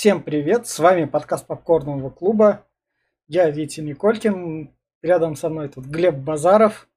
Всем 0.00 0.22
привет, 0.22 0.66
с 0.66 0.78
вами 0.78 1.04
подкаст 1.04 1.46
Попкорного 1.46 2.08
клуба. 2.08 2.66
Я 3.28 3.50
Витя 3.50 3.82
Николькин, 3.82 4.74
рядом 5.02 5.36
со 5.36 5.50
мной 5.50 5.68
тут 5.68 5.84
Глеб 5.84 6.14
Базаров. 6.14 6.88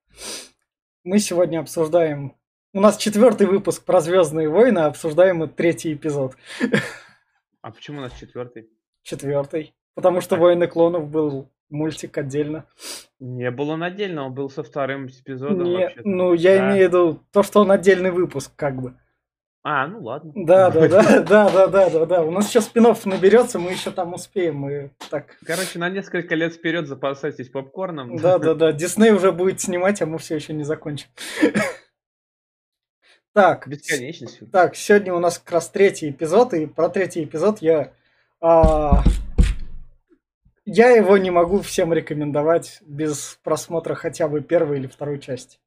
Мы 1.04 1.20
сегодня 1.20 1.60
обсуждаем... 1.60 2.38
У 2.72 2.80
нас 2.80 2.96
четвертый 2.96 3.46
выпуск 3.46 3.84
про 3.84 4.00
Звездные 4.00 4.48
войны, 4.48 4.80
а 4.80 4.86
обсуждаем 4.86 5.40
мы 5.40 5.50
третий 5.50 5.94
эпизод. 5.94 6.38
А 7.62 7.72
почему 7.72 7.98
у 7.98 8.02
нас 8.04 8.14
четвертый? 8.18 8.70
Четвертый. 9.02 9.76
Потому 9.96 10.22
что 10.22 10.38
Войны 10.38 10.68
клонов 10.68 11.10
был 11.10 11.52
мультик 11.70 12.18
отдельно. 12.18 12.68
Не 13.20 13.52
был 13.52 13.72
он 13.72 13.84
отдельно, 13.84 14.28
он 14.28 14.34
был 14.34 14.50
со 14.50 14.64
вторым 14.64 15.08
эпизодом. 15.08 15.66
Не, 15.66 15.78
вообще-то. 15.78 16.08
ну, 16.08 16.34
я 16.34 16.58
Да. 16.58 16.70
имею 16.70 16.86
в 16.86 16.88
виду 16.88 17.24
то, 17.34 17.44
что 17.44 17.60
он 17.60 17.72
отдельный 17.72 18.12
выпуск, 18.12 18.54
как 18.56 18.82
бы. 18.82 18.98
А, 19.66 19.88
ну 19.88 20.02
ладно. 20.02 20.34
Да, 20.36 20.70
да, 20.70 20.90
да, 20.90 21.02
да, 21.22 21.50
да, 21.50 21.68
да, 21.68 21.90
да, 21.90 22.06
да. 22.06 22.22
У 22.22 22.32
нас 22.32 22.48
сейчас 22.48 22.66
спин 22.66 22.86
наберется, 23.06 23.60
мы 23.60 23.72
еще 23.72 23.92
там 23.92 24.14
успеем. 24.14 24.58
Мы 24.58 24.92
так. 25.10 25.38
Короче, 25.46 25.80
на 25.80 25.90
несколько 25.90 26.36
лет 26.36 26.54
вперед 26.54 26.86
запасайтесь 26.86 27.48
попкорном. 27.48 28.18
Да, 28.18 28.40
да, 28.40 28.56
да. 28.56 28.72
Дисней 28.74 29.12
уже 29.12 29.32
будет 29.32 29.62
снимать, 29.62 30.02
а 30.02 30.06
мы 30.06 30.18
все 30.18 30.36
еще 30.36 30.54
не 30.54 30.64
закончим. 30.64 31.08
Так, 33.36 33.68
Бесконечность. 33.68 34.42
так, 34.52 34.76
сегодня 34.76 35.12
у 35.12 35.18
нас 35.18 35.40
как 35.40 35.54
раз 35.54 35.68
третий 35.68 36.12
эпизод, 36.12 36.54
и 36.54 36.68
про 36.68 36.88
третий 36.88 37.24
эпизод 37.24 37.64
я... 37.64 37.92
а, 38.42 39.02
я 40.66 40.92
его 40.92 41.18
не 41.18 41.32
могу 41.32 41.62
всем 41.62 41.94
рекомендовать 41.94 42.78
без 42.86 43.40
просмотра 43.42 43.96
хотя 43.96 44.28
бы 44.28 44.42
первой 44.42 44.78
или 44.78 44.86
второй 44.86 45.20
части. 45.20 45.58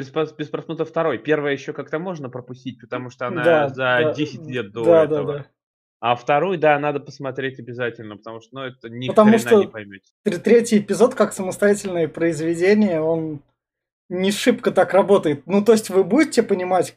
Без, 0.00 0.48
просмотра 0.48 0.84
второй. 0.84 1.18
Первая 1.18 1.52
еще 1.52 1.72
как-то 1.72 1.98
можно 1.98 2.28
пропустить, 2.28 2.80
потому 2.80 3.10
что 3.10 3.26
она 3.26 3.44
Да, 3.44 3.68
за 3.68 3.74
да, 3.74 4.12
10 4.14 4.46
лет 4.46 4.72
до 4.72 4.84
да, 4.84 5.04
этого. 5.04 5.32
Да, 5.32 5.38
да. 5.40 5.46
А 6.00 6.16
вторую, 6.16 6.58
да, 6.58 6.78
надо 6.78 6.98
посмотреть 6.98 7.58
обязательно, 7.58 8.16
потому 8.16 8.40
что, 8.40 8.54
ну, 8.54 8.60
это 8.62 8.88
ни 8.88 9.08
Потому 9.08 9.36
что- 9.38 9.60
не 9.60 9.68
поймете. 9.68 10.12
Тр- 10.26 10.38
Третий 10.38 10.78
эпизод 10.78 11.14
как 11.14 11.34
самостоятельное 11.34 12.08
произведение, 12.08 13.02
он 13.02 13.42
не 14.08 14.32
шибко 14.32 14.70
так 14.70 14.94
работает. 14.94 15.46
Ну, 15.46 15.62
то 15.62 15.72
есть 15.72 15.90
вы 15.90 16.02
будете 16.02 16.42
понимать, 16.42 16.96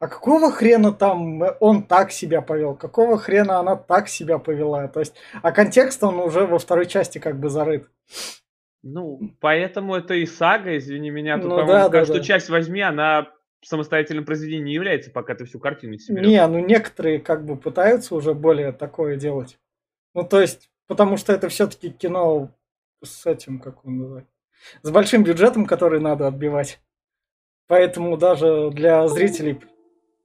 а 0.00 0.08
какого 0.08 0.50
хрена 0.50 0.92
там 0.92 1.42
он 1.60 1.82
так 1.82 2.10
себя 2.10 2.40
повел, 2.40 2.74
какого 2.74 3.18
хрена 3.18 3.58
она 3.58 3.76
так 3.76 4.08
себя 4.08 4.38
повела. 4.38 4.88
То 4.88 5.00
есть, 5.00 5.14
а 5.42 5.52
контекст 5.52 6.02
он 6.02 6.18
уже 6.18 6.46
во 6.46 6.58
второй 6.58 6.86
части 6.86 7.18
как 7.18 7.38
бы 7.38 7.50
зарыт. 7.50 7.90
Ну, 8.92 9.20
поэтому 9.40 9.94
это 9.96 10.14
и 10.14 10.24
сага, 10.26 10.76
извини 10.76 11.10
меня. 11.10 11.36
Тут, 11.36 11.44
Ну 11.44 11.50
по-моему, 11.50 11.72
да, 11.72 11.88
да, 11.88 11.98
каждую 11.98 12.20
да. 12.20 12.24
часть 12.24 12.48
возьми, 12.48 12.80
она 12.80 13.30
самостоятельным 13.62 14.24
произведением 14.24 14.66
не 14.66 14.74
является, 14.74 15.10
пока 15.10 15.34
ты 15.34 15.44
всю 15.44 15.58
картину 15.58 15.92
не 15.92 15.98
соберешь. 15.98 16.26
Не, 16.28 16.46
ну 16.46 16.58
некоторые 16.60 17.18
как 17.18 17.44
бы 17.44 17.56
пытаются 17.56 18.14
уже 18.14 18.32
более 18.34 18.72
такое 18.72 19.16
делать. 19.16 19.58
Ну, 20.14 20.24
то 20.24 20.40
есть, 20.40 20.70
потому 20.86 21.16
что 21.16 21.32
это 21.32 21.48
все-таки 21.48 21.90
кино 21.90 22.50
с 23.04 23.26
этим, 23.26 23.58
как 23.60 23.84
он 23.84 23.98
называется, 23.98 24.32
с 24.82 24.90
большим 24.90 25.22
бюджетом, 25.24 25.66
который 25.66 26.00
надо 26.00 26.26
отбивать. 26.26 26.80
Поэтому 27.66 28.16
даже 28.16 28.70
для 28.70 29.06
зрителей 29.08 29.60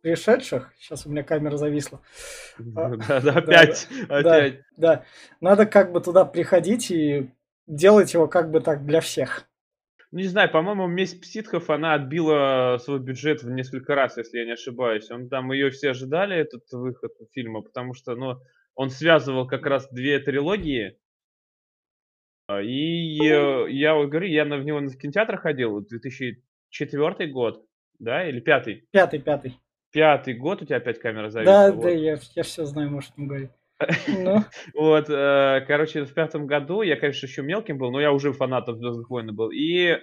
пришедших, 0.01 0.71
сейчас 0.77 1.05
у 1.05 1.09
меня 1.09 1.23
камера 1.23 1.57
зависла, 1.57 2.01
А, 2.75 2.89
Да, 3.07 3.19
да, 3.21 3.31
опять, 3.33 3.87
опять. 4.09 4.59
да, 4.77 5.05
надо 5.41 5.65
как 5.65 5.91
бы 5.91 6.01
туда 6.01 6.23
приходить 6.25 6.91
и 6.91 7.31
делать 7.67 8.13
его 8.13 8.27
как 8.27 8.51
бы 8.51 8.61
так 8.61 8.85
для 8.85 9.01
всех. 9.01 9.47
Не 10.11 10.25
знаю, 10.25 10.51
по-моему, 10.51 10.85
«Месть 10.85 11.19
пситхов», 11.21 11.71
она 11.71 11.95
отбила 11.95 12.77
свой 12.79 12.99
бюджет 12.99 13.41
в 13.41 13.49
несколько 13.49 13.95
раз, 13.95 14.15
если 14.15 14.37
я 14.37 14.45
не 14.45 14.51
ошибаюсь. 14.51 15.09
Он 15.09 15.27
там, 15.27 15.51
ее 15.51 15.71
все 15.71 15.89
ожидали, 15.89 16.37
этот 16.37 16.71
выход 16.71 17.13
фильма, 17.31 17.61
потому 17.61 17.95
что, 17.95 18.15
ну, 18.15 18.35
он 18.75 18.91
связывал 18.91 19.47
как 19.47 19.65
раз 19.65 19.89
две 19.91 20.19
трилогии. 20.19 20.99
А, 22.47 22.61
И 22.61 23.15
я 23.25 23.95
вот 23.95 24.09
говорю, 24.09 24.27
я 24.27 24.45
на, 24.45 24.57
в 24.57 24.63
него 24.63 24.79
в 24.79 24.97
кинотеатр 24.97 25.37
ходил, 25.37 25.81
2004 25.81 27.31
год, 27.31 27.65
да, 27.97 28.29
или 28.29 28.39
пятый? 28.39 28.87
Пятый, 28.91 29.19
пятый. 29.19 29.59
Пятый 29.91 30.35
год 30.35 30.61
у 30.61 30.65
тебя 30.65 30.77
опять 30.77 30.99
камера 30.99 31.29
зависла. 31.29 31.53
Да, 31.53 31.71
вот. 31.71 31.83
да, 31.85 31.89
я, 31.89 32.19
я 32.35 32.43
все 32.43 32.65
знаю, 32.65 32.91
может, 32.91 33.17
не 33.17 33.25
говорить. 33.25 33.51
Ну, 34.07 34.43
Вот, 34.73 35.09
э, 35.09 35.63
короче, 35.67 36.05
в 36.05 36.13
пятом 36.13 36.47
году 36.47 36.81
я, 36.81 36.95
конечно, 36.95 37.25
еще 37.25 37.41
мелким 37.41 37.77
был, 37.77 37.91
но 37.91 37.99
я 38.01 38.11
уже 38.11 38.33
фанатом 38.33 38.77
Звездных 38.77 39.09
войн 39.09 39.35
был. 39.35 39.49
И 39.51 39.97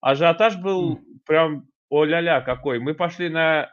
ажиотаж 0.00 0.56
был 0.56 1.00
прям 1.26 1.66
о-ля-ля 1.90 2.40
какой. 2.40 2.78
Мы 2.78 2.94
пошли 2.94 3.28
на 3.28 3.70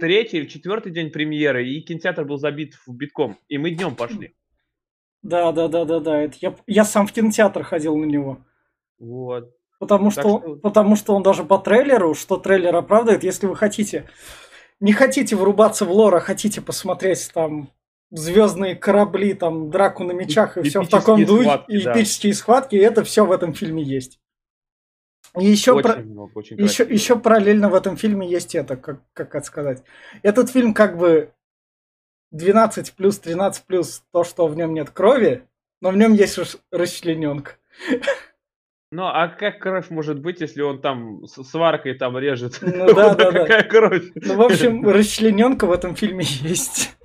третий 0.00 0.38
или 0.38 0.46
четвертый 0.46 0.92
день 0.92 1.10
премьеры, 1.10 1.66
и 1.68 1.80
кинотеатр 1.80 2.24
был 2.24 2.36
забит 2.38 2.74
в 2.86 2.94
битком. 2.94 3.36
И 3.48 3.58
мы 3.58 3.70
днем 3.70 3.94
пошли. 3.96 4.34
да, 5.22 5.52
да, 5.52 5.68
да, 5.68 5.84
да, 5.84 6.00
да. 6.00 6.22
Это 6.22 6.36
я, 6.40 6.54
я 6.66 6.84
сам 6.84 7.06
в 7.06 7.12
кинотеатр 7.12 7.62
ходил 7.64 7.96
на 7.96 8.04
него. 8.04 8.38
Вот. 8.98 9.50
Потому 9.80 10.10
Так 10.10 10.24
что, 10.24 10.38
что- 10.40 10.56
потому 10.56 10.96
что 10.96 11.14
он 11.14 11.22
даже 11.22 11.44
по 11.44 11.58
трейлеру, 11.58 12.14
что 12.14 12.36
трейлер 12.36 12.74
оправдывает, 12.74 13.22
если 13.24 13.46
вы 13.46 13.54
хотите, 13.56 14.08
не 14.80 14.92
хотите 14.92 15.36
врубаться 15.36 15.84
в 15.84 15.90
лор, 15.92 16.14
а 16.16 16.20
хотите 16.20 16.60
посмотреть 16.60 17.30
там 17.32 17.70
звездные 18.10 18.74
корабли, 18.74 19.34
там 19.34 19.70
драку 19.70 20.04
на 20.04 20.12
мечах 20.12 20.56
и 20.56 20.62
все 20.62 20.80
в 20.80 20.84
Эпические 20.84 21.00
таком 21.00 21.24
духе, 21.24 21.44
схватки, 21.44 21.72
и 21.72 21.82
да. 21.82 21.92
эпические 21.92 22.34
схватки, 22.34 22.74
и 22.76 22.78
это 22.80 23.04
все 23.04 23.26
в 23.26 23.32
этом 23.32 23.52
фильме 23.54 23.82
есть. 23.82 24.18
И 25.38 25.44
еще, 25.44 25.72
очень 25.72 25.82
про- 25.90 26.00
много, 26.00 26.30
очень 26.34 26.56
еще, 26.56 26.84
красиво. 26.84 26.94
еще 26.94 27.18
параллельно 27.18 27.68
в 27.68 27.74
этом 27.74 27.96
фильме 27.96 28.28
есть 28.28 28.54
это, 28.54 28.76
как, 28.76 29.00
как 29.12 29.34
это 29.34 29.44
сказать. 29.46 29.82
Этот 30.22 30.50
фильм 30.50 30.72
как 30.72 30.96
бы 30.96 31.32
12 32.30 32.94
плюс, 32.94 33.18
13 33.18 33.64
плюс 33.64 34.02
то, 34.10 34.24
что 34.24 34.46
в 34.46 34.56
нем 34.56 34.72
нет 34.72 34.90
крови, 34.90 35.44
но 35.82 35.90
в 35.90 35.96
нем 35.96 36.14
есть 36.14 36.38
рас- 36.38 36.58
расчлененка. 36.72 37.52
Ну, 38.90 39.04
а 39.04 39.28
как 39.28 39.58
кровь 39.58 39.90
может 39.90 40.18
быть, 40.18 40.40
если 40.40 40.62
он 40.62 40.80
там 40.80 41.26
сваркой 41.26 41.92
там 41.94 42.16
режет? 42.16 42.58
Ну 42.62 42.86
да, 42.94 43.14
да, 43.14 43.30
да. 43.30 43.40
Какая 43.40 43.62
кровь? 43.64 44.10
Ну, 44.14 44.34
в 44.36 44.40
общем, 44.40 44.88
расчлененка 44.88 45.66
в 45.66 45.72
этом 45.72 45.94
фильме 45.94 46.24
есть. 46.40 46.96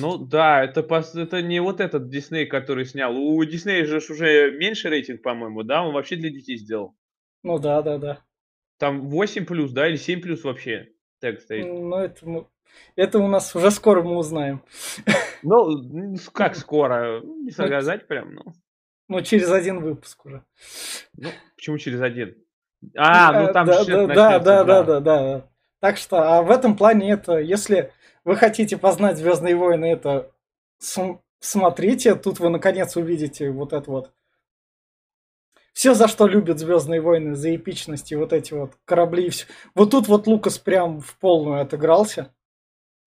Ну 0.00 0.18
да, 0.18 0.64
это, 0.64 0.80
это 0.80 1.42
не 1.42 1.60
вот 1.60 1.80
этот 1.80 2.08
Дисней, 2.08 2.46
который 2.46 2.84
снял. 2.84 3.16
У 3.16 3.44
Диснея 3.44 3.84
же 3.84 3.98
уже 3.98 4.50
меньше 4.52 4.88
рейтинг, 4.88 5.22
по-моему, 5.22 5.62
да? 5.62 5.82
Он 5.82 5.94
вообще 5.94 6.16
для 6.16 6.30
детей 6.30 6.56
сделал. 6.56 6.96
Ну 7.42 7.58
да, 7.58 7.82
да, 7.82 7.98
да. 7.98 8.18
Там 8.78 9.08
8 9.08 9.46
плюс, 9.46 9.72
да, 9.72 9.88
или 9.88 9.96
7 9.96 10.20
плюс 10.20 10.44
вообще 10.44 10.88
тег 11.20 11.40
стоит. 11.40 11.66
Ну, 11.66 11.96
это, 11.96 12.28
мы- 12.28 12.46
это 12.96 13.18
у 13.18 13.28
нас 13.28 13.54
уже 13.54 13.70
скоро 13.70 14.02
мы 14.02 14.16
узнаем. 14.16 14.62
Ну, 15.42 16.16
как 16.32 16.56
скоро? 16.56 17.20
Не 17.22 17.50
сказать 17.50 18.08
прям, 18.08 18.34
ну. 18.34 18.42
Ну, 19.08 19.20
через 19.20 19.50
один 19.50 19.80
выпуск 19.80 20.24
уже. 20.26 20.42
Ну, 21.16 21.28
почему 21.54 21.78
через 21.78 22.00
один? 22.00 22.34
А, 22.96 23.42
ну 23.42 23.52
там 23.52 23.66
да, 23.66 23.84
да, 23.84 24.06
да, 24.06 24.38
да, 24.38 24.64
да, 24.64 24.82
да, 24.84 25.00
да. 25.00 25.50
Так 25.80 25.98
что, 25.98 26.16
а 26.38 26.42
в 26.42 26.50
этом 26.50 26.76
плане 26.76 27.12
это, 27.12 27.38
если 27.38 27.92
вы 28.26 28.36
хотите 28.36 28.76
познать 28.76 29.16
Звездные 29.16 29.54
войны, 29.56 29.86
это 29.86 30.30
см- 30.78 31.22
смотрите, 31.40 32.14
тут 32.16 32.40
вы 32.40 32.50
наконец 32.50 32.96
увидите 32.96 33.50
вот 33.50 33.72
это 33.72 33.90
вот. 33.90 34.12
Все, 35.72 35.94
за 35.94 36.08
что 36.08 36.26
любят 36.26 36.58
Звездные 36.58 37.00
войны, 37.00 37.34
за 37.36 37.54
эпичность 37.54 38.10
и 38.10 38.16
вот 38.16 38.32
эти 38.32 38.52
вот 38.52 38.72
корабли 38.84 39.26
и 39.26 39.30
все. 39.30 39.46
Вот 39.74 39.90
тут 39.92 40.08
вот 40.08 40.26
Лукас 40.26 40.58
прям 40.58 41.00
в 41.00 41.16
полную 41.18 41.60
отыгрался. 41.60 42.34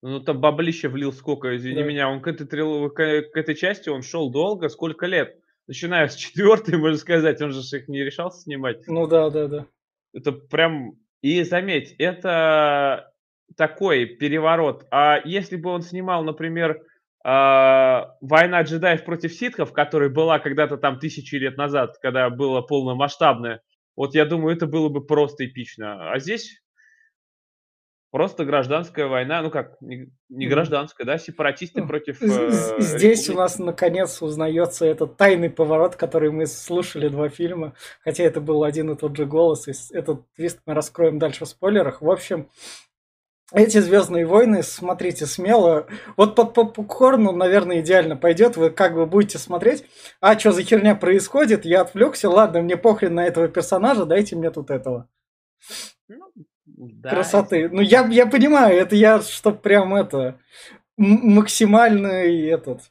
Ну, 0.02 0.20
там 0.20 0.40
баблище 0.40 0.88
влил 0.88 1.12
сколько, 1.12 1.54
извини 1.54 1.82
Да. 1.82 1.88
меня. 1.88 2.08
Он 2.08 2.22
к 2.22 2.26
этой, 2.26 2.46
трил- 2.46 2.88
к, 2.88 2.94
к 2.96 3.36
этой 3.36 3.54
части 3.54 3.90
он 3.90 4.00
шел 4.02 4.30
долго, 4.30 4.68
сколько 4.70 5.04
лет? 5.06 5.36
Начиная 5.66 6.08
с 6.08 6.14
четвертой, 6.14 6.78
можно 6.78 6.96
сказать, 6.96 7.42
он 7.42 7.52
же 7.52 7.60
их 7.76 7.88
не 7.88 8.02
решался 8.02 8.40
снимать. 8.40 8.86
Ну 8.86 9.06
да, 9.06 9.28
да, 9.30 9.46
да. 9.48 9.66
Это 10.14 10.32
прям... 10.32 10.98
И 11.20 11.42
заметь, 11.42 11.94
это 11.98 13.12
такой 13.56 14.06
переворот. 14.06 14.86
А 14.90 15.20
если 15.24 15.56
бы 15.56 15.70
он 15.70 15.82
снимал, 15.82 16.22
например, 16.24 16.82
а, 17.22 18.14
«Война 18.20 18.62
джедаев 18.62 19.04
против 19.04 19.32
ситхов», 19.32 19.72
которая 19.72 20.08
была 20.08 20.38
когда-то 20.38 20.76
там 20.78 20.98
тысячи 20.98 21.34
лет 21.34 21.56
назад, 21.56 21.96
когда 22.00 22.30
было 22.30 22.62
полномасштабное, 22.62 23.60
вот 23.96 24.14
я 24.14 24.24
думаю, 24.24 24.56
это 24.56 24.66
было 24.66 24.88
бы 24.88 25.04
просто 25.04 25.44
эпично. 25.44 26.12
А 26.12 26.18
здесь 26.18 26.62
просто 28.10 28.44
гражданская 28.44 29.06
война, 29.06 29.42
ну 29.42 29.50
как, 29.50 29.76
не, 29.80 30.10
не 30.28 30.46
гражданская, 30.46 31.06
да, 31.06 31.18
сепаратисты 31.18 31.82
Ну, 31.82 31.88
против... 31.88 32.22
Э, 32.22 32.50
Здесь 32.78 33.28
у 33.28 33.32
республики. 33.32 33.36
нас 33.36 33.58
наконец 33.58 34.22
узнается 34.22 34.86
этот 34.86 35.16
тайный 35.16 35.50
поворот, 35.50 35.96
который 35.96 36.30
мы 36.30 36.46
слушали 36.46 37.08
два 37.08 37.28
фильма, 37.28 37.74
хотя 38.02 38.24
это 38.24 38.40
был 38.40 38.64
один 38.64 38.90
и 38.90 38.96
тот 38.96 39.16
же 39.16 39.26
голос, 39.26 39.68
и 39.68 39.72
этот 39.94 40.32
твист 40.34 40.60
мы 40.66 40.74
раскроем 40.74 41.18
дальше 41.18 41.44
в 41.44 41.48
спойлерах. 41.48 42.02
В 42.02 42.10
общем, 42.10 42.48
эти 43.52 43.78
Звездные 43.78 44.26
войны, 44.26 44.62
смотрите 44.62 45.26
смело. 45.26 45.86
Вот 46.16 46.34
под 46.36 46.54
попкорну, 46.54 47.32
наверное, 47.32 47.80
идеально 47.80 48.16
пойдет. 48.16 48.56
Вы 48.56 48.70
как 48.70 48.94
бы 48.94 49.06
будете 49.06 49.38
смотреть, 49.38 49.84
а 50.20 50.38
что 50.38 50.52
за 50.52 50.62
херня 50.62 50.94
происходит, 50.94 51.64
я 51.64 51.82
отвлекся, 51.82 52.30
ладно, 52.30 52.62
мне 52.62 52.76
похрен 52.76 53.14
на 53.14 53.26
этого 53.26 53.48
персонажа, 53.48 54.04
дайте 54.04 54.36
мне 54.36 54.50
тут 54.50 54.70
этого. 54.70 55.08
Ну, 56.08 56.32
да, 56.66 57.10
красоты. 57.10 57.68
Ну, 57.68 57.80
я, 57.80 58.06
я 58.06 58.26
понимаю, 58.26 58.78
это 58.78 58.94
я, 58.96 59.20
чтоб 59.20 59.60
прям 59.60 59.94
это 59.94 60.38
максимальный 60.96 62.46
этот 62.46 62.82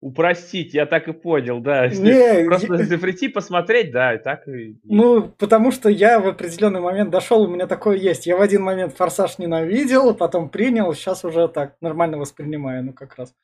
упростить, 0.00 0.74
я 0.74 0.86
так 0.86 1.08
и 1.08 1.12
понял, 1.12 1.60
да. 1.60 1.88
Не, 1.88 2.44
Просто 2.44 2.74
я... 2.74 2.84
запрети 2.84 3.28
посмотреть, 3.28 3.90
да, 3.90 4.14
и 4.14 4.18
так 4.18 4.46
и... 4.46 4.78
Ну, 4.84 5.28
потому 5.28 5.72
что 5.72 5.88
я 5.88 6.20
в 6.20 6.28
определенный 6.28 6.80
момент 6.80 7.10
дошел, 7.10 7.42
у 7.42 7.48
меня 7.48 7.66
такое 7.66 7.96
есть. 7.96 8.26
Я 8.26 8.36
в 8.36 8.40
один 8.40 8.62
момент 8.62 8.96
форсаж 8.96 9.38
ненавидел, 9.38 10.14
потом 10.14 10.50
принял, 10.50 10.92
сейчас 10.94 11.24
уже 11.24 11.48
так 11.48 11.76
нормально 11.80 12.18
воспринимаю, 12.18 12.84
ну 12.84 12.92
как 12.92 13.16
раз. 13.16 13.34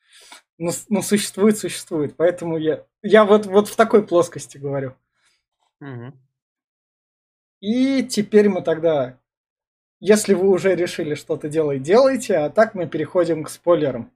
Ну, 0.57 0.71
ну 0.89 1.01
существует, 1.01 1.57
существует. 1.57 2.15
Поэтому 2.15 2.57
я, 2.57 2.85
я 3.03 3.25
вот, 3.25 3.45
вот 3.45 3.67
в 3.67 3.75
такой 3.75 4.07
плоскости 4.07 4.57
говорю. 4.57 4.93
Угу. 5.81 6.13
И 7.59 8.03
теперь 8.03 8.47
мы 8.47 8.61
тогда, 8.61 9.19
если 9.99 10.33
вы 10.33 10.47
уже 10.49 10.73
решили 10.75 11.15
что-то 11.15 11.49
делать, 11.49 11.81
делайте, 11.81 12.37
а 12.37 12.49
так 12.49 12.75
мы 12.75 12.87
переходим 12.87 13.43
к 13.43 13.49
спойлерам 13.49 14.14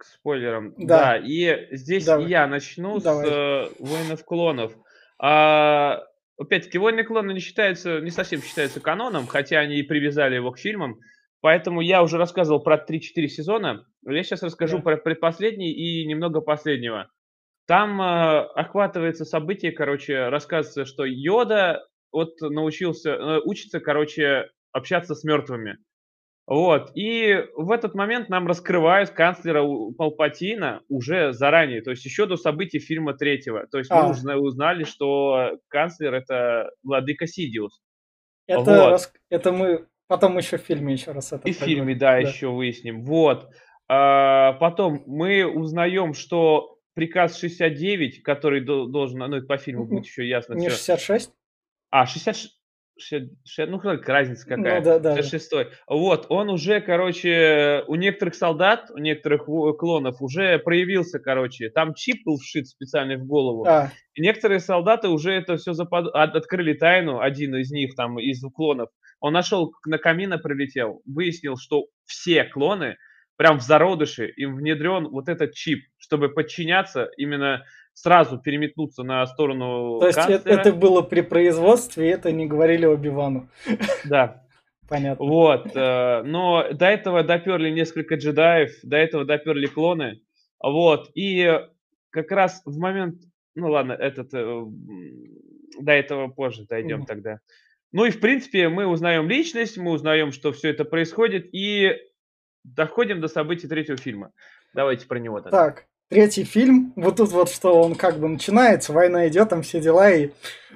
к 0.00 0.04
спойлерам. 0.04 0.74
Да, 0.78 1.12
да 1.12 1.16
и 1.18 1.68
здесь 1.76 2.06
Давай. 2.06 2.26
я 2.26 2.46
начну 2.46 2.98
Давай. 2.98 3.26
с 3.26 3.30
э, 3.30 3.68
воинов 3.78 4.24
клонов. 4.24 4.72
А, 5.18 6.02
опять-таки, 6.38 6.78
войны 6.78 7.04
клоны 7.04 7.32
не 7.32 7.40
считаются, 7.40 8.00
не 8.00 8.10
совсем 8.10 8.40
считаются 8.40 8.80
каноном, 8.80 9.26
хотя 9.26 9.58
они 9.58 9.78
и 9.78 9.82
привязали 9.82 10.36
его 10.36 10.52
к 10.52 10.58
фильмам. 10.58 10.98
Поэтому 11.42 11.82
я 11.82 12.02
уже 12.02 12.16
рассказывал 12.16 12.60
про 12.60 12.76
3-4 12.76 13.26
сезона. 13.28 13.86
Я 14.06 14.22
сейчас 14.22 14.42
расскажу 14.42 14.78
да. 14.78 14.82
про 14.82 14.96
предпоследний 14.96 15.70
и 15.70 16.06
немного 16.06 16.40
последнего. 16.40 17.10
Там 17.66 18.00
э, 18.00 18.40
охватывается 18.54 19.26
событие, 19.26 19.72
короче, 19.72 20.28
рассказывается, 20.28 20.86
что 20.86 21.04
Йода 21.04 21.86
вот 22.10 22.40
научился, 22.40 23.10
э, 23.10 23.40
учится, 23.44 23.80
короче, 23.80 24.48
общаться 24.72 25.14
с 25.14 25.24
мертвыми. 25.24 25.76
Вот, 26.50 26.90
и 26.96 27.46
в 27.54 27.70
этот 27.70 27.94
момент 27.94 28.28
нам 28.28 28.48
раскрывают 28.48 29.10
канцлера 29.10 29.64
Палпатина 29.96 30.82
уже 30.88 31.32
заранее, 31.32 31.80
то 31.80 31.92
есть 31.92 32.04
еще 32.04 32.26
до 32.26 32.36
событий 32.36 32.80
фильма 32.80 33.14
третьего. 33.14 33.68
То 33.68 33.78
есть 33.78 33.88
а. 33.92 34.02
мы 34.02 34.10
уже 34.10 34.36
узнали, 34.36 34.82
что 34.82 35.60
канцлер 35.68 36.12
это 36.12 36.72
владыка 36.82 37.28
Сидиус. 37.28 37.80
Это, 38.48 38.62
вот. 38.62 38.90
рас... 38.90 39.12
это 39.28 39.52
мы 39.52 39.86
потом 40.08 40.36
еще 40.38 40.58
в 40.58 40.62
фильме 40.62 40.94
еще 40.94 41.12
раз 41.12 41.32
это 41.32 41.48
И 41.48 41.52
в 41.52 41.56
фильме, 41.56 41.94
да, 41.94 42.14
да, 42.14 42.18
еще 42.18 42.48
выясним. 42.48 43.04
Вот. 43.04 43.48
А, 43.86 44.54
потом 44.54 45.04
мы 45.06 45.46
узнаем, 45.46 46.14
что 46.14 46.78
приказ 46.94 47.38
69, 47.38 48.24
который 48.24 48.60
должен, 48.62 49.20
ну, 49.20 49.40
по 49.46 49.56
фильму 49.56 49.84
будет 49.84 50.04
еще 50.04 50.28
ясно. 50.28 50.54
Не 50.54 50.68
66? 50.68 51.32
А, 51.90 52.06
66 52.06 52.59
ну, 53.66 53.78
какая 53.78 54.14
разница 54.14 54.46
какая, 54.46 54.78
ну, 54.78 54.84
да, 54.84 54.98
да, 54.98 55.16
66 55.16 55.50
да. 55.50 55.66
Вот, 55.86 56.26
он 56.28 56.50
уже, 56.50 56.80
короче, 56.80 57.84
у 57.86 57.94
некоторых 57.94 58.34
солдат, 58.34 58.90
у 58.90 58.98
некоторых 58.98 59.44
клонов 59.44 60.20
уже 60.20 60.58
проявился, 60.58 61.18
короче, 61.18 61.70
там 61.70 61.94
чип 61.94 62.24
был 62.24 62.38
вшит 62.38 62.68
специально 62.68 63.16
в 63.16 63.26
голову. 63.26 63.64
А. 63.66 63.90
И 64.14 64.22
некоторые 64.22 64.60
солдаты 64.60 65.08
уже 65.08 65.32
это 65.32 65.56
все 65.56 65.72
запад... 65.72 66.06
открыли 66.12 66.74
тайну, 66.74 67.20
один 67.20 67.56
из 67.56 67.70
них, 67.70 67.94
там, 67.94 68.18
из 68.18 68.42
клонов. 68.52 68.90
Он 69.20 69.32
нашел, 69.32 69.72
на 69.86 69.98
камина 69.98 70.38
прилетел, 70.38 71.02
выяснил, 71.04 71.56
что 71.56 71.86
все 72.06 72.44
клоны, 72.44 72.96
прям 73.36 73.58
в 73.58 73.62
зародыше, 73.62 74.28
им 74.36 74.56
внедрен 74.56 75.08
вот 75.08 75.28
этот 75.30 75.54
чип, 75.54 75.84
чтобы 75.96 76.28
подчиняться 76.28 77.08
именно 77.16 77.64
сразу 77.94 78.38
переметнуться 78.38 79.02
на 79.02 79.26
сторону 79.26 79.98
То 80.00 80.06
есть 80.06 80.18
канцлера. 80.18 80.60
это 80.60 80.72
было 80.72 81.02
при 81.02 81.20
производстве, 81.20 82.10
это 82.10 82.32
не 82.32 82.46
говорили 82.46 82.86
Оби-Вану. 82.86 83.48
Да. 84.04 84.44
Понятно. 84.88 85.24
Вот. 85.24 85.76
Э, 85.76 86.22
но 86.24 86.66
до 86.72 86.86
этого 86.86 87.22
доперли 87.22 87.70
несколько 87.70 88.16
джедаев, 88.16 88.72
до 88.82 88.96
этого 88.96 89.24
доперли 89.24 89.66
клоны. 89.66 90.20
Вот. 90.60 91.10
И 91.14 91.60
как 92.10 92.30
раз 92.32 92.62
в 92.64 92.76
момент... 92.78 93.22
Ну 93.54 93.70
ладно, 93.70 93.92
этот... 93.92 94.34
Э, 94.34 94.64
до 95.80 95.92
этого 95.92 96.28
позже 96.28 96.66
дойдем 96.66 97.02
mm. 97.02 97.06
тогда. 97.06 97.38
Ну 97.92 98.04
и 98.04 98.10
в 98.10 98.20
принципе 98.20 98.68
мы 98.68 98.86
узнаем 98.86 99.28
личность, 99.28 99.78
мы 99.78 99.92
узнаем, 99.92 100.32
что 100.32 100.52
все 100.52 100.70
это 100.70 100.84
происходит, 100.84 101.48
и 101.52 101.96
доходим 102.64 103.20
до 103.20 103.28
событий 103.28 103.68
третьего 103.68 103.96
фильма. 103.96 104.32
Давайте 104.74 105.06
про 105.06 105.18
него 105.18 105.40
тогда. 105.40 105.66
Так, 105.66 105.86
третий 106.10 106.44
фильм, 106.44 106.92
вот 106.96 107.16
тут 107.16 107.30
вот, 107.30 107.48
что 107.48 107.80
он 107.80 107.94
как 107.94 108.18
бы 108.18 108.28
начинается, 108.28 108.92
война 108.92 109.28
идет, 109.28 109.48
там 109.48 109.62
все 109.62 109.80
дела, 109.80 110.10
и 110.10 110.30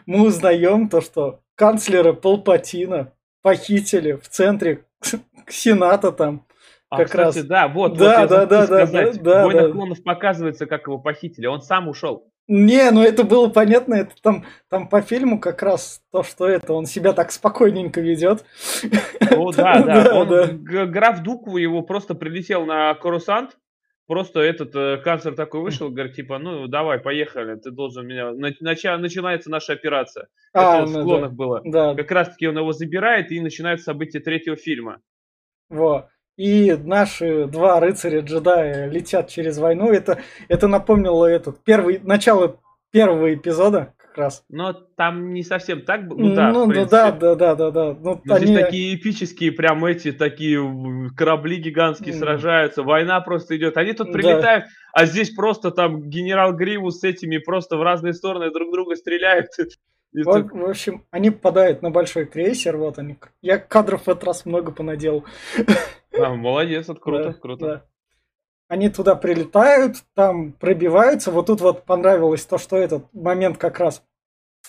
мы 0.07 0.27
узнаем 0.27 0.89
то, 0.89 1.01
что 1.01 1.41
канцлера 1.57 2.13
Палпатина 2.13 3.13
похитили 3.43 4.13
в 4.13 4.29
центре 4.29 4.85
Сената 5.49 6.13
там. 6.13 6.47
А, 6.89 6.99
как 6.99 7.07
кстати, 7.09 7.39
раз. 7.39 7.47
да, 7.47 7.69
вот, 7.69 7.99
да, 7.99 8.21
вот 8.21 8.31
да, 8.31 8.47
да, 8.47 8.67
да, 8.67 8.67
сказать. 8.67 9.23
да, 9.23 9.23
да, 9.23 9.45
Война 9.47 9.63
да. 9.67 9.73
клонов 9.73 10.03
показывается, 10.03 10.67
как 10.67 10.87
его 10.87 10.99
похитили, 10.99 11.47
он 11.47 11.61
сам 11.61 11.89
ушел. 11.89 12.31
Не, 12.47 12.91
ну 12.91 13.03
это 13.03 13.25
было 13.25 13.49
понятно, 13.49 13.95
это 13.95 14.13
там, 14.23 14.45
там 14.69 14.87
по 14.87 15.01
фильму 15.01 15.41
как 15.41 15.63
раз 15.63 16.03
то, 16.13 16.23
что 16.23 16.47
это, 16.47 16.75
он 16.75 16.85
себя 16.85 17.15
так 17.15 17.33
спокойненько 17.33 18.01
ведет. 18.03 18.45
Ну 19.31 19.51
да, 19.51 19.83
да, 19.83 20.15
он, 20.15 20.29
да. 20.29 20.87
граф 20.87 21.23
Дуку 21.23 21.57
его 21.57 21.83
просто 21.83 22.15
прилетел 22.15 22.67
на 22.67 22.95
Корусант, 22.95 23.57
Просто 24.07 24.41
этот 24.41 24.75
э, 24.77 24.99
канцлер 24.99 25.35
такой 25.35 25.63
вышел, 25.63 25.89
говорит, 25.89 26.15
типа, 26.15 26.39
ну 26.39 26.67
давай, 26.67 26.99
поехали, 26.99 27.57
ты 27.57 27.71
должен 27.71 28.07
меня... 28.07 28.33
Нача... 28.33 28.99
Начинается 28.99 29.51
наша 29.51 29.73
операция. 29.73 30.29
А, 30.53 30.83
Это 30.83 30.91
ну, 30.91 30.99
в 30.99 31.01
склонах 31.03 31.31
да. 31.31 31.37
было. 31.37 31.63
Да. 31.65 31.95
Как 31.95 32.11
раз 32.11 32.29
таки 32.29 32.47
он 32.47 32.59
его 32.59 32.73
забирает, 32.73 33.33
и 33.33 33.41
начинается 33.41 33.85
событие 33.85 34.21
третьего 34.23 34.57
фильма. 34.57 35.01
Во. 35.71 36.11
И 36.37 36.73
наши 36.73 37.47
два 37.47 37.81
рыцаря-джедая 37.81 38.91
летят 38.91 39.31
через 39.31 39.57
войну. 39.57 39.91
Это, 39.91 40.21
это 40.49 40.69
напомнило 40.69 41.25
этот 41.25 41.65
первый, 41.65 41.99
начало 42.01 42.61
первого 42.91 43.33
эпизода, 43.35 43.94
как 44.15 44.19
раз. 44.25 44.45
Но 44.49 44.73
там 44.73 45.35
не 45.35 45.43
совсем 45.43 45.83
так 45.83 46.07
было. 46.07 46.19
Ну, 46.19 46.35
да, 46.35 46.53
ну, 46.53 46.67
ну 46.67 46.87
да, 46.87 47.11
да, 47.11 47.35
да, 47.35 47.55
да, 47.55 47.71
да. 47.71 47.97
Ну, 48.01 48.21
Но 48.25 48.35
они... 48.35 48.47
Здесь 48.47 48.61
такие 48.61 48.95
эпические, 48.95 49.53
прям 49.53 49.85
эти 49.85 50.13
такие 50.13 50.61
корабли 51.17 51.57
гигантские 51.57 52.15
mm. 52.15 52.19
сражаются, 52.19 52.83
война 52.85 53.21
просто 53.21 53.57
идет. 53.57 53.77
Они 53.77 53.93
тут 53.93 54.13
прилетают, 54.13 54.65
да. 54.65 54.71
а 54.93 55.07
здесь 55.07 55.31
просто 55.31 55.73
там 55.73 56.09
генерал 56.09 56.55
Гривус 56.55 57.01
с 57.01 57.05
этими 57.05 57.39
просто 57.39 57.77
в 57.77 57.83
разные 57.83 58.15
стороны 58.15 58.51
друг 58.53 58.73
друга 58.73 58.95
стреляют. 58.97 59.49
Вот, 60.25 60.53
в 60.53 60.65
общем, 60.65 61.05
они 61.11 61.31
попадают 61.31 61.83
на 61.83 61.91
большой 61.91 62.27
крейсер, 62.27 62.77
вот 62.77 63.01
они. 63.01 63.19
Я 63.43 63.59
кадров 63.59 64.03
в 64.03 64.09
этот 64.09 64.23
раз 64.23 64.47
много 64.47 64.71
понадел. 64.71 65.25
А, 66.17 66.33
молодец, 66.35 66.89
это 66.89 67.01
круто, 67.01 67.25
да, 67.25 67.33
круто. 67.33 67.67
Да. 67.67 67.85
Они 68.69 68.89
туда 68.89 69.15
прилетают, 69.15 69.97
там 70.15 70.53
пробиваются. 70.53 71.31
Вот 71.31 71.47
тут 71.47 71.61
вот 71.61 71.85
понравилось 71.85 72.47
то, 72.47 72.59
что 72.59 72.77
этот 72.77 73.13
момент 73.13 73.59
как 73.59 73.79
раз 73.79 74.03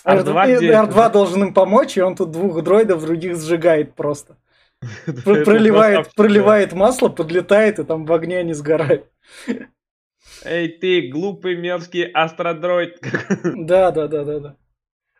R2, 0.04 0.60
R2 0.60 1.12
должен 1.12 1.44
им 1.44 1.54
помочь, 1.54 1.96
и 1.96 2.02
он 2.02 2.14
тут 2.14 2.30
двух 2.30 2.62
дроидов 2.62 3.02
других 3.02 3.36
сжигает 3.36 3.94
просто. 3.94 4.36
Проливает, 5.24 6.14
проливает 6.14 6.72
масло, 6.74 7.08
подлетает, 7.08 7.78
и 7.78 7.84
там 7.84 8.04
в 8.04 8.12
огне 8.12 8.38
они 8.38 8.52
сгорают. 8.52 9.10
Эй 10.44 10.68
ты, 10.68 11.08
глупый 11.08 11.56
мерзкий 11.56 12.04
астродроид. 12.04 13.00
Да, 13.42 13.90
да, 13.90 14.06
да, 14.06 14.24
да, 14.24 14.40
да. 14.40 14.56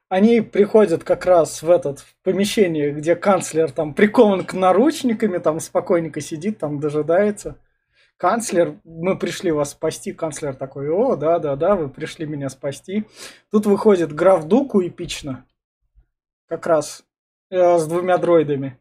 Они 0.09 0.41
приходят 0.41 1.03
как 1.03 1.27
раз 1.27 1.63
в 1.63 1.71
этот 1.71 2.01
в 2.01 2.15
помещение, 2.23 2.93
где 2.93 3.17
канцлер 3.17 3.73
там 3.73 3.95
прикован 3.95 4.45
к 4.45 4.53
наручниками, 4.53 5.39
там 5.39 5.59
спокойненько 5.59 6.21
сидит, 6.21 6.59
там 6.59 6.79
дожидается 6.79 7.59
канцлер, 8.17 8.77
мы 8.85 9.19
пришли 9.19 9.51
вас 9.51 9.71
спасти, 9.71 10.13
канцлер 10.13 10.55
такой, 10.55 10.89
о, 10.89 11.17
да-да-да, 11.17 11.77
вы 11.77 11.89
пришли 11.89 12.27
меня 12.27 12.49
спасти. 12.49 13.05
Тут 13.51 13.67
выходит 13.67 14.15
граф 14.15 14.45
Дуку 14.47 14.87
эпично, 14.87 15.47
как 16.49 16.67
раз 16.67 17.05
э, 17.51 17.79
с 17.79 17.87
двумя 17.87 18.19
дроидами. 18.19 18.79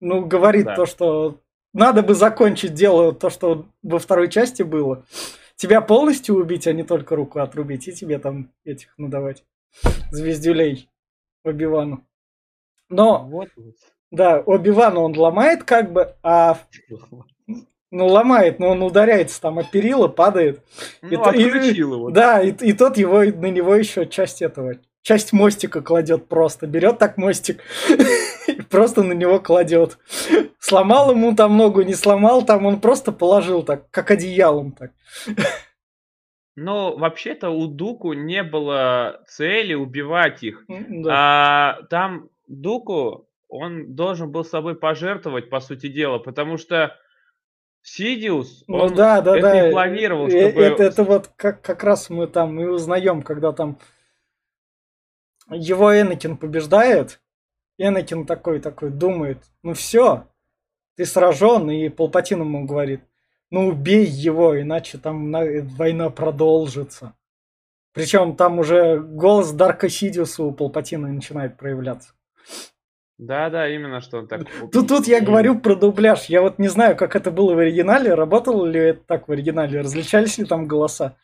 Ну, 0.00 0.26
говорит 0.26 0.66
да. 0.66 0.74
то, 0.74 0.86
что 0.86 1.40
надо 1.72 2.02
бы 2.02 2.14
закончить 2.14 2.74
дело, 2.74 3.12
то, 3.12 3.30
что 3.30 3.66
во 3.82 3.98
второй 3.98 4.28
части 4.28 4.62
было. 4.62 5.04
Тебя 5.56 5.80
полностью 5.80 6.36
убить, 6.36 6.66
а 6.66 6.72
не 6.72 6.82
только 6.82 7.14
руку 7.14 7.38
отрубить, 7.40 7.86
и 7.86 7.92
тебе 7.92 8.18
там 8.18 8.50
этих 8.64 8.96
надавать 8.98 9.44
звездюлей 10.10 10.90
Оби-Вану. 11.44 12.04
Но, 12.88 13.24
вот. 13.24 13.48
да, 14.10 14.40
Оби-Вану 14.40 15.00
он 15.00 15.16
ломает 15.16 15.64
как 15.64 15.92
бы, 15.92 16.16
а 16.22 16.58
ну, 17.92 18.06
ломает, 18.06 18.58
но 18.58 18.70
он 18.70 18.82
ударяется 18.82 19.40
там 19.40 19.58
о 19.58 19.64
перила, 19.64 20.08
падает. 20.08 20.64
Ну, 21.02 21.10
и, 21.10 21.14
отключил 21.14 21.92
и, 21.92 21.96
его. 21.96 22.10
Да, 22.10 22.42
и, 22.42 22.50
и 22.50 22.72
тот 22.72 22.96
его, 22.96 23.18
на 23.18 23.50
него 23.50 23.74
еще 23.74 24.06
часть 24.06 24.40
этого, 24.40 24.76
часть 25.02 25.34
мостика 25.34 25.82
кладет 25.82 26.26
просто. 26.26 26.66
Берет 26.66 26.98
так 26.98 27.18
мостик 27.18 27.62
и 28.48 28.62
просто 28.62 29.02
на 29.02 29.12
него 29.12 29.40
кладет. 29.40 29.98
Сломал 30.58 31.12
ему 31.12 31.36
там 31.36 31.56
ногу, 31.58 31.82
не 31.82 31.94
сломал, 31.94 32.46
там 32.46 32.64
он 32.64 32.80
просто 32.80 33.12
положил 33.12 33.62
так, 33.62 33.90
как 33.90 34.10
одеялом 34.10 34.72
так. 34.72 34.92
Но 36.56 36.96
вообще-то 36.96 37.50
у 37.50 37.66
Дуку 37.66 38.14
не 38.14 38.42
было 38.42 39.22
цели 39.28 39.74
убивать 39.74 40.42
их. 40.42 40.64
Да. 40.68 41.10
А, 41.12 41.82
там 41.90 42.30
Дуку, 42.46 43.28
он 43.48 43.94
должен 43.94 44.32
был 44.32 44.44
собой 44.44 44.76
пожертвовать, 44.76 45.50
по 45.50 45.60
сути 45.60 45.88
дела, 45.88 46.18
потому 46.18 46.56
что 46.56 46.96
Сидиус, 47.82 48.64
Ну 48.68 48.78
он 48.78 48.94
да, 48.94 49.20
да, 49.20 49.36
это 49.36 49.48
да. 49.48 49.68
и 49.68 49.72
планировал, 49.72 50.26
Э, 50.26 50.30
чтобы... 50.30 50.62
Это, 50.62 50.82
это 50.84 51.04
вот 51.04 51.30
как, 51.36 51.62
как 51.62 51.82
раз 51.82 52.10
мы 52.10 52.26
там 52.28 52.60
и 52.60 52.64
узнаем, 52.64 53.22
когда 53.22 53.52
там 53.52 53.78
его 55.50 55.92
Энакин 56.00 56.36
побеждает. 56.36 57.20
Энакин 57.78 58.26
такой, 58.26 58.60
такой 58.60 58.90
думает, 58.90 59.38
ну 59.62 59.74
все, 59.74 60.28
ты 60.96 61.04
сражен, 61.04 61.70
и 61.70 61.88
Палпатин 61.88 62.40
ему 62.40 62.64
говорит, 62.66 63.02
ну 63.50 63.68
убей 63.68 64.04
его, 64.06 64.60
иначе 64.60 64.98
там 64.98 65.30
на- 65.30 65.62
война 65.76 66.10
продолжится. 66.10 67.14
Причем 67.92 68.36
там 68.36 68.58
уже 68.60 69.00
голос 69.00 69.50
Дарка 69.52 69.88
Сидиуса 69.88 70.44
у 70.44 70.52
Палпатина 70.52 71.08
начинает 71.08 71.56
проявляться. 71.58 72.14
Да, 73.26 73.50
да, 73.50 73.68
именно 73.68 74.00
что 74.00 74.18
он 74.18 74.26
так... 74.26 74.42
Тут, 74.72 74.88
тут 74.88 75.06
я 75.06 75.20
говорю 75.20 75.60
про 75.60 75.76
дубляж. 75.76 76.24
Я 76.26 76.42
вот 76.42 76.58
не 76.58 76.66
знаю, 76.66 76.96
как 76.96 77.14
это 77.14 77.30
было 77.30 77.54
в 77.54 77.58
оригинале, 77.58 78.14
работало 78.14 78.66
ли 78.66 78.80
это 78.80 79.04
так 79.06 79.28
в 79.28 79.32
оригинале, 79.32 79.80
различались 79.80 80.38
ли 80.38 80.44
там 80.44 80.66
голоса. 80.66 81.16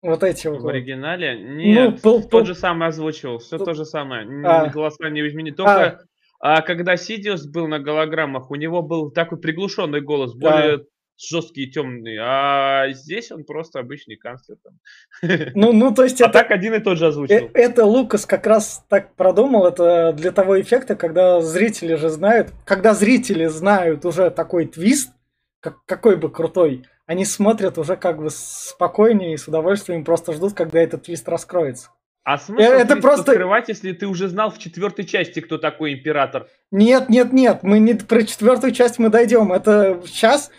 Вот 0.00 0.22
эти 0.22 0.46
вот. 0.46 0.60
В 0.60 0.68
оригинале? 0.68 1.36
Нет, 1.36 2.02
пол- 2.02 2.20
тот 2.22 2.30
пол- 2.30 2.44
же 2.44 2.54
самый 2.54 2.88
озвучивал, 2.88 3.38
все 3.38 3.56
Пол- 3.56 3.66
то 3.66 3.74
же 3.74 3.84
самое. 3.84 4.28
А. 4.46 4.68
Голоса 4.68 5.08
не 5.10 5.26
изменили. 5.26 5.54
Только 5.54 6.06
а, 6.38 6.60
когда 6.60 6.96
Сидиус 6.96 7.46
был 7.46 7.66
на 7.66 7.80
голограммах, 7.80 8.50
у 8.50 8.54
него 8.54 8.82
был 8.82 9.10
такой 9.10 9.40
приглушенный 9.40 10.02
голос, 10.02 10.34
Да. 10.36 10.78
Жесткий 11.18 11.64
и 11.64 11.70
темный. 11.70 12.16
А 12.20 12.88
здесь 12.92 13.30
он 13.32 13.44
просто 13.44 13.78
обычный 13.80 14.16
канцлер. 14.16 14.58
там. 14.62 14.78
Ну, 15.54 15.72
ну, 15.72 15.94
то 15.94 16.02
есть 16.04 16.20
А 16.20 16.24
это, 16.24 16.32
так 16.40 16.50
один 16.50 16.74
и 16.74 16.80
тот 16.80 16.98
же 16.98 17.06
э- 17.06 17.08
озвучил. 17.08 17.50
это 17.54 17.84
Лукас 17.84 18.26
как 18.26 18.46
раз 18.46 18.84
так 18.88 19.14
продумал, 19.14 19.66
это 19.66 20.12
для 20.12 20.32
того 20.32 20.60
эффекта, 20.60 20.96
когда 20.96 21.40
зрители 21.40 21.94
же 21.94 22.08
знают, 22.08 22.52
когда 22.64 22.94
зрители 22.94 23.46
знают 23.46 24.04
уже 24.04 24.30
такой 24.30 24.66
твист, 24.66 25.12
как, 25.60 25.84
какой 25.86 26.16
бы 26.16 26.30
крутой, 26.30 26.84
они 27.06 27.24
смотрят 27.24 27.78
уже 27.78 27.96
как 27.96 28.18
бы 28.18 28.28
спокойнее 28.30 29.34
и 29.34 29.36
с 29.36 29.46
удовольствием 29.48 30.04
просто 30.04 30.32
ждут, 30.32 30.54
когда 30.54 30.80
этот 30.80 31.04
твист 31.04 31.28
раскроется. 31.28 31.90
А 32.26 32.38
смысл 32.38 32.62
э, 32.72 32.76
это 32.80 32.96
просто- 32.96 33.32
открывать, 33.32 33.68
если 33.68 33.92
ты 33.92 34.06
уже 34.06 34.28
знал 34.28 34.50
в 34.50 34.58
четвертой 34.58 35.04
части, 35.04 35.40
кто 35.40 35.58
такой 35.58 35.92
император? 35.92 36.48
Нет, 36.70 37.10
нет, 37.10 37.34
нет, 37.34 37.62
мы 37.62 37.78
не 37.78 37.92
про 37.94 38.22
четвертую 38.22 38.72
часть 38.72 38.98
мы 38.98 39.10
дойдем. 39.10 39.52
Это 39.52 40.00
сейчас 40.06 40.50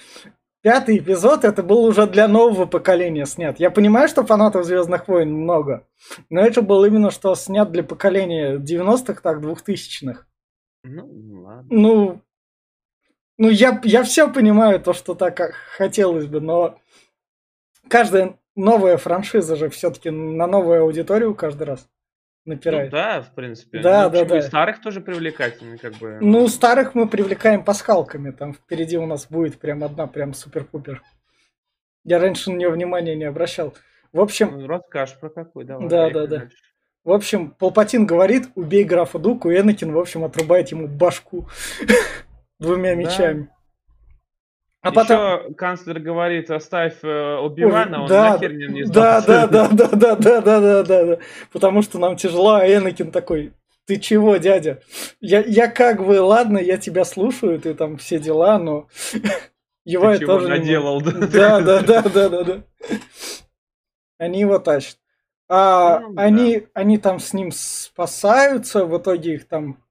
пятый 0.65 0.97
эпизод, 0.97 1.43
это 1.43 1.61
был 1.61 1.83
уже 1.85 2.07
для 2.07 2.27
нового 2.27 2.65
поколения 2.65 3.27
снят. 3.27 3.59
Я 3.59 3.69
понимаю, 3.69 4.07
что 4.07 4.25
фанатов 4.25 4.65
Звездных 4.65 5.07
войн 5.07 5.31
много, 5.31 5.87
но 6.31 6.41
это 6.41 6.63
был 6.63 6.83
именно 6.83 7.11
что 7.11 7.35
снят 7.35 7.71
для 7.71 7.83
поколения 7.83 8.57
90-х, 8.57 9.21
так, 9.21 9.43
2000-х. 9.43 10.25
Ну, 10.83 11.43
ладно. 11.43 11.67
Ну, 11.69 12.21
ну 13.37 13.49
я, 13.51 13.79
я 13.83 14.01
все 14.01 14.27
понимаю, 14.27 14.79
то, 14.79 14.93
что 14.93 15.13
так 15.13 15.53
хотелось 15.77 16.25
бы, 16.25 16.41
но 16.41 16.79
каждая 17.87 18.39
новая 18.55 18.97
франшиза 18.97 19.55
же 19.55 19.69
все-таки 19.69 20.09
на 20.09 20.47
новую 20.47 20.81
аудиторию 20.81 21.35
каждый 21.35 21.67
раз 21.67 21.87
Ну 22.45 22.53
напирает. 22.53 22.91
да, 22.91 23.21
в 23.21 23.33
принципе. 23.33 23.79
Да, 23.79 24.03
Ну, 24.05 24.09
да, 24.11 24.19
почему 24.21 24.37
и 24.37 24.41
да. 24.41 24.47
старых 24.47 24.81
тоже 24.81 25.01
привлекательны, 25.01 25.77
как 25.77 25.93
бы. 25.95 26.19
Ну, 26.21 26.47
старых 26.47 26.93
мы 26.93 27.07
привлекаем 27.07 27.63
пасхалками. 27.63 28.29
Там 28.31 28.53
впереди 28.53 28.97
у 28.97 29.05
нас 29.07 29.27
будет 29.27 29.57
прям 29.59 29.83
одна, 29.83 30.05
прям 30.07 30.33
супер-пупер. 30.33 31.01
Я 32.03 32.19
раньше 32.19 32.51
на 32.51 32.55
нее 32.57 32.69
внимания 32.69 33.15
не 33.15 33.23
обращал. 33.23 33.73
В 34.13 34.19
общем, 34.21 34.59
Ну, 34.59 34.67
расскажешь 34.67 35.19
про 35.19 35.29
какой, 35.29 35.65
давай. 35.65 35.89
Да, 35.89 36.09
да, 36.11 36.27
да. 36.27 36.37
дальше. 36.39 36.57
в 37.03 37.11
общем, 37.11 37.49
Палпатин 37.49 38.05
говорит, 38.05 38.47
убей 38.55 38.83
графа 38.83 39.17
Дуку, 39.17 39.49
и 39.49 39.59
Энакин, 39.59 39.91
в 39.91 39.97
общем, 39.99 40.23
отрубает 40.23 40.69
ему 40.69 40.87
башку 40.87 41.49
двумя 42.59 42.91
Да. 42.91 42.95
мечами. 42.95 43.49
А 44.85 44.91
потом... 44.91 45.17
Еще 45.17 45.53
канцлер 45.55 45.99
говорит, 45.99 46.51
оставь 46.51 46.97
э, 47.01 47.37
Оби-Вана, 47.37 48.03
он 48.03 48.07
да, 48.07 48.33
нахер 48.33 48.53
не, 48.53 48.67
не 48.67 48.83
да, 48.83 49.19
да, 49.27 49.47
да, 49.47 49.67
да, 49.67 49.87
да, 49.87 50.15
да, 50.15 50.41
да, 50.41 50.61
да, 50.61 50.83
да, 50.83 51.05
да. 51.05 51.17
Потому 51.51 51.81
что 51.81 51.97
нам 51.97 52.15
тяжело, 52.15 52.53
а 52.53 52.67
Энакин 52.67 53.09
такой, 53.09 53.53
ты 53.87 53.97
чего, 53.97 54.37
дядя? 54.37 54.83
Я, 55.19 55.41
я 55.41 55.67
как 55.69 56.05
бы, 56.05 56.21
ладно, 56.21 56.59
я 56.59 56.77
тебя 56.77 57.03
слушаю, 57.03 57.59
ты 57.59 57.73
там 57.73 57.97
все 57.97 58.19
дела, 58.19 58.59
но 58.59 58.87
его 59.85 60.13
Ты 60.13 60.21
я 60.21 60.27
тоже 60.27 60.49
не 60.51 60.59
наделал, 60.59 61.01
да? 61.01 61.11
Да, 61.11 61.61
да, 61.61 61.81
да, 61.81 62.01
да, 62.03 62.29
да, 62.29 62.43
да. 62.43 62.63
Они 64.19 64.41
его 64.41 64.59
тащат. 64.59 64.99
А 65.49 65.99
Ну, 65.99 66.13
да. 66.13 66.21
они, 66.21 66.67
они 66.75 66.99
там 66.99 67.19
с 67.19 67.33
ним 67.33 67.51
спасаются, 67.51 68.85
в 68.85 68.95
итоге 68.99 69.33
их 69.33 69.47
там 69.47 69.83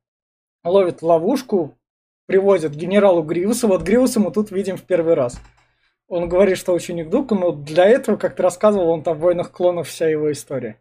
ловят 0.63 1.03
в 1.03 1.05
ловушку, 1.05 1.77
привозят 2.27 2.75
генералу 2.75 3.23
Гривусу. 3.23 3.69
Вот 3.69 3.83
Гривуса 3.83 4.21
мы 4.21 4.33
тут 4.33 4.51
видим 4.51 4.77
в 4.77 4.83
первый 4.83 5.15
раз. 5.15 5.41
Он 6.09 6.29
говорит, 6.29 6.59
что 6.59 6.73
ученик 6.73 7.09
Дука, 7.09 7.35
но 7.35 7.53
для 7.53 7.87
этого, 7.87 8.17
как 8.17 8.37
ты 8.37 8.43
рассказывал, 8.43 8.91
он 8.91 9.03
там 9.03 9.17
в 9.17 9.21
«Войнах 9.21 9.53
клонов» 9.53 9.89
вся 9.89 10.09
его 10.09 10.31
история. 10.31 10.81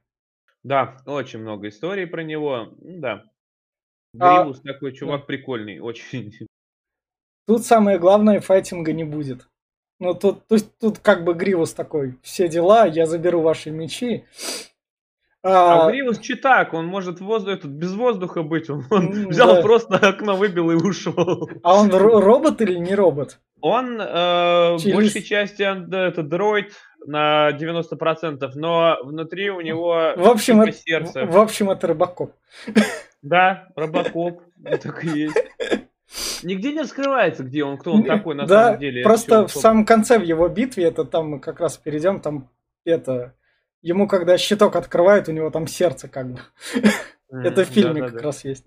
Да, 0.64 1.02
очень 1.06 1.40
много 1.40 1.70
историй 1.70 2.08
про 2.08 2.24
него. 2.24 2.70
Да. 2.80 3.26
А- 4.20 4.44
Гривус 4.44 4.62
такой 4.62 4.94
чувак 4.94 5.26
прикольный, 5.26 5.80
очень. 5.80 6.34
Тут 7.48 7.66
самое 7.66 8.00
главное, 8.00 8.40
файтинга 8.40 8.94
не 8.94 9.04
будет. 9.04 9.48
Ну, 10.00 10.14
тут, 10.14 10.48
то 10.48 10.56
есть, 10.56 10.78
тут 10.80 11.00
как 11.00 11.24
бы 11.24 11.34
Гривус 11.34 11.74
такой, 11.74 12.18
все 12.22 12.48
дела, 12.48 12.86
я 12.86 13.06
заберу 13.06 13.42
ваши 13.42 13.70
мечи. 13.72 14.26
А 15.46 15.88
А, 15.88 15.92
Гривус 15.92 16.20
читак, 16.20 16.74
он 16.74 16.86
может 16.88 17.20
воздух, 17.20 17.56
этот, 17.56 17.72
без 17.72 17.94
воздуха 17.94 18.44
быть. 18.44 18.70
Он, 18.70 18.86
он 18.90 19.28
взял 19.28 19.56
да. 19.56 19.62
просто 19.62 19.98
окно 19.98 20.36
выбил 20.38 20.72
и 20.72 20.76
ушел. 20.76 21.50
а 21.64 21.76
он 21.76 21.90
ро- 21.90 22.20
робот 22.22 22.62
или 22.62 22.76
не 22.78 22.96
робот? 22.96 23.40
Он 23.60 24.00
э, 24.00 24.78
Через- 24.80 24.96
большей 24.96 25.22
части 25.22 25.64
он, 25.64 25.94
это 25.94 26.24
дроид 26.24 26.74
на 27.06 27.52
90%, 27.52 28.50
но 28.56 28.98
внутри 29.04 29.50
у 29.50 29.60
него 29.62 30.14
В 30.16 30.28
общем, 30.30 30.62
это, 30.62 30.72
сердце. 30.72 31.26
в, 31.26 31.38
общем, 31.38 31.70
это 31.70 31.88
Рыбакоп. 31.88 32.34
Да, 33.22 33.68
Робокоп, 33.76 34.42
так 34.64 35.04
и 35.04 35.08
есть. 35.10 35.38
Нигде 36.44 36.74
не 36.74 36.82
раскрывается, 36.82 37.44
где 37.44 37.64
он, 37.64 37.78
кто 37.78 37.94
он 37.94 38.04
такой 38.04 38.36
на 38.36 38.46
да, 38.46 38.66
самом 38.66 38.80
деле. 38.80 39.04
просто 39.04 39.48
в 39.48 39.52
самом 39.52 39.86
конце 39.86 40.20
в 40.20 40.24
его 40.24 40.48
битве, 40.48 40.86
это 40.86 41.06
там 41.06 41.30
мы 41.30 41.40
как 41.40 41.60
раз 41.60 41.78
перейдем, 41.78 42.20
там 42.20 42.50
это... 42.86 43.34
Ему 43.84 44.08
когда 44.08 44.38
щиток 44.38 44.78
открывают, 44.78 45.28
у 45.28 45.34
него 45.34 45.50
там 45.52 45.68
сердце 45.68 46.08
как 46.08 46.32
бы. 46.32 46.40
Это 47.30 47.66
в 47.66 47.68
фильме 47.68 48.02
как 48.02 48.22
раз 48.22 48.46
есть. 48.46 48.66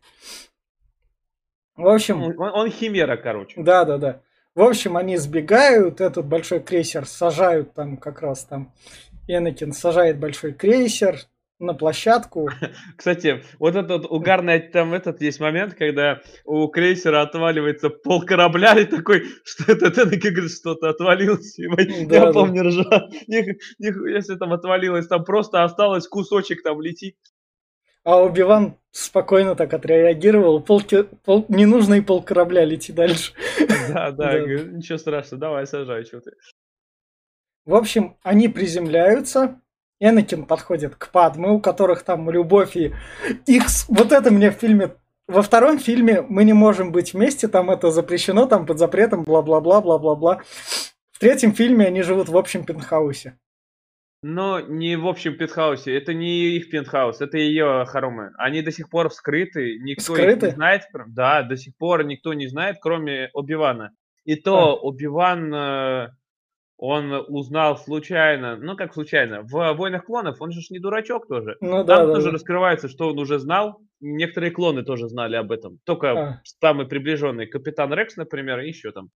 В 1.75 1.89
общем, 1.89 2.23
он 2.39 2.71
химера, 2.71 3.17
короче. 3.17 3.61
Да, 3.61 3.85
да, 3.85 3.99
да. 3.99 4.23
В 4.55 4.63
общем, 4.63 4.97
они 4.97 5.17
сбегают, 5.17 6.01
этот 6.01 6.27
большой 6.27 6.61
крейсер 6.61 7.07
сажают 7.07 7.75
там 7.75 7.97
как 7.97 8.21
раз 8.21 8.45
там. 8.45 8.75
Энакин 9.27 9.73
сажает 9.73 10.19
большой 10.19 10.53
крейсер 10.53 11.19
на 11.59 11.75
площадку. 11.75 12.49
Кстати, 12.97 13.43
вот 13.59 13.77
этот 13.77 14.07
угарный 14.11 14.61
там 14.61 14.93
этот 14.95 15.21
есть 15.23 15.41
момент, 15.41 15.75
когда 15.75 16.21
у 16.45 16.69
крейсера 16.69 17.23
отваливается 17.23 17.89
пол 17.91 18.23
корабля 18.23 18.79
и 18.79 18.85
такой, 18.85 19.25
что 19.45 19.73
это 19.73 19.87
Энакин 19.87 20.35
говорит, 20.35 20.53
что-то 20.53 20.91
отвалилось. 20.91 21.59
Я 21.59 22.33
помню, 22.33 22.63
них- 23.27 23.57
Если 23.79 24.37
там 24.37 24.53
отвалилось, 24.53 25.07
там 25.07 25.25
просто 25.25 25.65
осталось 25.65 26.07
кусочек 26.07 26.63
там 26.63 26.81
летит. 26.81 27.17
А 28.05 28.23
Убиван 28.23 28.77
спокойно 28.93 29.57
так 29.57 29.75
отреагировал. 29.75 30.61
Пол, 30.63 30.81
пол- 31.25 31.47
ненужный 31.49 32.03
пол 32.03 32.23
корабля 32.23 32.65
лети 32.65 32.93
дальше. 32.93 33.33
Да, 33.89 34.13
да, 34.13 34.39
ничего 34.39 34.97
страшного, 34.99 35.41
давай 35.41 35.67
сажай, 35.67 36.05
что 36.05 36.21
ты. 36.21 36.31
В 37.65 37.75
общем, 37.75 38.17
они 38.23 38.47
приземляются. 38.49 39.61
Энакин 40.01 40.45
подходит 40.45 40.97
к 40.97 41.11
Падме, 41.11 41.49
у 41.49 41.61
которых 41.61 42.03
там 42.03 42.31
любовь 42.31 42.77
и 42.77 42.95
их... 43.47 43.65
Вот 43.89 44.13
это 44.13 44.31
мне 44.31 44.51
в 44.51 44.55
фильме... 44.55 44.95
Во 45.29 45.43
втором 45.43 45.79
фильме 45.79 46.23
мы 46.23 46.45
не 46.45 46.53
можем 46.53 46.93
быть 46.93 47.13
вместе, 47.13 47.49
там 47.49 47.71
это 47.71 47.91
запрещено, 47.91 48.47
там 48.47 48.65
под 48.65 48.79
запретом, 48.79 49.25
бла-бла-бла, 49.25 49.81
бла-бла-бла. 49.81 50.43
В 51.11 51.19
третьем 51.19 51.53
фильме 51.53 51.87
они 51.87 52.03
живут 52.03 52.29
в 52.29 52.37
общем 52.37 52.65
пентхаусе. 52.65 53.39
Но 54.23 54.61
не 54.61 54.97
в 54.97 55.07
общем 55.07 55.37
пентхаусе, 55.37 55.97
это 55.97 56.15
не 56.15 56.57
их 56.57 56.71
пентхаус, 56.71 57.21
это 57.21 57.39
ее 57.39 57.85
хоромы. 57.87 58.33
Они 58.39 58.63
до 58.63 58.73
сих 58.73 58.89
пор 58.89 59.09
вскрыты, 59.09 59.79
никто 59.79 60.15
их 60.15 60.19
Вскрыты? 60.19 60.47
не 60.47 60.53
знает. 60.53 60.83
Да, 61.09 61.43
до 61.43 61.57
сих 61.57 61.77
пор 61.77 62.05
никто 62.05 62.35
не 62.35 62.47
знает, 62.47 62.77
кроме 62.81 63.31
Оби-Вана. 63.35 63.93
И 64.25 64.35
то 64.37 64.75
Оби-Ван, 64.75 65.55
э, 65.55 66.09
он 66.79 67.13
узнал 67.29 67.79
случайно, 67.79 68.57
ну 68.57 68.77
как 68.77 68.93
случайно, 68.95 69.43
в 69.43 69.51
«Войнах 69.75 70.05
клонов» 70.05 70.41
он 70.41 70.53
же 70.53 70.61
не 70.71 70.79
дурачок 70.79 71.27
тоже. 71.29 71.57
Ну 71.61 71.85
да, 71.85 71.97
Там 71.99 72.09
да, 72.09 72.15
тоже 72.15 72.27
да. 72.27 72.33
раскрывается, 72.33 72.89
что 72.89 73.09
он 73.09 73.19
уже 73.19 73.39
знал. 73.39 73.81
Некоторые 74.01 74.51
клоны 74.51 74.83
тоже 74.85 75.09
знали 75.09 75.37
об 75.37 75.53
этом. 75.53 75.79
Только 75.85 76.11
А. 76.11 76.41
самый 76.61 76.87
приближенный 76.87 77.47
Капитан 77.47 77.93
Рекс, 77.95 78.17
например, 78.17 78.61
и 78.61 78.69
еще 78.69 78.93
там. 78.93 79.09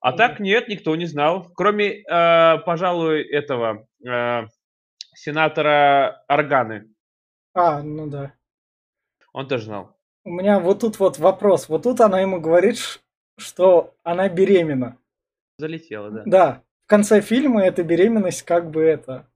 А 0.00 0.10
Мгм. 0.10 0.16
так 0.18 0.40
нет, 0.40 0.68
никто 0.68 0.96
не 0.96 1.06
знал. 1.06 1.50
Кроме, 1.54 2.02
э, 2.02 2.58
пожалуй, 2.64 3.22
этого 3.22 3.86
э, 4.06 4.42
сенатора 5.14 6.24
Органы. 6.28 6.88
А, 7.54 7.82
ну 7.82 8.08
да. 8.08 8.32
Он 9.32 9.46
тоже 9.48 9.64
знал. 9.64 9.96
У 10.24 10.30
меня 10.30 10.58
вот 10.58 10.80
тут 10.80 10.98
вот 10.98 11.18
вопрос. 11.18 11.68
Вот 11.68 11.82
тут 11.82 12.00
она 12.00 12.20
ему 12.20 12.40
говорит, 12.40 12.78
что 13.38 13.94
она 14.02 14.28
беременна. 14.28 14.96
залетела, 15.58 16.10
да. 16.10 16.22
Да, 16.26 16.62
в 16.84 16.88
конце 16.88 17.20
фильма 17.20 17.62
эта 17.64 17.82
беременность 17.82 18.42
как 18.42 18.70
бы 18.70 18.82
это 18.82 19.26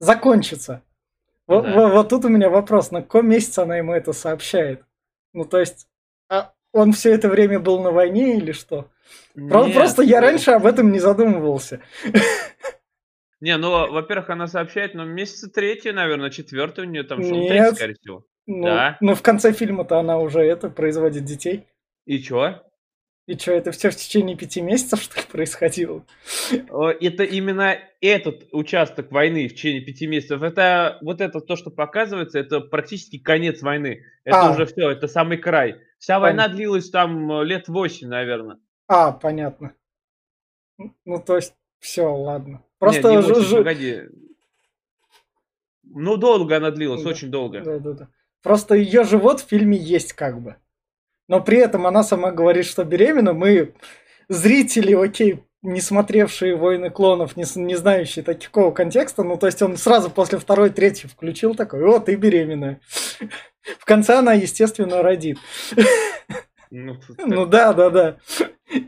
закончится. 0.00 0.82
Вот, 1.46 1.64
Да. 1.64 1.88
вот 1.88 2.08
тут 2.10 2.24
у 2.24 2.28
меня 2.28 2.48
вопрос, 2.50 2.90
на 2.90 3.02
каком 3.02 3.28
месяце 3.28 3.60
она 3.60 3.76
ему 3.78 3.92
это 3.92 4.12
сообщает? 4.12 4.84
Ну, 5.32 5.44
то 5.44 5.58
есть, 5.58 5.88
а 6.28 6.52
он 6.72 6.92
все 6.92 7.12
это 7.12 7.28
время 7.28 7.58
был 7.58 7.80
на 7.80 7.90
войне 7.90 8.36
или 8.36 8.52
что? 8.52 8.88
Нет, 9.34 9.74
Просто 9.74 10.02
я 10.02 10.20
ну, 10.20 10.26
раньше 10.26 10.50
об 10.52 10.66
этом 10.66 10.92
не 10.92 10.98
задумывался. 11.00 11.80
Не, 13.40 13.56
ну, 13.56 13.70
во-первых, 13.90 14.28
она 14.28 14.46
сообщает, 14.46 14.94
ну, 14.94 15.04
месяца 15.06 15.48
третий, 15.50 15.92
наверное, 15.92 16.28
четвертый 16.28 16.84
у 16.84 16.88
нее 16.88 17.04
там, 17.04 17.20
Нет. 17.20 17.48
третий, 17.48 17.74
скорее 17.74 17.94
всего. 17.94 18.24
Ну, 18.46 18.64
Да. 18.64 18.98
ну, 19.00 19.14
в 19.14 19.22
конце 19.22 19.52
фильма-то 19.52 19.98
она 19.98 20.18
уже 20.18 20.40
это 20.40 20.68
производит 20.68 21.24
детей. 21.24 21.66
И 22.04 22.18
чё? 22.18 22.62
И 23.30 23.38
что, 23.38 23.52
это 23.52 23.70
все 23.70 23.90
в 23.90 23.94
течение 23.96 24.36
пяти 24.36 24.60
месяцев, 24.60 25.00
что 25.00 25.20
ли, 25.20 25.26
происходило? 25.30 26.04
Это 26.50 27.22
именно 27.22 27.78
этот 28.00 28.48
участок 28.50 29.12
войны 29.12 29.46
в 29.46 29.52
течение 29.54 29.82
пяти 29.82 30.08
месяцев. 30.08 30.42
Это 30.42 30.98
вот 31.00 31.20
это 31.20 31.40
то, 31.40 31.54
что 31.54 31.70
показывается, 31.70 32.40
это 32.40 32.58
практически 32.60 33.18
конец 33.20 33.62
войны. 33.62 34.04
Это 34.24 34.48
А. 34.48 34.50
уже 34.52 34.66
все, 34.66 34.90
это 34.90 35.06
самый 35.06 35.38
край. 35.38 35.76
Вся 36.00 36.18
война 36.18 36.48
длилась 36.48 36.90
там 36.90 37.30
э, 37.30 37.44
лет 37.44 37.68
восемь, 37.68 38.08
наверное. 38.08 38.58
А, 38.88 39.12
понятно. 39.12 39.74
Ну, 41.04 41.22
то 41.24 41.36
есть, 41.36 41.54
все, 41.78 42.12
ладно. 42.12 42.64
Просто 42.80 43.12
Нет, 43.12 43.20
не 43.20 43.22
ж- 43.22 43.28
восемь, 43.32 43.48
ж- 43.48 43.56
погоди. 43.58 44.00
Ну, 45.84 46.16
долго 46.16 46.56
она 46.56 46.72
длилась, 46.72 47.04
Да. 47.04 47.10
очень 47.10 47.30
долго. 47.30 47.60
Да, 47.60 47.78
да, 47.78 47.92
да. 47.92 48.08
Просто 48.42 48.74
ее 48.74 49.04
живот 49.04 49.40
в 49.40 49.46
фильме 49.48 49.76
есть 49.78 50.14
как 50.14 50.42
бы. 50.42 50.56
Но 51.30 51.40
при 51.40 51.58
этом 51.58 51.86
она 51.86 52.02
сама 52.02 52.32
говорит, 52.32 52.66
что 52.66 52.82
беременна. 52.82 53.32
Мы, 53.32 53.72
зрители, 54.28 54.94
окей, 54.94 55.44
не 55.62 55.80
смотревшие 55.80 56.56
«Войны 56.56 56.90
клонов», 56.90 57.36
не, 57.36 57.44
не 57.54 57.76
знающие 57.76 58.24
такого 58.24 58.72
контекста, 58.72 59.22
ну, 59.22 59.36
то 59.36 59.46
есть 59.46 59.62
он 59.62 59.76
сразу 59.76 60.10
после 60.10 60.40
второй, 60.40 60.70
третьей 60.70 61.08
включил 61.08 61.54
такой, 61.54 61.84
о, 61.84 62.00
ты 62.00 62.16
беременная. 62.16 62.80
В 63.78 63.84
конце 63.84 64.14
она, 64.14 64.32
естественно, 64.32 65.04
родит. 65.04 65.38
Ну, 66.72 66.98
Ну 67.24 67.46
да, 67.46 67.74
да, 67.74 67.90
да. 67.90 68.16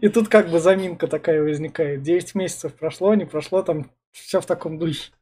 И 0.01 0.09
тут 0.09 0.27
как 0.27 0.51
бы 0.51 0.59
заминка 0.59 1.07
такая 1.07 1.41
возникает. 1.45 2.03
9 2.03 2.35
месяцев 2.35 2.75
прошло, 2.75 3.15
не 3.15 3.25
прошло, 3.25 3.63
там 3.63 3.93
все 4.11 4.41
в 4.41 4.47
таком 4.47 4.81
духе. 4.81 5.13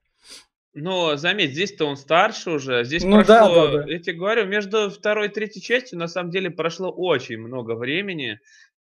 Но 0.73 1.17
заметь, 1.17 1.53
здесь-то 1.53 1.87
он 1.87 1.97
старше 1.97 2.51
уже. 2.51 2.85
Здесь 2.85 3.03
Ну 3.03 3.25
да, 3.25 3.45
прошло, 3.45 3.69
да, 3.69 3.79
да. 3.79 3.93
я 3.93 3.99
тебе 3.99 4.17
говорю, 4.17 4.47
между 4.47 4.91
второй 4.91 5.27
и 5.27 5.31
третьей 5.31 5.63
частью 5.63 5.99
на 5.99 6.07
самом 6.07 6.31
деле 6.31 6.51
прошло 6.51 6.91
очень 6.91 7.39
много 7.39 7.75
времени. 7.75 8.41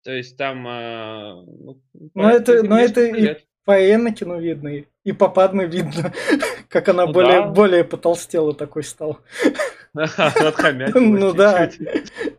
То 0.04 0.12
есть 0.12 0.38
там... 0.38 0.66
а, 0.68 1.34
ну, 1.46 1.82
Но 2.14 2.30
это, 2.30 2.64
но 2.64 2.80
это 2.80 3.02
и 3.02 3.38
по 3.66 3.72
Энакину 3.72 4.40
видно, 4.40 4.68
и, 4.70 4.86
и 5.04 5.12
по 5.14 5.30
Падме 5.30 5.66
видно, 5.66 6.14
как 6.70 6.90
она 6.90 7.06
Ну 7.06 7.14
более, 7.14 7.42
да. 7.42 7.48
более 7.48 7.84
потолстела 7.84 8.54
такой 8.54 8.84
стала. 8.84 9.20
Ну 9.94 11.34
да. 11.34 11.70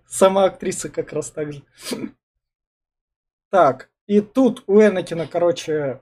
Сама 0.06 0.44
актриса 0.44 0.88
как 0.88 1.12
раз 1.12 1.30
так 1.30 1.52
же. 1.52 1.62
Так, 3.50 3.90
и 4.06 4.20
тут 4.20 4.64
у 4.66 4.80
Энакина, 4.80 5.26
короче, 5.26 6.00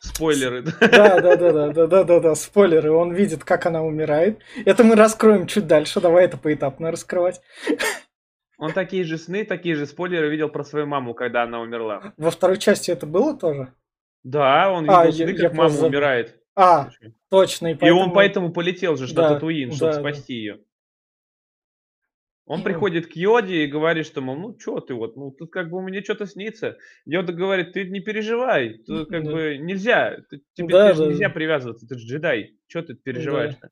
Спойлеры. 0.00 0.62
Да, 0.62 1.20
да, 1.20 1.36
да, 1.36 1.36
да, 1.36 1.72
да, 1.72 1.86
да, 1.86 2.04
да, 2.04 2.20
да, 2.20 2.34
спойлеры. 2.34 2.92
Он 2.92 3.12
видит, 3.12 3.44
как 3.44 3.66
она 3.66 3.82
умирает. 3.82 4.38
Это 4.64 4.84
мы 4.84 4.94
раскроем 4.94 5.46
чуть 5.46 5.66
дальше. 5.66 6.00
Давай 6.00 6.24
это 6.24 6.36
поэтапно 6.36 6.90
раскрывать. 6.90 7.40
Он 8.58 8.72
такие 8.72 9.04
же 9.04 9.18
сны, 9.18 9.44
такие 9.44 9.76
же 9.76 9.86
спойлеры 9.86 10.28
видел 10.30 10.48
про 10.48 10.64
свою 10.64 10.86
маму, 10.86 11.14
когда 11.14 11.44
она 11.44 11.60
умерла. 11.60 12.12
Во 12.16 12.30
второй 12.30 12.58
части 12.58 12.90
это 12.90 13.06
было 13.06 13.36
тоже? 13.36 13.72
Да, 14.24 14.72
он 14.72 14.90
а, 14.90 15.06
видел 15.06 15.08
а, 15.08 15.12
сны, 15.12 15.22
я, 15.22 15.26
как 15.26 15.38
я 15.42 15.48
мама 15.50 15.68
просто... 15.68 15.86
умирает. 15.86 16.42
А, 16.56 16.90
точно. 17.30 17.68
И, 17.68 17.74
поэтому... 17.74 18.00
и 18.00 18.04
он 18.04 18.12
поэтому 18.12 18.52
полетел 18.52 18.96
же, 18.96 19.06
что 19.06 19.16
да, 19.16 19.34
Татуин, 19.34 19.70
чтобы 19.70 19.92
да, 19.92 20.00
спасти 20.00 20.32
да. 20.32 20.38
ее. 20.38 20.58
Он 22.48 22.62
приходит 22.62 23.06
к 23.06 23.12
Йоде 23.16 23.64
и 23.64 23.66
говорит, 23.66 24.06
что, 24.06 24.20
мол, 24.20 24.36
ну 24.36 24.56
что 24.58 24.80
ты 24.80 24.94
вот, 24.94 25.16
ну 25.16 25.30
тут 25.30 25.52
как 25.52 25.70
бы 25.70 25.82
мне 25.82 26.02
что-то 26.02 26.26
снится. 26.26 26.78
Йода 27.04 27.32
говорит, 27.32 27.72
ты 27.72 27.84
не 27.88 28.00
переживай, 28.00 28.78
тут 28.86 29.08
как 29.10 29.24
Да. 29.24 29.30
бы 29.32 29.58
нельзя, 29.58 30.16
ты- 30.30 30.40
тебе 30.54 30.68
Да, 30.68 30.94
да, 30.94 31.06
нельзя 31.06 31.28
да. 31.28 31.34
привязываться, 31.34 31.86
ты 31.86 31.98
же 31.98 32.06
джедай, 32.06 32.54
что 32.66 32.82
ты 32.82 32.94
переживаешь-то? 32.94 33.70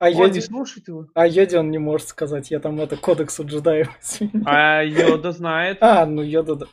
А 0.00 0.06
Он 0.08 0.12
не 0.12 0.18
Йоде... 0.22 0.40
слушает 0.40 0.88
его. 0.88 1.06
А 1.14 1.26
Йоде 1.26 1.58
он 1.58 1.70
не 1.70 1.78
может 1.78 2.08
сказать, 2.08 2.50
я 2.50 2.58
там 2.58 2.80
это 2.80 2.96
кодексу 2.96 3.44
джедаев. 3.46 3.88
извини. 4.02 4.42
А 4.44 4.82
Йода 4.82 5.30
знает. 5.32 5.78
А, 5.80 6.04
ну 6.04 6.20
Йода, 6.22 6.56
да. 6.56 6.66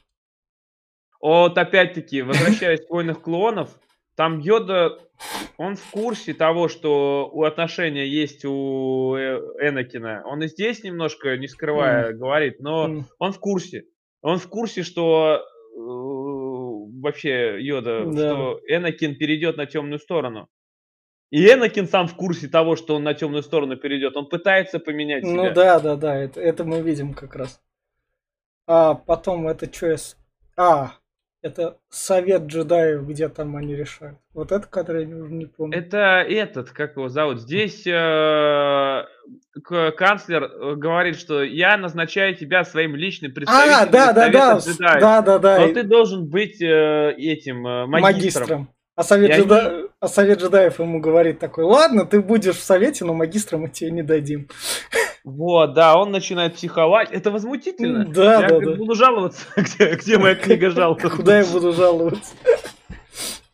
Вот 1.21 1.55
опять-таки, 1.57 2.23
возвращаясь 2.23 2.83
к 2.85 2.89
войнах 2.89 3.21
клонов, 3.21 3.79
там 4.21 4.37
Йода, 4.37 4.99
он 5.57 5.75
в 5.75 5.89
курсе 5.89 6.35
того, 6.35 6.67
что 6.67 7.27
у 7.33 7.41
отношения 7.43 8.05
есть 8.07 8.45
у 8.45 9.15
э, 9.15 9.39
Энакина. 9.67 10.21
Он 10.27 10.43
и 10.43 10.47
здесь 10.47 10.83
немножко, 10.83 11.35
не 11.37 11.47
скрывая, 11.47 12.13
говорит, 12.13 12.59
но 12.59 12.85
М, 12.85 13.05
он 13.17 13.31
в 13.31 13.39
курсе. 13.39 13.85
Он 14.21 14.37
в 14.37 14.47
курсе, 14.47 14.83
что 14.83 15.37
э, 15.37 15.79
вообще 17.01 17.59
Йода, 17.63 18.05
Да. 18.05 18.11
что 18.11 18.59
Энакин 18.67 19.15
перейдет 19.15 19.57
на 19.57 19.65
темную 19.65 19.97
сторону. 19.97 20.49
И 21.31 21.43
Энакин 21.43 21.87
сам 21.87 22.05
в 22.07 22.15
курсе 22.15 22.47
того, 22.47 22.75
что 22.75 22.93
он 22.97 23.03
на 23.03 23.15
темную 23.15 23.41
сторону 23.41 23.75
перейдет. 23.75 24.15
Он 24.15 24.29
пытается 24.29 24.77
поменять 24.77 25.23
Ну 25.23 25.29
себя. 25.45 25.49
да, 25.51 25.79
да, 25.79 25.95
да, 25.95 26.15
это, 26.15 26.39
это 26.39 26.63
мы 26.63 26.81
видим 26.81 27.15
как 27.15 27.35
раз. 27.35 27.59
А 28.67 28.93
потом 28.93 29.47
это 29.47 29.65
что 29.73 29.87
я... 29.87 29.95
А, 30.57 30.91
это 31.41 31.77
совет 31.89 32.43
джедаев, 32.43 33.03
где 33.07 33.27
там 33.29 33.55
они 33.55 33.75
решают. 33.75 34.17
Вот 34.33 34.51
это, 34.51 34.67
который 34.67 35.07
я 35.07 35.15
уже 35.15 35.33
не 35.33 35.45
помню. 35.47 35.77
Это 35.77 35.97
этот, 36.27 36.69
как 36.71 36.95
его 36.95 37.09
зовут? 37.09 37.41
Здесь 37.41 37.85
э, 37.87 39.03
канцлер 39.97 40.43
э, 40.43 40.75
говорит, 40.75 41.17
что 41.17 41.41
я 41.43 41.77
назначаю 41.77 42.35
тебя 42.35 42.63
своим 42.63 42.95
личным 42.95 43.33
представителем 43.33 43.73
А, 43.75 43.85
да, 43.85 44.13
да, 44.13 44.29
да, 44.29 44.57
джедаев. 44.59 45.01
да, 45.01 45.21
да, 45.21 45.39
да, 45.39 45.59
Но 45.59 45.73
ты 45.73 45.83
должен 45.83 46.27
быть 46.27 46.61
э, 46.61 47.13
этим 47.17 47.65
э, 47.67 47.85
магистром. 47.87 48.01
магистром. 48.01 48.69
А 48.95 49.03
совет, 49.03 49.29
И 49.29 49.33
они- 49.33 49.43
джеда- 49.43 49.87
а 49.99 50.07
совет 50.07 50.41
джедаев 50.41 50.79
ему 50.79 50.99
говорит 50.99 51.39
такой, 51.39 51.63
ладно, 51.63 52.05
ты 52.05 52.21
будешь 52.21 52.55
в 52.57 52.63
совете, 52.63 53.03
но 53.05 53.13
магистром 53.13 53.61
мы 53.61 53.69
тебе 53.69 53.89
не 53.91 54.03
дадим. 54.03 54.47
Вот, 55.23 55.73
да, 55.73 55.97
он 55.97 56.11
начинает 56.11 56.55
психовать. 56.55 57.11
Это 57.11 57.29
возмутительно. 57.31 58.05
Да, 58.05 58.41
я 58.41 58.49
да, 58.49 58.59
да. 58.59 58.75
буду 58.75 58.95
жаловаться, 58.95 59.45
где, 59.57 59.95
где 59.95 60.17
моя 60.17 60.35
книга 60.35 60.71
жалоб. 60.71 61.01
Куда 61.01 61.39
я 61.39 61.45
буду 61.45 61.73
жаловаться? 61.73 62.33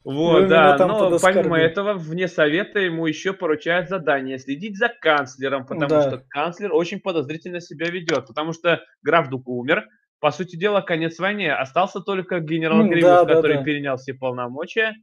Вот, 0.06 0.44
меня 0.46 0.78
да, 0.78 0.88
но 0.88 1.20
помимо 1.20 1.58
этого, 1.60 1.94
вне 1.94 2.30
совета 2.30 2.80
ему 2.80 3.08
еще 3.08 3.34
поручают 3.34 3.90
задание 3.90 4.38
следить 4.40 4.78
за 4.78 4.88
канцлером, 4.88 5.66
потому 5.66 5.90
Да. 5.90 6.02
что 6.04 6.24
канцлер 6.30 6.74
очень 6.74 7.02
подозрительно 7.02 7.60
себя 7.60 7.90
ведет, 7.90 8.26
потому 8.26 8.54
что 8.54 8.82
граф 9.02 9.28
Дук 9.28 9.50
умер, 9.50 9.84
по 10.22 10.32
сути 10.32 10.56
дела, 10.56 10.80
конец 10.80 11.20
войны, 11.20 11.50
остался 11.52 12.00
только 12.00 12.40
генерал 12.40 12.78
Ну, 12.78 12.88
Гривус, 12.88 13.04
да, 13.04 13.26
который 13.26 13.58
да. 13.58 13.64
перенял 13.64 13.98
все 13.98 14.14
полномочия, 14.14 14.96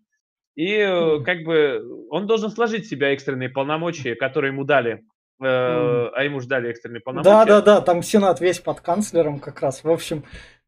и 0.55 0.72
э, 0.77 1.20
как 1.22 1.42
бы 1.44 1.83
он 2.09 2.27
должен 2.27 2.48
сложить 2.48 2.87
в 2.87 2.88
себя 2.88 3.12
экстренные 3.12 3.50
полномочия, 3.50 4.14
которые 4.14 4.53
ему 4.53 4.64
дали, 4.64 5.03
э, 5.40 5.47
а 5.47 6.23
ему 6.23 6.40
же 6.40 6.49
дали 6.49 6.70
экстренные 6.70 7.01
полномочия. 7.01 7.31
Да, 7.31 7.44
да, 7.44 7.61
да, 7.61 7.81
там 7.81 8.03
Сенат 8.03 8.40
весь 8.40 8.61
под 8.61 8.81
канцлером 8.81 9.38
как 9.38 9.61
раз. 9.61 9.85
В 9.85 9.90
общем, 9.90 10.25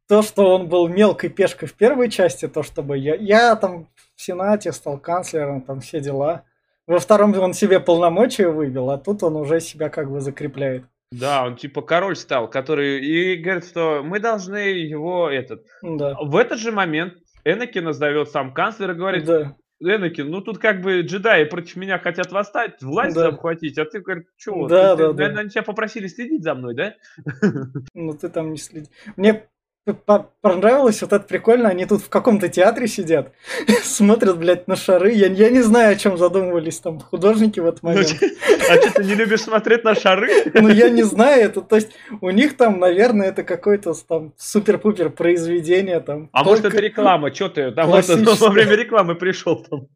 то, 0.08 0.22
что 0.22 0.54
он 0.54 0.68
был 0.68 0.88
мелкой 0.88 1.30
пешкой 1.30 1.68
в 1.68 1.74
первой 1.74 2.10
части, 2.10 2.48
то, 2.48 2.62
чтобы 2.62 2.98
я, 2.98 3.14
я 3.14 3.56
там 3.56 3.88
в 4.14 4.22
Сенате 4.22 4.72
стал 4.72 4.98
канцлером, 4.98 5.62
там 5.62 5.80
все 5.80 6.00
дела. 6.00 6.44
Во 6.86 7.00
втором 7.00 7.36
он 7.38 7.52
себе 7.52 7.80
полномочия 7.80 8.48
выбил, 8.48 8.90
а 8.90 8.98
тут 8.98 9.22
он 9.22 9.36
уже 9.36 9.60
себя 9.60 9.88
как 9.88 10.10
бы 10.10 10.20
закрепляет. 10.20 10.84
Да, 11.12 11.44
он 11.44 11.56
типа 11.56 11.82
король 11.82 12.16
стал, 12.16 12.48
который 12.48 13.00
и 13.04 13.36
говорит, 13.36 13.64
что 13.64 14.02
мы 14.04 14.20
должны 14.20 14.56
его 14.56 15.28
этот. 15.28 15.66
Да. 15.82 16.16
В 16.20 16.36
этот 16.36 16.58
же 16.58 16.72
момент 16.72 17.14
Энакина 17.44 17.92
зовет 17.92 18.30
сам 18.30 18.52
канцлер 18.52 18.92
и 18.92 18.94
говорит, 18.94 19.24
Да. 19.24 19.56
Энакин, 19.80 20.30
ну 20.30 20.40
тут 20.40 20.58
как 20.58 20.80
бы 20.80 21.02
джедаи 21.02 21.44
против 21.44 21.76
меня 21.76 21.98
хотят 21.98 22.32
восстать, 22.32 22.82
власть 22.82 23.14
Да. 23.14 23.30
захватить, 23.30 23.76
а 23.78 23.84
ты, 23.84 24.00
говорит, 24.00 24.26
что, 24.36 24.66
Да, 24.68 24.96
ты, 24.96 25.02
да, 25.02 25.08
ты, 25.08 25.12
да. 25.12 25.18
наверное, 25.22 25.40
они 25.42 25.50
тебя 25.50 25.62
попросили 25.62 26.06
следить 26.06 26.42
за 26.42 26.54
мной, 26.54 26.74
да? 26.74 26.94
Ну 27.94 28.12
ты 28.14 28.28
там 28.30 28.52
не 28.52 28.56
следи. 28.58 28.88
Мне 29.16 29.46
понравилось 29.94 31.00
вот 31.02 31.12
это 31.12 31.24
прикольно, 31.26 31.68
они 31.68 31.86
тут 31.86 32.02
в 32.02 32.08
каком-то 32.08 32.48
театре 32.48 32.88
сидят, 32.88 33.32
смотрят, 33.82 34.38
блядь, 34.38 34.66
на 34.66 34.76
шары. 34.76 35.12
Я, 35.12 35.28
я 35.28 35.50
не 35.50 35.62
знаю, 35.62 35.92
о 35.92 35.96
чем 35.96 36.18
задумывались 36.18 36.80
там 36.80 37.00
художники 37.00 37.60
в 37.60 37.66
этот 37.66 37.82
момент. 37.82 38.08
А 38.68 38.74
что, 38.80 38.94
ты 38.94 39.04
не 39.04 39.14
любишь 39.14 39.42
смотреть 39.42 39.84
на 39.84 39.94
шары? 39.94 40.28
Ну, 40.54 40.68
я 40.68 40.88
не 40.88 41.04
знаю, 41.04 41.44
это, 41.44 41.60
то 41.60 41.76
есть, 41.76 41.90
у 42.20 42.30
них 42.30 42.56
там, 42.56 42.80
наверное, 42.80 43.28
это 43.28 43.44
какое-то 43.44 43.94
там 43.94 44.32
супер-пупер 44.36 45.10
произведение 45.10 46.00
там. 46.00 46.30
А 46.32 46.42
может 46.42 46.64
это 46.64 46.78
реклама, 46.78 47.32
что 47.32 47.48
ты 47.48 47.70
там 47.70 47.88
во 47.90 48.50
время 48.50 48.74
рекламы 48.74 49.14
пришел 49.14 49.62
там? 49.62 49.88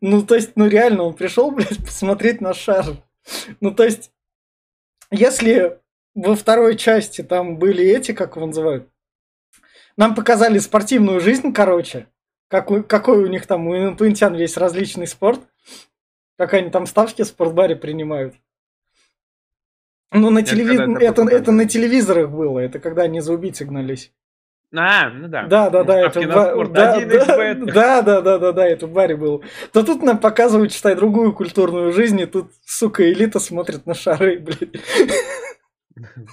Ну, 0.00 0.22
то 0.22 0.34
есть, 0.34 0.52
ну, 0.56 0.66
реально, 0.66 1.04
он 1.04 1.14
пришел, 1.14 1.50
блядь, 1.50 1.82
посмотреть 1.82 2.40
на 2.40 2.52
шар. 2.52 2.84
Ну, 3.60 3.70
то 3.70 3.84
есть, 3.84 4.10
если 5.10 5.78
во 6.14 6.34
второй 6.34 6.76
части 6.76 7.22
там 7.22 7.56
были 7.58 7.84
эти, 7.84 8.12
как 8.12 8.36
его 8.36 8.46
называют, 8.46 8.88
нам 9.96 10.14
показали 10.14 10.58
спортивную 10.58 11.20
жизнь, 11.20 11.52
короче. 11.52 12.06
Как 12.48 12.70
у, 12.70 12.82
какой 12.82 13.24
у 13.24 13.26
них 13.26 13.46
там 13.46 13.66
у 13.66 13.76
инопланетян 13.76 14.34
весь 14.34 14.56
различный 14.56 15.06
спорт. 15.06 15.40
Как 16.36 16.54
они 16.54 16.70
там 16.70 16.86
ставки 16.86 17.22
в 17.22 17.26
спортбаре 17.26 17.76
принимают. 17.76 18.34
Ну, 20.10 20.30
на 20.30 20.42
телевизоре 20.42 21.06
это, 21.06 21.22
это, 21.22 21.34
это 21.34 21.52
на 21.52 21.66
телевизорах 21.66 22.30
было, 22.30 22.58
это 22.58 22.78
когда 22.78 23.02
они 23.02 23.20
за 23.20 23.32
убийцей 23.32 23.66
гнались. 23.66 24.12
А, 24.74 25.10
ну 25.10 25.28
да. 25.28 25.46
Да, 25.46 25.70
да, 25.70 25.84
да, 25.84 26.00
это 26.00 26.20
да, 26.26 26.54
да, 26.54 27.00
да, 27.04 28.02
да, 28.02 28.20
да, 28.20 28.38
да, 28.38 28.52
да, 28.52 28.66
это 28.66 28.86
в 28.86 28.92
баре 28.92 29.16
было. 29.16 29.40
То 29.72 29.82
тут 29.82 30.02
нам 30.02 30.18
показывают, 30.18 30.72
читай, 30.72 30.94
другую 30.94 31.34
культурную 31.34 31.92
жизнь, 31.92 32.20
и 32.20 32.26
тут, 32.26 32.50
сука, 32.64 33.10
элита 33.10 33.38
смотрит 33.38 33.86
на 33.86 33.94
шары, 33.94 34.38
блядь. 34.38 34.80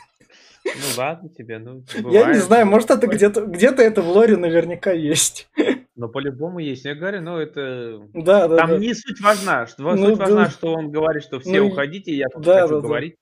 Ну 0.65 0.97
ладно 0.97 1.29
тебе, 1.29 1.57
ну 1.57 1.83
бывает. 2.01 2.27
Я 2.27 2.33
не 2.33 2.39
знаю, 2.39 2.65
может 2.67 2.91
это 2.91 3.07
где-то 3.07 3.45
где-то 3.45 3.81
это 3.81 4.01
в 4.01 4.09
лоре 4.09 4.35
наверняка 4.37 4.91
есть. 4.91 5.49
Но 5.95 6.09
по-любому 6.09 6.59
есть. 6.59 6.85
Я 6.85 6.95
говорю, 6.95 7.21
ну 7.21 7.37
это... 7.37 8.07
Да, 8.13 8.47
да, 8.47 8.57
Там 8.57 8.69
да. 8.69 8.77
не 8.77 8.93
суть 8.93 9.19
важна. 9.21 9.67
Ну, 9.77 9.97
суть 9.97 10.17
важна, 10.17 10.45
да. 10.45 10.49
что 10.49 10.73
он 10.73 10.91
говорит, 10.91 11.23
что 11.23 11.39
все 11.39 11.61
ну, 11.61 11.67
уходите, 11.67 12.13
я 12.13 12.27
тут 12.27 12.43
да, 12.43 12.61
хочу 12.61 12.75
да, 12.75 12.81
говорить. 12.81 13.15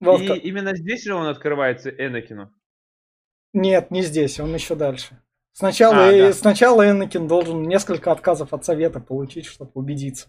Да. 0.00 0.14
И 0.16 0.38
именно 0.38 0.74
здесь 0.76 1.04
же 1.04 1.14
он 1.14 1.26
открывается 1.26 1.90
Энакину. 1.90 2.52
Нет, 3.52 3.90
не 3.90 4.02
здесь, 4.02 4.40
он 4.40 4.54
еще 4.54 4.74
дальше. 4.74 5.20
Сначала, 5.52 6.08
а, 6.08 6.12
да. 6.12 6.32
сначала 6.32 6.90
Энакин 6.90 7.28
должен 7.28 7.62
несколько 7.62 8.10
отказов 8.10 8.54
от 8.54 8.64
совета 8.64 9.00
получить, 9.00 9.44
чтобы 9.44 9.70
убедиться. 9.74 10.28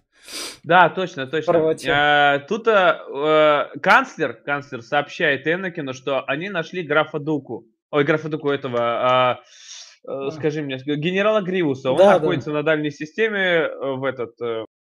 Да, 0.64 0.90
точно, 0.90 1.28
точно. 1.28 1.76
А, 1.90 2.40
тут 2.40 2.68
а, 2.68 3.70
канцлер, 3.82 4.34
канцлер 4.34 4.82
сообщает 4.82 5.48
Энакину, 5.48 5.94
что 5.94 6.24
они 6.26 6.50
нашли 6.50 6.84
графа 6.84 7.20
Дуку. 7.20 7.66
Ой, 7.92 8.04
графа 8.04 8.28
Дуку 8.28 8.50
этого, 8.50 8.80
а, 8.80 9.40
а. 10.06 10.32
скажи 10.32 10.62
мне, 10.62 10.78
генерала 10.78 11.42
Гривуса. 11.42 11.92
Он 11.92 11.98
да, 11.98 12.20
находится 12.20 12.50
да. 12.50 12.58
на 12.58 12.64
дальней 12.64 12.92
системе 12.92 13.70
в 13.80 14.04
этот, 14.04 14.38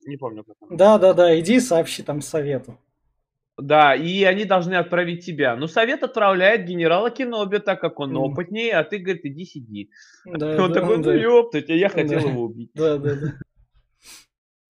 не 0.07 0.17
помню 0.17 0.45
как 0.45 0.57
он. 0.61 0.77
Да, 0.77 0.99
да, 0.99 1.13
да, 1.13 1.39
иди 1.39 1.61
сообщи 1.61 2.03
там 2.03 2.23
совету. 2.23 2.79
Да, 3.61 3.95
и 3.95 4.25
они 4.25 4.45
должны 4.45 4.75
отправить 4.75 5.25
тебя. 5.25 5.57
Но 5.57 5.67
совет 5.67 6.03
отправляет 6.03 6.65
генерала 6.65 7.11
Киноби, 7.11 7.59
так 7.59 7.81
как 7.81 8.01
он 8.01 8.17
опытнее, 8.17 8.75
а 8.75 8.85
ты, 8.85 8.99
говорит, 8.99 9.25
иди 9.25 9.45
сиди. 9.45 9.91
Да, 10.25 10.57
он 10.63 10.73
да, 10.73 10.81
такой, 10.81 10.97
ну 10.99 11.03
да. 11.03 11.15
ёптать, 11.15 11.71
а 11.71 11.75
я 11.75 11.89
хотел 11.89 12.21
да. 12.21 12.29
его 12.29 12.43
убить. 12.43 12.71
Да, 12.75 12.99
да, 12.99 13.15
да. 13.15 13.33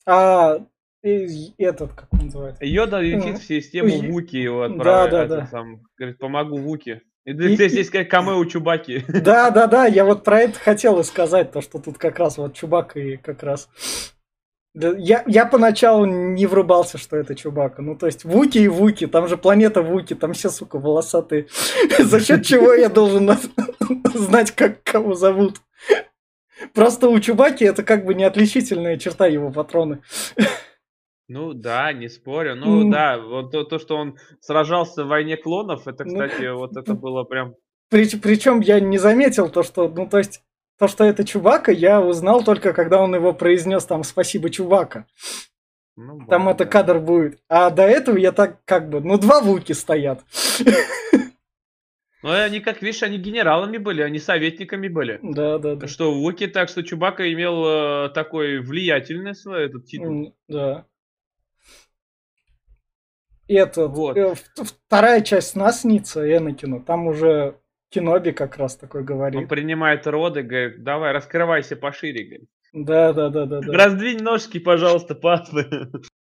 А 0.06 0.66
и 1.02 1.54
этот, 1.56 1.94
как 1.94 2.12
он 2.12 2.26
называется? 2.26 2.64
Йода 2.64 3.00
летит 3.00 3.38
в 3.38 3.44
систему 3.44 4.12
Вуки, 4.12 4.36
его 4.36 4.62
отправляет. 4.62 5.10
Да, 5.10 5.26
да, 5.26 5.36
да. 5.42 5.46
Сам, 5.46 5.82
говорит, 5.96 6.18
помогу 6.18 6.58
Вуки. 6.58 7.02
И, 7.24 7.32
и 7.32 7.54
здесь 7.54 7.72
есть 7.72 7.90
как 7.90 8.08
камео 8.08 8.44
Чубаки. 8.46 9.04
Да, 9.08 9.50
да, 9.50 9.66
да, 9.66 9.86
я 9.86 10.04
вот 10.06 10.24
про 10.24 10.40
это 10.40 10.58
хотел 10.58 10.98
и 11.00 11.04
сказать, 11.04 11.52
то, 11.52 11.60
что 11.60 11.78
тут 11.78 11.98
как 11.98 12.18
раз 12.18 12.38
вот 12.38 12.54
Чубака 12.54 12.98
и 12.98 13.16
как 13.16 13.42
раз 13.42 13.68
да, 14.72 14.94
я, 14.96 15.24
я 15.26 15.46
поначалу 15.46 16.04
не 16.06 16.46
врубался, 16.46 16.96
что 16.96 17.16
это 17.16 17.34
Чубака. 17.34 17.82
Ну, 17.82 17.96
то 17.96 18.06
есть, 18.06 18.24
Вуки 18.24 18.58
и 18.58 18.68
Вуки, 18.68 19.06
там 19.08 19.26
же 19.26 19.36
планета 19.36 19.82
Вуки, 19.82 20.14
там 20.14 20.32
все, 20.32 20.48
сука, 20.48 20.78
волосатые. 20.78 21.48
За 21.98 22.20
счет 22.20 22.46
чего 22.46 22.72
я 22.72 22.88
должен 22.88 23.30
знать, 24.14 24.52
как 24.52 24.82
кого 24.84 25.14
зовут? 25.14 25.56
Просто 26.72 27.08
у 27.08 27.18
Чубаки 27.18 27.64
это 27.64 27.82
как 27.82 28.04
бы 28.04 28.14
неотличительная 28.14 28.96
черта 28.96 29.26
его 29.26 29.50
патроны. 29.50 30.02
Ну 31.26 31.52
да, 31.52 31.92
не 31.92 32.08
спорю. 32.08 32.54
Ну 32.54 32.86
mm. 32.86 32.90
да, 32.90 33.18
вот 33.18 33.50
то, 33.50 33.64
то, 33.64 33.78
что 33.78 33.96
он 33.96 34.18
сражался 34.40 35.04
в 35.04 35.08
войне 35.08 35.36
клонов, 35.36 35.88
это, 35.88 36.04
ну, 36.04 36.10
кстати, 36.10 36.42
ну, 36.42 36.58
вот 36.58 36.76
это 36.76 36.94
было 36.94 37.24
прям... 37.24 37.54
При, 37.88 38.04
причем 38.18 38.60
я 38.60 38.78
не 38.78 38.98
заметил 38.98 39.48
то, 39.48 39.62
что, 39.62 39.88
ну 39.88 40.08
то 40.08 40.18
есть, 40.18 40.42
то, 40.80 40.88
что 40.88 41.04
это 41.04 41.26
Чубака, 41.26 41.70
я 41.72 42.00
узнал 42.00 42.42
только, 42.42 42.72
когда 42.72 43.02
он 43.02 43.14
его 43.14 43.34
произнес 43.34 43.84
там 43.84 44.02
«Спасибо, 44.02 44.48
Чубака». 44.48 45.06
Ну, 45.94 46.24
там 46.26 46.48
это 46.48 46.64
кадр 46.64 46.98
будет. 46.98 47.38
А 47.50 47.68
до 47.68 47.82
этого 47.82 48.16
я 48.16 48.32
так 48.32 48.64
как 48.64 48.88
бы, 48.88 49.02
ну 49.02 49.18
два 49.18 49.42
вуки 49.42 49.72
стоят. 49.72 50.24
Ну, 52.22 52.30
они, 52.30 52.60
как 52.60 52.80
видишь, 52.80 53.02
они 53.02 53.18
генералами 53.18 53.76
были, 53.76 54.00
они 54.00 54.18
советниками 54.18 54.88
были. 54.88 55.18
Да, 55.22 55.58
да, 55.58 55.74
да. 55.74 55.86
Что 55.86 56.12
Вуки, 56.12 56.46
так 56.46 56.68
что 56.68 56.82
Чубака 56.82 57.30
имел 57.32 57.64
э, 57.64 58.08
такой 58.10 58.58
влиятельный 58.58 59.34
свой 59.34 59.64
этот 59.64 59.86
титул. 59.86 60.36
Да. 60.46 60.86
Это, 63.48 63.86
вот. 63.86 64.18
э, 64.18 64.34
вторая 64.54 65.22
часть 65.22 65.56
нас 65.56 65.80
снится 65.80 66.20
Энакину, 66.36 66.82
там 66.82 67.06
уже 67.06 67.59
Киноби 67.90 68.30
как 68.30 68.56
раз 68.56 68.76
такой 68.76 69.02
говорит. 69.02 69.40
Он 69.40 69.48
принимает 69.48 70.06
роды, 70.06 70.42
говорит, 70.42 70.84
давай, 70.84 71.12
раскрывайся 71.12 71.76
пошире, 71.76 72.24
говорит. 72.24 72.48
Да, 72.72 73.12
да, 73.12 73.28
да, 73.28 73.46
да. 73.46 73.60
да. 73.60 73.72
Раздвинь 73.72 74.22
ножки, 74.22 74.58
пожалуйста, 74.58 75.14
папы. 75.14 75.90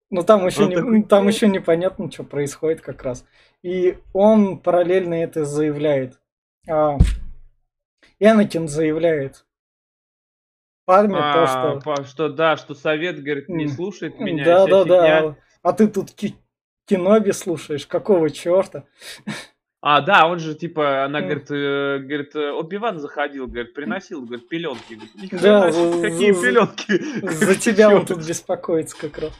Ну 0.10 0.24
там 0.24 0.46
еще, 0.46 0.66
не, 0.66 0.76
такой... 0.76 1.04
там 1.04 1.28
еще 1.28 1.48
непонятно, 1.48 2.12
что 2.12 2.24
происходит 2.24 2.82
как 2.82 3.02
раз. 3.04 3.26
И 3.64 3.98
он 4.14 4.60
параллельно 4.60 5.16
это 5.16 5.46
заявляет. 5.46 6.20
А, 6.68 6.98
Энакин 8.20 8.68
заявляет. 8.68 9.46
Падме 10.86 11.18
а, 11.18 11.34
то, 11.34 11.48
что... 11.48 11.82
По, 11.82 12.04
что... 12.04 12.30
Да, 12.30 12.58
что 12.58 12.76
совет, 12.76 13.24
говорит, 13.24 13.50
не 13.50 13.68
слушает 13.68 14.20
меня. 14.20 14.44
Да, 14.44 14.66
да, 14.68 14.84
да. 14.84 15.38
А 15.62 15.74
ты 15.74 15.88
тут 15.88 16.12
Киноби 16.86 17.32
слушаешь, 17.32 17.88
какого 17.88 18.30
черта? 18.30 18.86
А, 19.86 20.00
да, 20.00 20.28
он 20.30 20.40
же, 20.40 20.56
типа, 20.56 21.04
она, 21.04 21.20
говорит, 21.20 21.52
э, 21.52 22.00
говорит, 22.00 22.34
э, 22.38 22.52
Оби-Ван 22.52 23.00
заходил, 23.00 23.48
говорит, 23.48 23.74
приносил, 23.74 24.22
говорит, 24.22 24.48
пеленки. 24.48 24.98
да, 25.34 25.66
какие 26.02 26.32
пеленки? 26.32 27.26
За 27.28 27.60
тебя 27.60 27.94
он 27.94 28.06
тут 28.06 28.26
беспокоится 28.26 28.96
как 28.98 29.18
раз. 29.18 29.34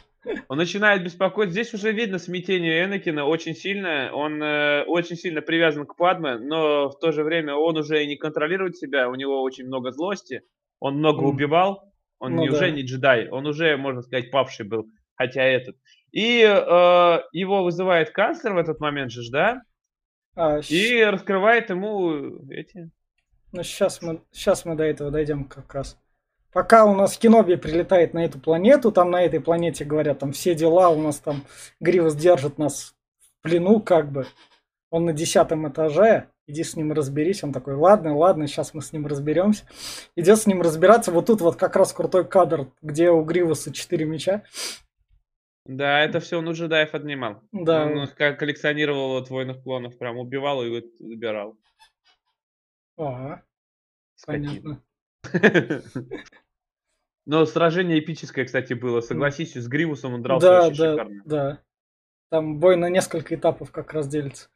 Он 0.48 0.58
начинает 0.58 1.02
беспокоить. 1.02 1.50
Здесь 1.50 1.72
уже 1.72 1.92
видно 1.92 2.18
смятение 2.18 2.84
Энакина 2.84 3.24
очень 3.24 3.54
сильное. 3.54 4.12
Он 4.12 4.42
э, 4.42 4.84
очень 4.84 5.16
сильно 5.16 5.40
привязан 5.40 5.86
к 5.86 5.96
Падме, 5.96 6.36
но 6.36 6.90
в 6.90 6.98
то 6.98 7.10
же 7.10 7.24
время 7.24 7.54
он 7.54 7.78
уже 7.78 8.04
не 8.04 8.16
контролирует 8.16 8.76
себя. 8.76 9.08
У 9.08 9.14
него 9.14 9.42
очень 9.42 9.64
много 9.64 9.92
злости. 9.92 10.42
Он 10.78 10.96
много 10.96 11.22
mm. 11.22 11.26
убивал. 11.26 11.90
Он 12.18 12.34
ну, 12.34 12.42
не, 12.42 12.50
да. 12.50 12.56
уже 12.56 12.70
не 12.70 12.82
джедай. 12.82 13.30
Он 13.30 13.46
уже, 13.46 13.78
можно 13.78 14.02
сказать, 14.02 14.30
павший 14.30 14.66
был. 14.66 14.84
Хотя 15.14 15.42
этот. 15.42 15.76
И 16.12 16.42
э, 16.42 17.20
его 17.32 17.64
вызывает 17.64 18.10
канцлер 18.10 18.52
в 18.52 18.58
этот 18.58 18.78
момент 18.80 19.10
же, 19.10 19.22
да? 19.30 19.62
А, 20.36 20.58
и 20.58 20.62
щ... 20.62 21.10
раскрывает 21.10 21.70
ему 21.70 22.48
эти... 22.50 22.90
Ну, 23.52 23.62
сейчас 23.62 24.02
мы, 24.02 24.20
сейчас 24.32 24.64
мы 24.64 24.74
до 24.74 24.84
этого 24.84 25.10
дойдем 25.10 25.44
как 25.44 25.72
раз. 25.74 25.96
Пока 26.52 26.84
у 26.84 26.94
нас 26.94 27.16
Киноби 27.18 27.56
прилетает 27.56 28.14
на 28.14 28.24
эту 28.24 28.38
планету, 28.38 28.92
там 28.92 29.10
на 29.10 29.22
этой 29.22 29.40
планете 29.40 29.84
говорят, 29.84 30.20
там 30.20 30.32
все 30.32 30.54
дела, 30.54 30.88
у 30.88 31.00
нас 31.00 31.18
там 31.18 31.44
Гривас 31.80 32.14
держит 32.14 32.58
нас 32.58 32.94
в 33.18 33.42
плену, 33.42 33.80
как 33.80 34.10
бы. 34.10 34.26
Он 34.90 35.04
на 35.04 35.12
десятом 35.12 35.68
этаже, 35.68 36.28
иди 36.46 36.62
с 36.62 36.76
ним 36.76 36.92
разберись. 36.92 37.42
Он 37.42 37.52
такой, 37.52 37.74
ладно, 37.74 38.16
ладно, 38.16 38.46
сейчас 38.46 38.74
мы 38.74 38.82
с 38.82 38.92
ним 38.92 39.06
разберемся. 39.06 39.64
Идет 40.14 40.38
с 40.38 40.46
ним 40.46 40.62
разбираться. 40.62 41.10
Вот 41.10 41.26
тут 41.26 41.40
вот 41.40 41.56
как 41.56 41.74
раз 41.74 41.92
крутой 41.92 42.24
кадр, 42.24 42.68
где 42.82 43.10
у 43.10 43.24
Гриваса 43.24 43.72
четыре 43.72 44.04
меча. 44.04 44.42
Да, 45.66 46.00
это 46.00 46.20
все 46.20 46.38
он 46.38 46.48
у 46.48 46.52
джедаев 46.52 46.94
отнимал. 46.94 47.42
Да. 47.52 47.86
Он 47.86 48.06
как 48.08 48.38
коллекционировал 48.38 49.14
вот 49.14 49.30
воинов 49.30 49.62
клонов, 49.62 49.96
прям 49.98 50.18
убивал 50.18 50.62
и 50.62 50.68
вот 50.68 50.84
забирал. 50.98 51.56
Ага. 52.96 53.42
Понятно. 54.26 54.82
Но 57.26 57.46
сражение 57.46 57.98
эпическое, 57.98 58.44
кстати, 58.44 58.74
было. 58.74 59.00
Согласись, 59.00 59.54
с 59.54 59.66
Гривусом 59.66 60.14
он 60.14 60.22
дрался 60.22 60.46
да, 60.46 60.66
очень 60.66 60.76
да, 60.76 60.90
шикарно. 60.92 61.22
Да, 61.24 61.62
Там 62.30 62.58
бой 62.58 62.76
на 62.76 62.90
несколько 62.90 63.34
этапов 63.34 63.72
как 63.72 63.94
раз 63.94 64.06
делится. 64.06 64.50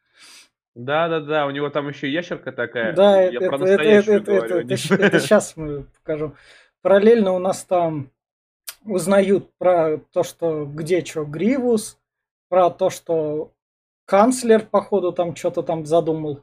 Да, 0.75 1.09
да, 1.09 1.21
да, 1.21 1.47
у 1.47 1.51
него 1.51 1.71
там 1.71 1.89
еще 1.89 2.13
ящерка 2.13 2.53
такая. 2.53 2.93
Да, 2.95 3.23
Я 3.23 3.41
это, 3.41 3.49
про 3.49 3.57
это, 3.57 3.83
это, 3.83 4.13
это, 4.13 4.33
это, 4.33 4.59
это, 4.59 4.95
это 4.95 5.21
сейчас 5.21 5.57
мы 5.57 5.85
покажу. 5.85 6.37
Параллельно 6.83 7.33
у 7.33 7.39
нас 7.39 7.65
там 7.65 8.13
узнают 8.89 9.51
про 9.59 9.99
то, 10.13 10.23
что 10.23 10.65
где 10.65 11.05
что 11.05 11.25
Гривус, 11.25 11.99
про 12.49 12.71
то, 12.71 12.91
что 12.91 13.53
канцлер, 14.07 14.67
походу, 14.67 15.13
там 15.13 15.37
что-то 15.37 15.63
там 15.63 15.87
задумал. 15.87 16.43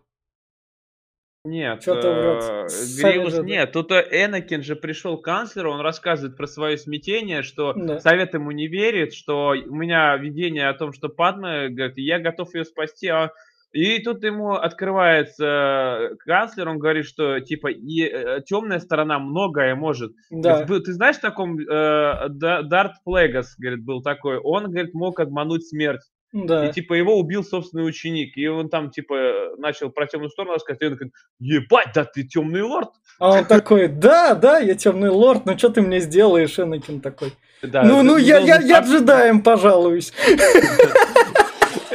Нет, 1.45 1.83
что-то 1.83 2.07
э, 2.07 2.67
Гривус 3.01 3.37
нет. 3.39 3.71
Тут 3.71 3.91
э, 3.91 4.07
Энакин 4.09 4.63
же 4.63 4.75
пришел 4.75 5.17
к 5.19 5.25
канцлеру, 5.25 5.71
он 5.71 5.81
рассказывает 5.81 6.37
про 6.37 6.47
свое 6.47 6.75
смятение, 6.75 7.43
что 7.43 7.73
да. 7.73 7.99
совет 7.99 8.33
ему 8.33 8.49
не 8.49 8.67
верит, 8.67 9.13
что 9.13 9.49
у 9.49 9.75
меня 9.75 10.17
видение 10.17 10.67
о 10.67 10.73
том, 10.73 10.91
что 10.91 11.07
Падма, 11.07 11.69
говорит, 11.69 11.97
я 11.97 12.17
готов 12.17 12.55
ее 12.55 12.65
спасти, 12.65 13.07
а 13.09 13.31
и 13.75 13.99
тут 13.99 14.23
ему 14.23 14.53
открывается 14.53 16.11
канцлер, 16.19 16.69
он 16.69 16.79
говорит, 16.79 17.05
что 17.05 17.41
типа 17.41 17.67
и, 17.67 18.03
э, 18.03 18.39
темная 18.45 18.79
сторона 18.79 19.19
многое 19.19 19.75
может. 19.75 20.13
Да. 20.31 20.63
Говорит, 20.63 20.85
ты 20.85 20.93
знаешь, 20.93 21.17
в 21.17 21.21
таком 21.21 21.59
э, 21.59 22.29
Дарт 22.29 22.93
Плегас, 23.03 23.55
говорит, 23.57 23.83
был 23.83 24.01
такой, 24.01 24.37
он, 24.37 24.71
говорит, 24.71 24.93
мог 24.93 25.19
обмануть 25.19 25.67
смерть. 25.67 26.03
Да. 26.31 26.67
И 26.67 26.71
типа 26.71 26.93
его 26.93 27.19
убил 27.19 27.43
собственный 27.43 27.85
ученик. 27.85 28.37
И 28.37 28.47
он 28.47 28.69
там 28.69 28.91
типа 28.91 29.55
начал 29.57 29.89
про 29.89 30.07
темную 30.07 30.29
сторону 30.29 30.53
рассказывать. 30.53 30.81
И 30.81 30.85
он 30.85 30.93
такой, 30.93 31.11
ебать, 31.39 31.89
да 31.93 32.05
ты 32.05 32.23
темный 32.23 32.61
лорд. 32.61 32.91
А 33.19 33.39
он 33.39 33.45
такой, 33.45 33.89
да, 33.89 34.35
да, 34.35 34.59
я 34.59 34.75
темный 34.75 35.09
лорд, 35.09 35.45
ну 35.45 35.57
что 35.57 35.67
ты 35.67 35.81
мне 35.81 35.99
сделаешь, 35.99 36.57
Энакин 36.57 37.01
такой. 37.01 37.33
Да, 37.61 37.83
ну, 37.83 38.03
ну, 38.03 38.15
я, 38.15 38.39
я, 38.39 38.61
я 38.61 38.79
джедаем 38.79 39.43
пожалуюсь. 39.43 40.13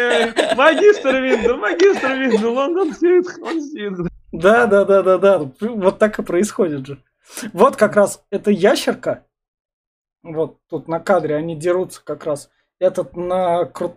Э, 0.01 0.55
Магистр 0.55 1.17
Винду, 1.17 1.57
магистр 1.57 2.13
Винду, 2.13 2.57
он, 2.57 2.77
он 2.77 2.95
сидит, 2.95 3.27
он 3.43 3.61
сидит. 3.61 3.93
Да, 4.33 4.67
да, 4.67 4.85
да, 4.85 5.03
да, 5.03 5.19
да. 5.19 5.39
Вот 5.61 5.99
так 5.99 6.19
и 6.19 6.23
происходит 6.23 6.87
же. 6.87 7.03
Вот 7.53 7.77
как 7.77 7.97
раз 7.97 8.25
эта 8.31 8.51
ящерка. 8.51 9.25
Вот 10.23 10.59
тут 10.69 10.89
на 10.89 11.01
кадре 11.01 11.37
они 11.37 11.57
дерутся 11.57 12.03
как 12.05 12.25
раз. 12.27 12.51
Этот 12.79 13.17
на 13.17 13.65
кру... 13.67 13.97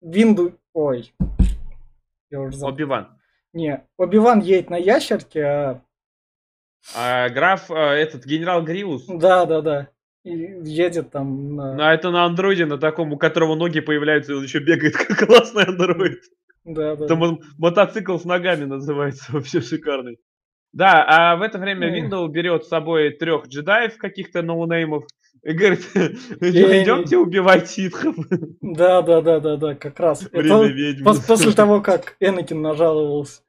Винду... 0.00 0.58
Ой. 0.72 1.12
Я 2.30 2.40
уже 2.40 2.56
забыл. 2.56 2.74
Оби-Ван. 2.74 3.18
Не, 3.52 3.84
Оби-Ван 3.96 4.40
едет 4.40 4.70
на 4.70 4.76
ящерке, 4.76 5.44
а... 5.44 5.80
А 6.94 7.28
граф, 7.30 7.70
э, 7.70 7.74
этот, 7.74 8.24
генерал 8.26 8.62
Гриус, 8.62 9.06
Да, 9.06 9.44
да, 9.44 9.60
да. 9.60 9.88
Едет 10.26 11.10
там 11.10 11.54
на... 11.56 11.74
ну, 11.74 11.82
а 11.82 11.94
это 11.94 12.10
на 12.10 12.24
андроиде, 12.24 12.66
на 12.66 12.78
таком, 12.78 13.12
у 13.12 13.16
которого 13.18 13.54
ноги 13.54 13.80
появляются, 13.80 14.32
и 14.32 14.34
он 14.36 14.42
еще 14.42 14.58
бегает, 14.58 14.96
как 14.96 15.26
классный 15.26 15.64
андроид. 15.64 16.20
Да, 16.64 16.96
да. 16.96 17.04
Это 17.04 17.14
мо- 17.14 17.38
мотоцикл 17.58 18.18
с 18.18 18.24
ногами 18.24 18.64
называется, 18.64 19.24
вообще 19.32 19.60
шикарный. 19.60 20.18
Да, 20.72 21.04
а 21.08 21.36
в 21.36 21.42
это 21.42 21.58
время. 21.58 21.88
Виндоу 21.94 22.26
берет 22.28 22.64
с 22.64 22.68
собой 22.68 23.10
трех 23.10 23.46
джедаев 23.46 23.96
каких-то 23.98 24.42
ноунеймов 24.42 25.04
и 25.42 25.52
говорит, 25.52 25.86
идемте 25.94 27.16
убивать 27.16 27.70
ситхов. 27.70 28.16
Да, 28.60 29.00
да, 29.02 29.22
да, 29.22 29.40
да, 29.40 29.56
да, 29.56 29.74
как 29.74 29.98
раз. 30.00 30.28
Время 30.32 30.66
ведьм. 30.66 31.08
пос- 31.08 31.26
после 31.26 31.52
того, 31.52 31.80
как 31.80 32.16
Энакин 32.20 32.60
нажаловался. 32.62 33.42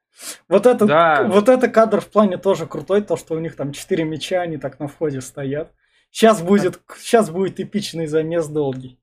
Вот 0.47 0.65
это, 0.65 0.85
Да. 0.85 1.23
вот 1.27 1.49
это 1.49 1.67
кадр 1.67 2.01
в 2.01 2.07
плане 2.07 2.37
тоже 2.37 2.65
крутой, 2.65 3.01
то, 3.01 3.17
что 3.17 3.35
у 3.35 3.39
них 3.39 3.55
там 3.55 3.71
четыре 3.71 4.03
меча, 4.03 4.41
они 4.41 4.57
так 4.57 4.79
на 4.79 4.87
входе 4.87 5.21
стоят. 5.21 5.71
Сейчас 6.12 6.41
будет, 6.41 6.82
сейчас 6.98 7.30
будет 7.30 7.60
эпичный 7.60 8.08
замес 8.08 8.48
долгий. 8.48 9.00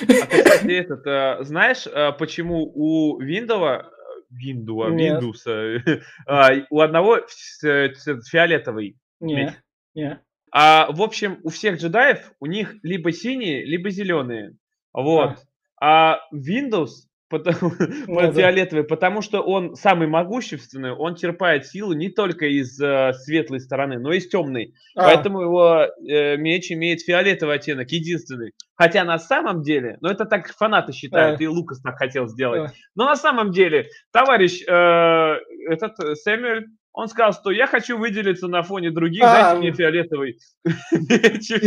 А 0.00 0.06
ты, 0.06 0.22
кстати, 0.22 0.72
этот, 0.72 1.06
э, 1.06 1.44
знаешь, 1.44 1.86
э, 1.86 2.12
почему 2.12 2.70
у 2.74 3.18
Виндова, 3.20 3.90
Виндуа, 4.30 4.90
Нет. 4.90 5.14
Виндуса, 5.14 5.82
а, 6.26 6.50
у 6.70 6.80
одного 6.80 7.20
фиолетовый 7.60 8.98
Не, 9.20 9.34
меч? 9.34 9.50
не. 9.94 10.20
А, 10.52 10.90
в 10.90 11.02
общем, 11.02 11.40
у 11.42 11.50
всех 11.50 11.78
джедаев 11.78 12.32
у 12.40 12.46
них 12.46 12.76
либо 12.82 13.12
синие, 13.12 13.64
либо 13.64 13.90
зеленые. 13.90 14.56
Вот. 14.92 15.38
А 15.80 16.20
Windows 16.32 17.05
потому, 17.28 17.72
Ну 18.06 18.20
да. 18.20 18.32
фиолетовый, 18.32 18.84
потому 18.84 19.22
что 19.22 19.40
он 19.40 19.74
самый 19.74 20.08
могущественный, 20.08 20.92
он 20.92 21.16
черпает 21.16 21.66
силу 21.66 21.92
не 21.92 22.08
только 22.08 22.46
из 22.46 22.80
э, 22.80 23.12
светлой 23.14 23.60
стороны, 23.60 23.98
но 23.98 24.12
и 24.12 24.18
из 24.18 24.28
темной. 24.28 24.74
А, 24.94 25.04
Поэтому 25.04 25.42
его 25.42 25.86
э, 26.08 26.36
меч 26.36 26.70
имеет 26.72 27.00
фиолетовый 27.00 27.56
оттенок, 27.56 27.90
единственный. 27.90 28.52
Хотя 28.76 29.04
на 29.04 29.18
самом 29.18 29.62
деле, 29.62 29.96
ну 30.00 30.10
это 30.10 30.26
так 30.26 30.48
фанаты 30.52 30.92
считают, 30.92 31.40
и 31.40 31.48
Лукас 31.48 31.80
так 31.80 31.96
хотел 31.96 32.28
сделать. 32.28 32.72
Но 32.94 33.06
на 33.06 33.16
самом 33.16 33.50
деле, 33.50 33.86
товарищ 34.12 34.62
э, 34.66 35.36
этот 35.68 35.98
э, 36.00 36.14
Сэмюэль, 36.14 36.66
он 36.92 37.08
сказал, 37.08 37.34
что 37.34 37.50
я 37.50 37.66
хочу 37.66 37.98
выделиться 37.98 38.48
на 38.48 38.62
фоне 38.62 38.90
других, 38.90 39.22
А, 39.22 39.52
дайте 39.52 39.58
мне 39.58 39.72
фиолетовый 39.72 40.38
меч, 40.64 41.50
и 41.50 41.66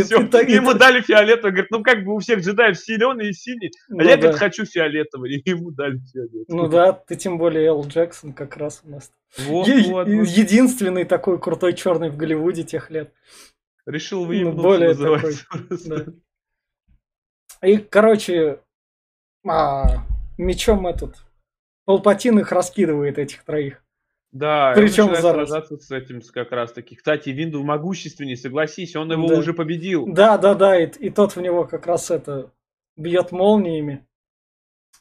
Ему 0.52 0.74
дали 0.74 1.02
фиолетовый, 1.02 1.52
говорит, 1.52 1.72
ну 1.72 1.84
как 1.84 2.04
бы 2.04 2.16
у 2.16 2.20
всех 2.20 2.40
джедаев 2.40 2.78
зеленый 2.78 3.30
и 3.30 3.34
синий, 3.34 3.72
а 3.90 3.94
Ну 3.94 4.04
я, 4.04 4.18
говорит, 4.18 4.40
хочу 4.40 4.66
фиолетовый, 4.66 5.36
и 5.46 5.50
ему 5.50 5.72
дали 5.72 6.00
фиолетовый. 6.12 6.46
Ну 6.48 6.68
да, 6.68 6.94
ты 6.94 7.16
тем 7.16 7.38
более 7.38 7.68
Эл 7.68 7.86
Джексон 7.86 8.34
как 8.34 8.58
раз 8.58 8.82
у 8.84 8.90
нас. 8.90 9.12
Единственный 9.38 11.06
такой 11.06 11.40
крутой 11.40 11.74
черный 11.74 12.10
в 12.10 12.18
Голливуде 12.18 12.64
тех 12.64 12.90
лет. 12.90 13.14
Решил 13.86 14.22
ну, 14.22 14.28
выебнуться, 14.28 14.62
более. 14.62 14.94
Да. 15.86 16.06
И, 17.68 17.78
короче, 17.78 18.60
а, 19.48 20.06
мечом 20.38 20.88
этот 20.88 21.18
Палпатин 21.90 22.38
их 22.38 22.52
раскидывает, 22.52 23.18
этих 23.18 23.44
троих. 23.44 23.84
Да, 24.32 24.74
Причем 24.76 25.10
он 25.10 25.16
сражаться 25.16 25.76
с 25.76 25.90
этим 25.90 26.22
как 26.22 26.52
раз 26.52 26.72
таки. 26.72 26.96
Кстати, 26.96 27.30
Винду 27.30 27.64
могущественней, 27.64 28.38
согласись, 28.38 28.96
он 28.96 29.12
его 29.12 29.28
Да. 29.28 29.40
уже 29.40 29.56
победил. 29.56 30.06
Да, 30.06 30.38
да, 30.38 30.54
да, 30.54 30.80
и, 30.80 30.86
и 30.86 31.10
тот 31.10 31.36
в 31.36 31.42
него 31.42 31.66
как 31.66 31.88
раз 31.88 32.12
это 32.12 32.52
бьет 32.96 33.32
молниями. 33.32 34.06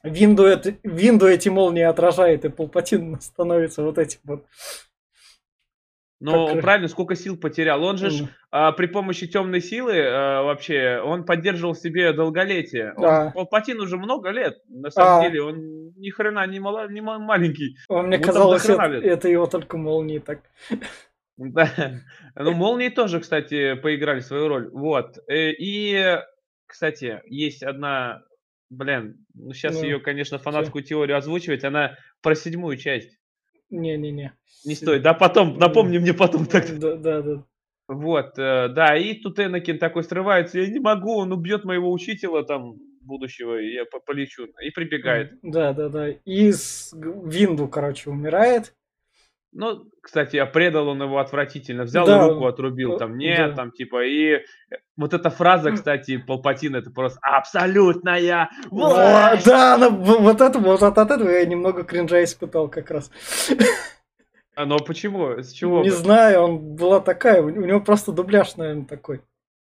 Винду, 0.03 0.45
это, 0.45 0.77
Винду 0.83 1.27
эти 1.27 1.51
молнии 1.51 1.83
отражает, 1.83 2.47
и 2.47 2.49
Палпатин 2.49 3.21
становится 3.21 3.83
вот 3.83 3.99
этим 3.99 4.21
вот. 4.25 4.47
Но 6.21 6.47
Как- 6.47 6.57
он 6.57 6.63
правильно, 6.63 6.89
сколько 6.89 7.15
сил 7.15 7.37
потерял. 7.37 7.83
Он 7.85 7.97
же 7.97 8.11
ж, 8.11 8.23
а, 8.51 8.73
при 8.73 8.87
помощи 8.87 9.29
темной 9.29 9.61
силы 9.61 10.01
а, 10.05 10.43
вообще, 10.43 11.01
он 11.05 11.25
поддерживал 11.25 11.75
себе 11.77 12.13
долголетие. 12.13 12.93
Он- 12.97 13.03
Да. 13.03 13.31
Палпатин 13.35 13.79
уже 13.81 13.97
много 13.97 14.31
лет, 14.31 14.59
на 14.69 14.91
самом 14.91 15.21
А. 15.21 15.23
деле, 15.29 15.43
он 15.43 15.93
ни 15.97 16.11
хрена 16.11 16.45
не, 16.49 16.59
мала- 16.59 16.89
не 16.91 17.01
ма- 17.01 17.19
маленький. 17.21 17.77
а 17.89 18.03
Мне 18.03 18.17
Вот 18.19 18.27
казалось, 18.27 18.65
это, 18.69 18.83
это 18.83 19.29
его 19.29 19.47
только 19.47 19.77
молнии 19.77 20.19
так. 20.19 20.41
Да. 21.37 21.71
Ну, 22.35 22.53
молнии 22.53 22.89
тоже, 22.89 23.21
кстати, 23.21 23.75
поиграли 23.75 24.19
свою 24.21 24.49
роль. 24.49 24.71
Вот. 24.73 25.19
Э, 25.29 25.53
И, 25.53 26.19
кстати, 26.67 27.23
есть 27.27 27.63
одна, 27.63 28.23
блин, 28.71 29.25
ну 29.35 29.53
сейчас 29.53 29.77
Ну, 29.77 29.85
ее, 29.85 30.01
конечно, 30.01 30.39
фанатскую 30.41 30.83
теорию 30.83 31.17
озвучивать, 31.17 31.63
она 31.63 31.95
про 32.23 32.35
седьмую 32.35 32.77
часть. 32.77 33.18
Не-не-не. 33.71 34.33
Не 34.65 34.75
стоит, 34.75 35.03
да, 35.03 35.15
потом, 35.15 35.59
напомни 35.59 35.99
мне 35.99 36.15
потом 36.15 36.47
тогда. 36.47 36.75
Да, 36.75 36.97
да, 36.97 37.23
да. 37.23 37.45
Вот, 37.89 38.39
э, 38.39 38.69
да, 38.69 38.97
и 38.97 39.15
тут 39.15 39.39
Энакин 39.39 39.79
такой 39.79 40.05
срывается, 40.05 40.59
я 40.61 40.67
не 40.67 40.79
могу, 40.79 41.17
он 41.17 41.33
убьет 41.33 41.65
моего 41.65 41.91
учителя 41.91 42.43
там 42.43 42.75
будущего, 43.01 43.59
и 43.59 43.73
я 43.73 43.85
по- 43.87 44.01
полечу. 44.01 44.47
И 44.63 44.71
прибегает. 44.71 45.39
Да, 45.43 45.73
да, 45.73 45.89
да. 45.89 46.11
И 46.11 46.53
с 46.53 46.93
Винду, 46.95 47.67
короче, 47.69 48.11
умирает. 48.11 48.75
Ну, 49.53 49.85
кстати, 50.03 50.37
а 50.37 50.45
предал 50.47 50.89
он 50.89 51.03
его 51.03 51.19
отвратительно, 51.19 51.85
взял 51.85 52.07
Да, 52.07 52.19
и 52.27 52.29
руку 52.31 52.47
отрубил, 52.47 52.95
э, 52.95 52.99
там, 52.99 53.17
нет, 53.17 53.51
да. 53.51 53.57
там, 53.57 53.73
типа, 53.73 54.05
и 54.05 54.33
э, 54.35 54.41
вот 54.97 55.15
эта 55.15 55.31
фраза, 55.31 55.73
кстати, 55.73 56.19
Палпатин, 56.19 56.77
это 56.77 56.91
просто 56.91 57.19
абсолютная 57.23 58.51
власть. 58.71 59.47
да, 59.47 59.75
она- 59.77 59.89
вот 59.91 60.41
это 60.43 60.59
вот 60.59 60.83
от 60.83 60.99
этого 60.99 61.29
я 61.31 61.45
немного 61.47 61.83
кринжа 61.85 62.23
испытал 62.25 62.69
как 62.69 62.91
раз. 62.91 63.11
А, 64.55 64.67
но 64.67 64.79
почему? 64.81 65.39
С 65.39 65.53
чего? 65.53 65.85
Не 65.85 65.91
знаю, 65.91 66.41
он 66.41 66.59
была 66.75 66.99
такая, 66.99 67.41
у 67.41 67.49
него 67.49 67.81
просто 67.81 68.11
дубляж, 68.11 68.57
наверное, 68.57 68.87
такой. 68.87 69.21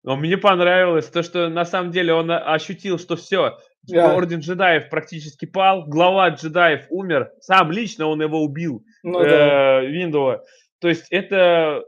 Но 0.02 0.16
мне 0.16 0.36
понравилось 0.36 1.06
то, 1.06 1.22
что 1.22 1.48
на 1.48 1.64
самом 1.64 1.92
деле 1.92 2.12
он 2.12 2.28
а- 2.28 2.38
ощутил, 2.54 2.98
что 2.98 3.14
все, 3.14 3.56
Да. 3.88 4.14
орден 4.14 4.40
джедаев 4.40 4.88
практически 4.88 5.46
пал, 5.46 5.84
глава 5.86 6.28
джедаев 6.30 6.86
умер, 6.90 7.32
сам 7.40 7.72
лично 7.72 8.06
он 8.06 8.22
его 8.22 8.42
убил. 8.42 8.84
Ну 9.02 9.20
да. 9.20 9.82
э, 9.82 9.86
Виндова. 9.86 10.44
То 10.80 10.88
есть 10.88 11.06
это 11.10 11.84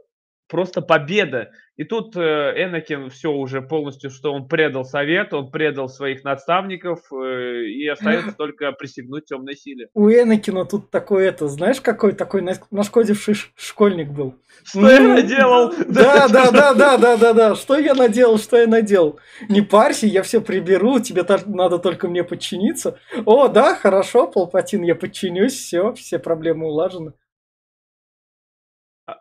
просто 0.52 0.82
победа. 0.82 1.50
И 1.78 1.84
тут 1.84 2.14
э, 2.14 2.20
Энакин 2.20 3.08
все 3.08 3.32
уже 3.32 3.62
полностью, 3.62 4.10
что 4.10 4.34
он 4.34 4.46
предал 4.46 4.84
совет, 4.84 5.32
он 5.32 5.50
предал 5.50 5.88
своих 5.88 6.24
наставников, 6.24 7.00
э, 7.10 7.64
и 7.64 7.88
остается 7.88 8.32
только 8.36 8.70
присягнуть 8.72 9.24
темной 9.24 9.56
силе. 9.56 9.88
У 9.94 10.10
Энакина 10.10 10.66
тут 10.66 10.90
такой 10.90 11.26
это, 11.26 11.48
знаешь, 11.48 11.80
какой 11.80 12.12
такой 12.12 12.46
нашкодивший 12.70 13.34
школьник 13.56 14.10
был. 14.10 14.34
Что 14.62 14.90
я 14.90 15.00
Ну, 15.00 15.14
наделал? 15.14 15.72
Да, 15.88 16.28
да, 16.28 16.50
да, 16.50 16.74
да, 16.74 16.98
да, 16.98 17.16
да, 17.16 17.32
да. 17.32 17.54
Что 17.54 17.78
я 17.78 17.94
наделал, 17.94 18.38
что 18.38 18.58
я 18.58 18.66
наделал? 18.66 19.18
Не 19.48 19.62
парься, 19.62 20.06
я 20.06 20.22
все 20.22 20.42
приберу, 20.42 21.00
тебе 21.00 21.24
надо 21.46 21.78
только 21.78 22.08
мне 22.08 22.24
подчиниться. 22.24 22.98
О, 23.24 23.48
да, 23.48 23.74
хорошо, 23.74 24.26
Палпатин, 24.26 24.82
я 24.82 24.94
подчинюсь, 24.94 25.54
все, 25.54 25.94
все 25.94 26.18
проблемы 26.18 26.66
улажены. 26.66 27.14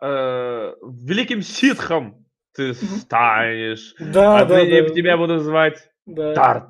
Э, 0.00 0.74
Великим 0.82 1.42
ситхом 1.42 2.26
ты 2.54 2.74
станешь. 2.74 3.94
Да, 3.98 4.44
да, 4.44 4.56
Отныне 4.58 4.82
да. 4.82 4.94
тебя 4.94 5.16
буду 5.16 5.38
звать 5.38 5.88
да. 6.06 6.34
Дарт 6.34 6.64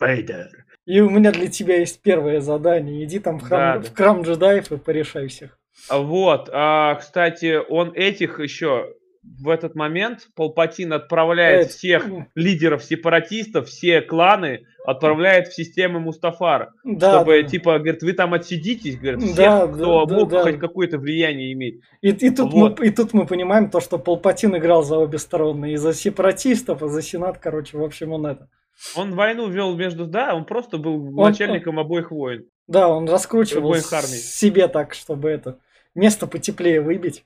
Вейдер. 0.00 0.66
И 0.86 1.00
у 1.00 1.10
меня 1.10 1.32
для 1.32 1.48
тебя 1.48 1.80
есть 1.80 2.00
первое 2.00 2.40
задание. 2.40 3.04
Иди 3.04 3.18
там 3.18 3.38
в 3.38 3.42
храм, 3.42 3.82
Да, 3.82 3.88
в 3.88 3.94
храм 3.94 4.22
джедаев 4.22 4.72
и 4.72 4.76
порешай 4.78 5.26
всех. 5.28 5.58
А 5.88 5.98
Вот, 5.98 6.48
а, 6.52 6.94
кстати, 6.94 7.60
он 7.68 7.92
этих 7.94 8.40
еще 8.40 8.94
в 9.40 9.48
этот 9.48 9.74
момент 9.74 10.28
Палпатин 10.34 10.92
отправляет 10.92 11.68
Эт- 11.68 11.70
всех 11.70 12.06
лидеров 12.34 12.82
сепаратистов, 12.84 13.68
все 13.68 14.00
кланы 14.00 14.66
отправляет 14.86 15.48
в 15.48 15.54
систему 15.54 16.00
Мустафар, 16.00 16.72
Да, 16.84 17.16
чтобы 17.16 17.42
да. 17.42 17.48
типа, 17.48 17.78
говорит, 17.78 18.02
вы 18.02 18.12
там 18.14 18.32
отсидитесь, 18.34 18.98
говорит, 18.98 19.22
всех, 19.22 19.36
Да, 19.36 19.66
кто 19.66 20.06
да, 20.06 20.14
мог 20.14 20.30
да, 20.30 20.38
да. 20.38 20.42
хоть 20.44 20.58
какое-то 20.58 20.98
влияние 20.98 21.52
иметь. 21.52 21.80
И, 22.00 22.08
и 22.08 22.30
тут 22.30 22.52
Вот. 22.52 22.78
мы, 22.78 22.86
и 22.86 22.90
тут 22.90 23.12
мы 23.12 23.26
понимаем 23.26 23.70
то, 23.70 23.80
что 23.80 23.98
Палпатин 23.98 24.56
играл 24.56 24.82
за 24.82 24.96
обе 24.96 25.18
стороны. 25.18 25.72
И 25.72 25.76
за 25.76 25.92
сепаратистов, 25.92 26.82
и 26.82 26.88
за 26.88 27.02
Сенат, 27.02 27.38
короче, 27.38 27.76
в 27.76 27.82
общем, 27.84 28.12
он 28.12 28.26
это. 28.26 28.48
Он 28.96 29.14
войну 29.14 29.48
вел 29.48 29.76
между... 29.76 30.06
Да, 30.06 30.34
он 30.34 30.44
просто 30.44 30.78
был 30.78 31.18
он, 31.18 31.30
начальником 31.30 31.78
он, 31.78 31.84
обоих 31.84 32.10
войн. 32.10 32.46
Да, 32.66 32.88
он 32.88 33.08
раскручивал 33.08 33.74
себе 33.74 34.68
так, 34.68 34.94
чтобы 34.94 35.28
это 35.30 35.58
место 35.94 36.26
потеплее 36.26 36.80
выбить. 36.80 37.24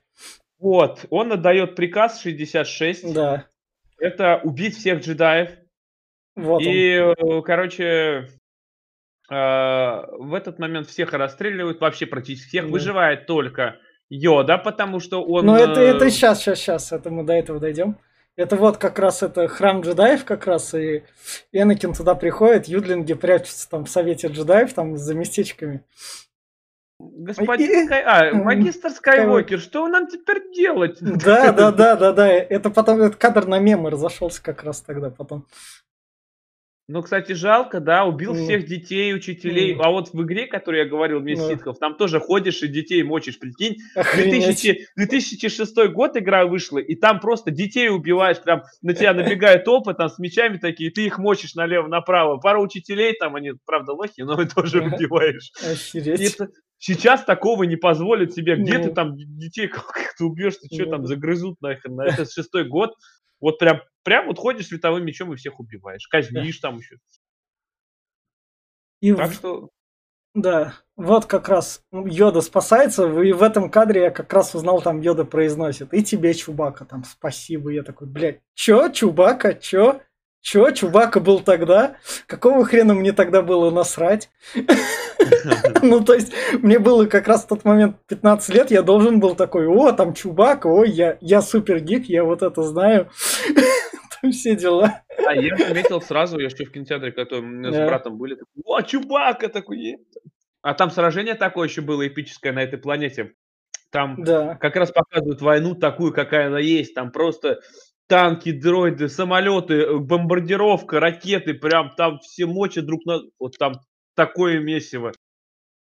Вот, 0.63 1.05
он 1.09 1.33
отдает 1.33 1.75
приказ 1.75 2.21
66. 2.21 3.13
Да. 3.13 3.47
Это 3.99 4.39
убить 4.45 4.77
всех 4.77 5.01
джедаев. 5.01 5.49
Вот 6.37 6.61
и, 6.61 6.99
он. 6.99 7.39
Э, 7.39 7.41
короче, 7.41 7.83
э, 9.29 9.35
в 9.35 10.33
этот 10.33 10.59
момент 10.59 10.87
всех 10.87 11.11
расстреливают, 11.11 11.81
вообще 11.81 12.05
практически 12.05 12.47
всех. 12.47 12.67
Да. 12.67 12.71
Выживает 12.71 13.25
только 13.25 13.75
Йода, 14.07 14.57
потому 14.57 15.01
что 15.01 15.21
он... 15.21 15.47
Ну, 15.47 15.55
это, 15.57 15.81
это 15.81 16.09
сейчас, 16.09 16.39
сейчас, 16.39 16.59
сейчас, 16.59 16.91
это 16.93 17.09
мы 17.09 17.25
до 17.25 17.33
этого 17.33 17.59
дойдем. 17.59 17.97
Это 18.37 18.55
вот 18.55 18.77
как 18.77 18.97
раз 18.99 19.21
это 19.21 19.49
храм 19.49 19.81
джедаев 19.81 20.23
как 20.23 20.47
раз, 20.47 20.73
и 20.73 21.03
Энакин 21.51 21.93
туда 21.93 22.15
приходит, 22.15 22.69
юдлинги 22.69 23.15
прячутся 23.15 23.69
там 23.69 23.83
в 23.83 23.89
совете 23.89 24.29
джедаев, 24.29 24.73
там 24.73 24.95
за 24.95 25.13
местечками. 25.13 25.83
Господин 27.11 27.85
Скай... 27.85 28.03
А, 28.03 28.33
магистр 28.33 28.89
Скайуокер, 28.89 29.59
что 29.59 29.87
нам 29.87 30.07
теперь 30.07 30.51
делать? 30.53 30.97
Да, 31.01 31.51
да, 31.51 31.71
да, 31.71 31.95
да, 31.95 32.13
да. 32.13 32.27
Это 32.27 32.69
потом 32.69 33.01
этот 33.01 33.17
кадр 33.17 33.45
на 33.45 33.59
мемы 33.59 33.89
разошелся 33.89 34.41
как 34.41 34.63
раз 34.63 34.81
тогда 34.81 35.09
потом. 35.09 35.45
Ну, 36.89 37.01
кстати, 37.01 37.31
жалко, 37.31 37.79
да, 37.79 38.03
убил 38.03 38.33
mm. 38.33 38.43
всех 38.43 38.65
детей, 38.65 39.15
учителей. 39.15 39.73
Mm. 39.73 39.81
А 39.81 39.89
вот 39.89 40.11
в 40.11 40.21
игре, 40.21 40.47
которую 40.47 40.83
я 40.83 40.89
говорил, 40.89 41.21
«Месть 41.21 41.41
mm. 41.41 41.49
ситхов», 41.49 41.79
там 41.79 41.95
тоже 41.95 42.19
ходишь 42.19 42.61
и 42.61 42.67
детей 42.67 43.03
мочишь, 43.03 43.39
прикинь. 43.39 43.77
2000, 43.95 44.87
2006 44.97 45.75
год 45.93 46.17
игра 46.17 46.45
вышла, 46.45 46.79
и 46.79 46.95
там 46.95 47.21
просто 47.21 47.51
детей 47.51 47.87
убиваешь, 47.87 48.41
прям 48.41 48.63
на 48.81 48.93
тебя 48.93 49.13
набегает 49.13 49.65
опыт, 49.69 49.97
там 49.97 50.09
с 50.09 50.19
мечами 50.19 50.57
такие, 50.57 50.91
ты 50.91 51.05
их 51.05 51.19
мочишь 51.19 51.55
налево-направо. 51.55 52.37
Пара 52.37 52.59
учителей, 52.59 53.13
там 53.17 53.35
они, 53.35 53.53
правда, 53.65 53.93
лохи, 53.93 54.21
но 54.23 54.35
ты 54.35 54.45
тоже 54.53 54.81
убиваешь. 54.81 55.51
Это, 55.93 56.49
сейчас 56.79 57.23
такого 57.23 57.63
не 57.63 57.77
позволят 57.77 58.33
себе. 58.33 58.57
Где 58.57 58.77
ну. 58.77 58.83
ты 58.83 58.91
там 58.91 59.15
детей 59.15 59.67
как-то 59.69 60.25
убьешь, 60.25 60.57
ты 60.57 60.67
что 60.73 60.83
ну. 60.83 60.91
там 60.91 61.05
загрызут 61.05 61.61
нахрен? 61.61 61.95
На 61.95 62.07
это 62.07 62.25
шестой 62.25 62.67
год. 62.67 62.93
Вот 63.43 63.59
прям, 63.59 63.81
прям 64.03 64.27
вот 64.27 64.39
ходишь 64.39 64.67
световым 64.67 65.03
мечом 65.03 65.33
и 65.33 65.35
всех 65.35 65.59
убиваешь. 65.59 66.07
Казнишь 66.07 66.61
да. 66.61 66.69
там 66.69 66.77
еще. 66.77 66.95
И 69.01 69.13
так 69.13 69.31
в... 69.31 69.33
что... 69.33 69.69
Да, 70.33 70.75
вот 70.95 71.25
как 71.25 71.49
раз 71.49 71.83
Йода 71.91 72.39
спасается, 72.39 73.05
и 73.21 73.33
в 73.33 73.43
этом 73.43 73.69
кадре 73.69 74.03
я 74.03 74.11
как 74.11 74.31
раз 74.31 74.55
узнал, 74.55 74.81
там 74.81 75.01
Йода 75.01 75.25
произносит, 75.25 75.93
и 75.93 76.01
тебе, 76.01 76.33
Чубака, 76.33 76.85
там, 76.85 77.03
спасибо. 77.03 77.69
Я 77.69 77.83
такой, 77.83 78.07
блядь, 78.07 78.39
чё, 78.53 78.89
Чубака, 78.89 79.53
чё? 79.53 80.01
Чё, 80.43 80.69
Чубака 80.71 81.21
был 81.21 81.39
тогда? 81.39 81.95
Какого 82.27 82.65
хрена 82.65 82.93
мне 82.93 83.13
тогда 83.13 83.41
было 83.41 83.71
насрать? 83.71 84.29
Ну, 85.81 86.03
то 86.03 86.13
есть, 86.13 86.33
мне 86.61 86.79
было 86.79 87.05
как 87.05 87.29
раз 87.29 87.45
в 87.45 87.47
тот 87.47 87.63
момент 87.63 87.95
15 88.07 88.53
лет, 88.53 88.71
я 88.71 88.81
должен 88.81 89.21
был 89.21 89.35
такой, 89.35 89.67
о, 89.67 89.93
там 89.93 90.13
Чубака, 90.13 90.67
ой, 90.67 90.89
я, 90.89 91.17
я 91.21 91.41
супер 91.41 91.79
гик, 91.79 92.05
я 92.07 92.25
вот 92.25 92.41
это 92.41 92.61
знаю. 92.63 93.09
Там 94.21 94.31
все 94.31 94.55
дела. 94.55 95.01
А 95.25 95.33
я 95.33 95.55
заметил 95.55 96.01
сразу, 96.01 96.39
я 96.39 96.45
еще 96.45 96.65
в 96.65 96.71
кинотеатре, 96.71 97.13
когда 97.13 97.39
мы 97.39 97.71
с 97.71 97.75
братом 97.75 98.17
были, 98.17 98.37
о, 98.65 98.81
Чубака 98.81 99.47
такой. 99.47 99.97
А 100.61 100.73
там 100.73 100.91
сражение 100.91 101.35
такое 101.35 101.67
еще 101.69 101.81
было 101.81 102.05
эпическое 102.05 102.51
на 102.51 102.63
этой 102.63 102.79
планете. 102.79 103.33
Там 103.91 104.21
да. 104.23 104.55
как 104.55 104.75
раз 104.75 104.91
показывают 104.91 105.41
войну 105.41 105.75
такую, 105.75 106.13
какая 106.13 106.47
она 106.47 106.59
есть. 106.59 106.95
Там 106.95 107.11
просто 107.11 107.59
танки, 108.13 108.51
дроиды, 108.51 109.09
самолеты, 109.09 109.73
э, 109.73 109.97
бомбардировка, 109.97 110.99
ракеты, 110.99 111.55
прям 111.55 111.89
там 111.97 112.19
все 112.19 112.45
мочи 112.45 112.81
друг 112.81 113.03
на... 113.05 113.21
Вот 113.39 113.57
там 113.57 113.73
такое 114.15 114.59
месиво. 114.59 115.13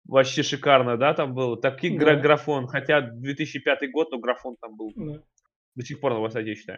Вообще 0.07 0.43
шикарно, 0.43 0.95
да, 0.95 1.15
там 1.15 1.33
было. 1.33 1.59
Такие 1.59 1.97
да. 1.97 2.15
графон, 2.15 2.67
хотя 2.67 3.01
2005 3.01 3.91
год, 3.91 4.11
но 4.11 4.19
графон 4.19 4.57
там 4.61 4.77
был. 4.77 4.91
Да. 4.95 5.23
До 5.73 5.83
сих 5.83 5.99
пор 5.99 6.13
на 6.13 6.19
высоте, 6.19 6.53
считаю. 6.53 6.77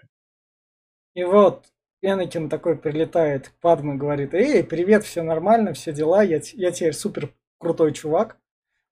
И 1.15 1.23
вот 1.25 1.65
Энакин 2.01 2.47
такой 2.47 2.77
прилетает 2.77 3.49
к 3.49 3.59
Падме, 3.59 3.95
говорит, 3.95 4.33
эй, 4.33 4.63
привет, 4.63 5.03
все 5.03 5.21
нормально, 5.21 5.73
все 5.73 5.91
дела, 5.91 6.23
я, 6.23 6.39
я 6.53 6.71
теперь 6.71 6.93
супер 6.93 7.33
крутой 7.59 7.91
чувак. 7.91 8.39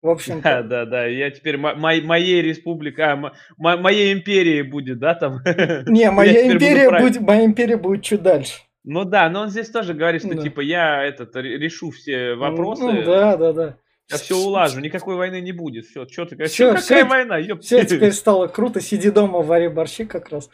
В 0.02 0.10
общем 0.10 0.42
Да, 0.42 0.62
да, 0.62 0.86
да. 0.86 1.06
Я 1.06 1.30
теперь 1.30 1.58
мо- 1.58 1.76
моей 1.76 2.42
республика, 2.42 3.14
а, 3.14 3.78
моей 3.78 4.14
империи 4.14 4.62
будет, 4.62 5.00
да, 5.00 5.14
там. 5.14 5.42
Не, 5.88 6.10
моя 6.12 6.52
империя 6.52 6.90
будет, 7.00 7.22
моя 7.22 7.46
империя 7.46 7.78
будет 7.78 8.04
чуть 8.04 8.22
дальше. 8.22 8.62
Ну 8.86 9.04
да, 9.04 9.30
но 9.30 9.42
он 9.42 9.50
здесь 9.50 9.70
тоже 9.70 9.94
говорит, 9.94 10.24
что 10.24 10.36
да. 10.36 10.42
типа 10.42 10.62
я 10.62 11.04
этот 11.04 11.36
решу 11.36 11.92
все 11.92 12.36
вопросы. 12.36 12.84
Ну, 12.84 13.04
да, 13.04 13.36
да, 13.36 13.54
да. 13.54 13.78
Я 14.10 14.18
все 14.18 14.36
улажу, 14.36 14.80
никакой 14.80 15.16
войны 15.16 15.40
не 15.40 15.52
будет. 15.52 15.86
Все, 15.86 16.08
что 16.08 16.26
ты 16.26 16.44
все, 16.46 16.70
какая 16.70 16.82
все, 16.82 17.04
война? 17.04 17.38
Ёп. 17.38 17.62
Все 17.62 17.86
теперь 17.86 18.14
стало 18.14 18.48
круто, 18.48 18.82
сиди 18.82 19.12
дома, 19.12 19.42
вари 19.42 19.68
борщи 19.68 20.06
как 20.06 20.30
раз. 20.30 20.50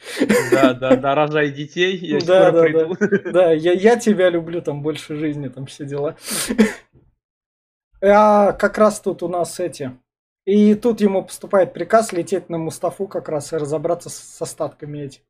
Да, 0.52 0.74
да, 0.74 0.98
да, 0.98 1.16
рожай 1.16 1.52
детей, 1.52 1.96
я 1.96 2.20
да, 2.20 2.50
скоро 2.50 2.52
да, 2.52 2.62
приду. 2.62 2.98
Да, 3.00 3.32
да 3.32 3.52
я, 3.54 3.72
я 3.72 3.96
тебя 3.96 4.30
люблю, 4.30 4.62
там 4.62 4.82
больше 4.82 5.16
жизни, 5.16 5.48
там 5.48 5.68
все 5.68 5.86
дела. 5.86 6.18
А 8.08 8.54
как 8.54 8.78
раз 8.78 9.00
тут 9.00 9.24
у 9.24 9.28
нас 9.28 9.60
эти. 9.60 9.92
И 10.46 10.76
тут 10.76 11.02
ему 11.02 11.24
поступает 11.24 11.74
приказ 11.74 12.14
лететь 12.14 12.50
на 12.50 12.58
Мустафу 12.58 13.08
как 13.08 13.30
раз 13.30 13.52
и 13.52 13.58
разобраться 13.58 14.10
с 14.10 14.42
остатками 14.42 15.00
этих. 15.00 15.22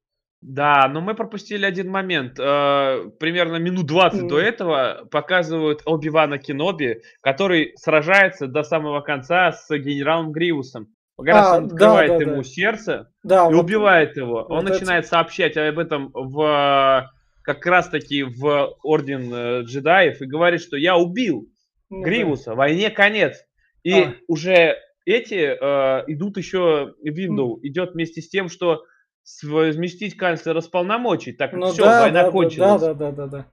Да, 0.41 0.87
но 0.89 1.01
мы 1.01 1.15
пропустили 1.15 1.65
один 1.65 1.89
момент. 1.89 2.37
Э, 2.37 3.09
примерно 3.19 3.55
минут 3.55 3.87
20 3.87 4.23
mm. 4.23 4.27
до 4.27 4.39
этого 4.39 5.07
показывают 5.09 5.81
Оби-Вана 5.85 6.37
Кеноби, 6.37 7.01
который 7.21 7.73
сражается 7.77 8.47
до 8.47 8.63
самого 8.63 9.01
конца 9.01 9.53
с 9.53 9.75
генералом 9.75 10.31
Гриусом. 10.31 10.89
Как 11.17 11.27
раз 11.27 11.47
а, 11.47 11.57
он 11.57 11.65
открывает 11.65 12.11
да, 12.11 12.17
да, 12.17 12.23
ему 12.23 12.37
да. 12.37 12.43
сердце 12.43 13.11
да, 13.23 13.49
и 13.49 13.53
вот, 13.53 13.63
убивает 13.63 14.17
его. 14.17 14.45
Вот 14.47 14.51
он 14.51 14.67
это... 14.67 14.73
начинает 14.73 15.07
сообщать 15.07 15.55
об 15.55 15.79
этом 15.79 16.11
в 16.13 17.09
как 17.41 17.65
раз 17.65 17.87
таки 17.89 18.23
в 18.23 18.75
Орден 18.83 19.33
э, 19.33 19.61
джедаев 19.61 20.21
и 20.21 20.25
говорит, 20.25 20.61
что 20.61 20.77
я 20.77 20.97
убил 20.97 21.47
ну, 21.89 22.01
Гривуса, 22.01 22.51
да. 22.51 22.55
войне 22.55 22.89
конец. 22.89 23.43
И 23.83 23.93
а. 23.93 24.15
уже 24.27 24.77
эти 25.05 25.35
э, 25.35 26.03
идут 26.07 26.37
еще, 26.37 26.95
Windows 27.03 27.55
mm. 27.55 27.59
идет 27.63 27.93
вместе 27.93 28.21
с 28.21 28.29
тем, 28.29 28.49
что 28.49 28.83
сместить 29.23 30.17
канцлера 30.17 30.61
с 30.61 30.67
полномочий. 30.67 31.33
Так 31.33 31.53
ну, 31.53 31.67
все, 31.67 31.83
да, 31.83 32.01
война 32.01 32.23
да, 32.23 32.31
кончилась. 32.31 32.81
Да, 32.81 32.93
да, 32.93 33.11
да, 33.11 33.11
да, 33.11 33.27
да. 33.27 33.51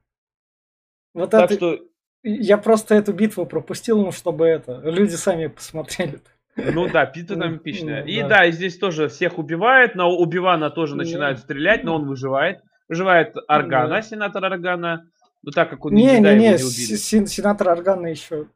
Вот 1.15 1.31
так 1.31 1.51
это... 1.51 1.55
что... 1.55 1.79
Я 2.25 2.57
просто 2.57 2.95
эту 2.95 3.13
битву 3.13 3.47
пропустил, 3.47 4.01
ну, 4.01 4.13
чтобы 4.13 4.47
это, 4.47 4.81
люди 4.85 5.15
сами 5.15 5.49
посмотрели. 5.49 6.21
Ну 6.55 6.89
да, 6.89 7.07
битва 7.07 7.37
там 7.37 7.57
эпичная. 7.57 8.05
И 8.05 8.23
да, 8.23 8.45
и 8.45 8.53
здесь 8.53 8.79
тоже 8.79 9.09
всех 9.09 9.39
убивает, 9.39 9.95
но 9.95 10.15
убивана 10.15 10.71
тоже 10.71 10.95
начинают 10.95 11.39
стрелять, 11.39 11.83
но 11.83 11.97
он 11.97 12.07
выживает. 12.07 12.61
Выживает 12.89 13.35
Аргана, 13.49 14.03
сенатор 14.03 14.45
Аргана. 14.45 15.07
Ну 15.43 15.51
так 15.51 15.71
как 15.71 15.85
он 15.85 15.95
не, 15.95 16.21
не, 16.21 16.21
не, 16.21 16.53
не, 16.53 17.27
сенатор 17.27 17.69
Аргана 17.69 18.07
еще 18.07 18.47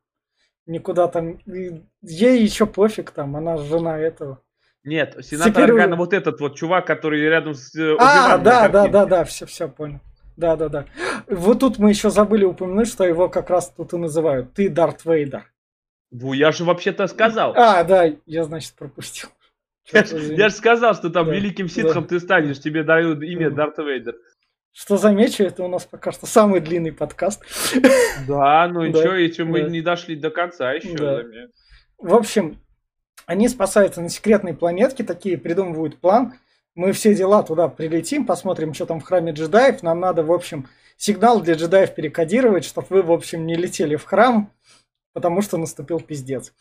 никуда 0.66 1.08
там, 1.08 1.38
ей 1.46 2.42
еще 2.42 2.66
пофиг 2.66 3.10
там, 3.10 3.36
она 3.36 3.56
жена 3.56 3.98
этого. 3.98 4.40
Нет, 4.84 5.16
сенатор 5.22 5.52
Теперь... 5.52 5.70
Аргана 5.70 5.96
вот 5.96 6.12
этот 6.12 6.40
вот 6.40 6.56
чувак, 6.56 6.86
который 6.86 7.20
рядом 7.20 7.54
с 7.54 7.74
э, 7.74 7.96
А, 7.98 8.38
да, 8.38 8.68
да, 8.68 8.86
да, 8.86 9.04
да, 9.04 9.24
все, 9.24 9.46
все 9.46 9.68
понял. 9.68 10.00
Да, 10.36 10.54
да, 10.54 10.68
да. 10.68 10.84
Вот 11.28 11.60
тут 11.60 11.78
мы 11.78 11.90
еще 11.90 12.10
забыли 12.10 12.44
упомянуть, 12.44 12.88
что 12.88 13.04
его 13.04 13.28
как 13.28 13.50
раз 13.50 13.72
тут 13.76 13.94
и 13.94 13.96
называют. 13.96 14.52
Ты 14.52 14.68
Дарт 14.68 15.04
Вейдер. 15.04 15.50
Ну, 16.10 16.34
я 16.34 16.52
же 16.52 16.64
вообще-то 16.64 17.06
сказал. 17.08 17.54
А, 17.56 17.82
да, 17.82 18.12
я, 18.26 18.44
значит, 18.44 18.74
пропустил. 18.74 19.30
Я, 19.92 20.00
я 20.00 20.48
же 20.48 20.54
сказал, 20.54 20.94
что 20.94 21.10
там 21.10 21.30
великим 21.30 21.68
ситхом 21.68 22.06
ты 22.06 22.20
станешь, 22.20 22.60
тебе 22.60 22.82
дают 22.82 23.22
имя 23.22 23.50
Дарт 23.50 23.78
Вейдер. 23.78 24.16
Что 24.78 24.98
замечу, 24.98 25.42
это 25.42 25.64
у 25.64 25.68
нас 25.68 25.86
пока 25.86 26.12
что 26.12 26.26
самый 26.26 26.60
длинный 26.60 26.92
подкаст. 26.92 27.42
Да, 28.28 28.68
ну 28.68 28.84
и 28.84 28.90
что, 28.90 29.16
и 29.16 29.32
что, 29.32 29.46
мы 29.46 29.62
не 29.62 29.80
дошли 29.80 30.16
до 30.16 30.28
конца 30.28 30.74
еще. 30.74 31.24
В 31.96 32.14
общем, 32.14 32.60
они 33.24 33.48
спасаются 33.48 34.02
на 34.02 34.10
секретной 34.10 34.52
планетке, 34.52 35.02
такие 35.02 35.38
придумывают 35.38 35.98
план. 35.98 36.34
Мы 36.74 36.92
все 36.92 37.14
дела 37.14 37.42
туда 37.42 37.68
прилетим, 37.68 38.26
посмотрим, 38.26 38.74
что 38.74 38.84
там 38.84 39.00
в 39.00 39.04
храме 39.04 39.32
джедаев. 39.32 39.82
Нам 39.82 39.98
надо, 39.98 40.22
в 40.22 40.30
общем, 40.30 40.68
сигнал 40.98 41.40
для 41.40 41.54
джедаев 41.54 41.94
перекодировать, 41.94 42.66
чтобы 42.66 42.86
вы, 42.90 43.02
в 43.02 43.12
общем, 43.12 43.46
не 43.46 43.54
летели 43.54 43.96
в 43.96 44.04
храм, 44.04 44.52
потому 45.14 45.40
что 45.40 45.56
наступил 45.56 46.00
пиздец. 46.00 46.52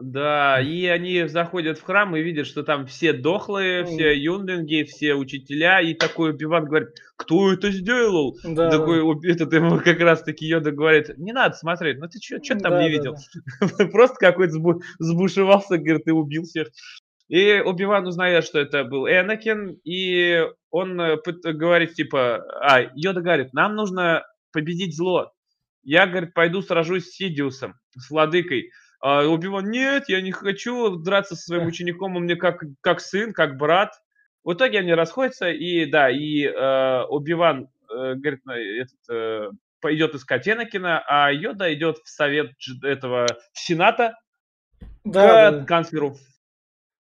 Да, 0.00 0.60
и 0.60 0.86
они 0.86 1.26
заходят 1.26 1.78
в 1.78 1.82
храм 1.82 2.14
и 2.14 2.22
видят, 2.22 2.46
что 2.46 2.62
там 2.62 2.86
все 2.86 3.12
дохлые, 3.12 3.84
все 3.84 4.16
юнлинги, 4.16 4.84
все 4.84 5.14
учителя, 5.14 5.80
и 5.80 5.92
такой 5.92 6.30
Убиван 6.30 6.66
говорит, 6.66 6.90
кто 7.16 7.52
это 7.52 7.72
сделал? 7.72 8.38
Да, 8.44 8.70
такой, 8.70 9.02
да. 9.20 9.28
этот 9.28 9.52
ему 9.52 9.78
как 9.84 9.98
раз 9.98 10.22
таки 10.22 10.46
Йода 10.46 10.70
говорит, 10.70 11.18
не 11.18 11.32
надо 11.32 11.56
смотреть, 11.56 11.98
ну 11.98 12.06
ты 12.06 12.20
что 12.20 12.38
там 12.58 12.72
да, 12.72 12.82
не 12.82 12.90
видел? 12.90 13.16
Да, 13.60 13.86
Просто 13.92 14.16
какой-то 14.20 14.52
сбу 14.52 14.82
сбушевался, 15.00 15.78
говорит, 15.78 16.04
ты 16.04 16.12
убил 16.12 16.44
всех. 16.44 16.68
И 17.26 17.60
Убиван 17.60 18.06
узнает, 18.06 18.44
что 18.44 18.60
это 18.60 18.84
был 18.84 19.06
Энакин, 19.06 19.80
и 19.82 20.44
он 20.70 20.98
э, 21.00 21.16
говорит, 21.42 21.94
типа, 21.94 22.44
а, 22.62 22.82
Йода 22.94 23.20
говорит, 23.20 23.52
нам 23.52 23.74
нужно 23.74 24.24
победить 24.52 24.96
зло. 24.96 25.32
Я, 25.82 26.06
говорит, 26.06 26.34
пойду 26.34 26.62
сражусь 26.62 27.06
с 27.06 27.16
Сидиусом, 27.16 27.74
с 27.96 28.10
владыкой. 28.10 28.70
А 29.00 29.24
Убиван, 29.26 29.70
нет, 29.70 30.08
я 30.08 30.20
не 30.20 30.32
хочу 30.32 30.96
драться 30.96 31.36
со 31.36 31.42
своим 31.42 31.66
учеником, 31.66 32.16
он 32.16 32.24
мне 32.24 32.36
как, 32.36 32.62
как 32.80 33.00
сын, 33.00 33.32
как 33.32 33.56
брат. 33.56 33.92
В 34.44 34.54
итоге 34.54 34.80
они 34.80 34.92
расходятся, 34.92 35.50
и 35.50 35.86
да, 35.86 36.10
и 36.10 36.44
э, 36.44 37.02
Убиван 37.08 37.68
э, 37.90 38.14
говорит, 38.14 38.40
этот, 38.46 39.10
э, 39.10 39.50
пойдет 39.80 40.14
искать 40.14 40.48
Энакина, 40.48 41.02
а 41.06 41.30
Йода 41.30 41.72
идет 41.72 41.98
в 41.98 42.08
совет 42.08 42.52
этого 42.82 43.26
Сената 43.52 44.18
да, 45.04 45.50
к 45.50 45.58
да. 45.58 45.64
канцлеру. 45.64 46.16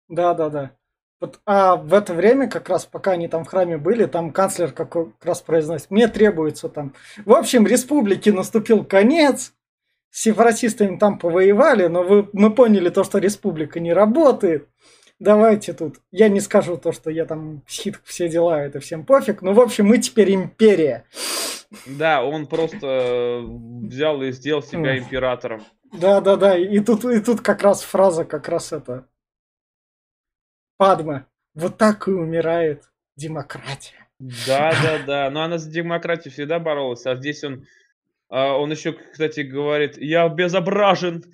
Да, 0.08 0.34
да, 0.34 0.50
да. 0.50 0.70
Вот, 1.18 1.40
а 1.46 1.76
в 1.76 1.94
это 1.94 2.12
время, 2.12 2.48
как 2.48 2.68
раз 2.68 2.84
пока 2.84 3.12
они 3.12 3.26
там 3.26 3.44
в 3.44 3.48
храме 3.48 3.78
были, 3.78 4.04
там 4.04 4.32
канцлер 4.32 4.72
как 4.72 4.94
раз 5.22 5.40
произносит, 5.40 5.90
мне 5.90 6.08
требуется 6.08 6.68
там. 6.68 6.92
В 7.24 7.32
общем, 7.32 7.66
республике 7.66 8.32
наступил 8.32 8.84
конец, 8.84 9.54
с 10.16 10.22
сепаратистами 10.22 10.96
там 10.96 11.18
повоевали, 11.18 11.88
но 11.88 12.02
вы, 12.02 12.30
мы 12.32 12.50
поняли 12.50 12.88
то, 12.88 13.04
что 13.04 13.18
республика 13.18 13.80
не 13.80 13.92
работает. 13.92 14.66
Давайте 15.18 15.74
тут. 15.74 16.00
Я 16.10 16.30
не 16.30 16.40
скажу 16.40 16.78
то, 16.78 16.92
что 16.92 17.10
я 17.10 17.26
там 17.26 17.62
хит 17.68 18.00
все 18.02 18.26
дела, 18.30 18.62
это 18.62 18.80
всем 18.80 19.04
пофиг. 19.04 19.42
Ну, 19.42 19.52
в 19.52 19.60
общем, 19.60 19.88
мы 19.88 19.98
теперь 19.98 20.34
империя. 20.34 21.04
Да, 21.84 22.24
он 22.24 22.46
просто 22.46 23.42
взял 23.42 24.22
и 24.22 24.32
сделал 24.32 24.62
себя 24.62 24.96
императором. 24.96 25.62
Да, 25.92 26.22
да, 26.22 26.36
да. 26.36 26.56
И 26.56 26.80
тут, 26.80 27.04
и 27.04 27.20
тут 27.20 27.42
как 27.42 27.60
раз 27.60 27.82
фраза, 27.82 28.24
как 28.24 28.48
раз 28.48 28.72
это. 28.72 29.06
Падма. 30.78 31.26
Вот 31.54 31.76
так 31.76 32.08
и 32.08 32.10
умирает 32.10 32.84
демократия. 33.16 34.08
Да, 34.18 34.72
да, 34.82 34.98
да. 35.06 35.30
Но 35.30 35.42
она 35.42 35.58
за 35.58 35.70
демократию 35.70 36.32
всегда 36.32 36.58
боролась, 36.58 37.04
а 37.04 37.16
здесь 37.16 37.44
он 37.44 37.66
а 38.28 38.58
он 38.58 38.72
еще, 38.72 38.92
кстати, 38.92 39.40
говорит, 39.40 39.96
я 39.98 40.24
обезображен. 40.24 41.24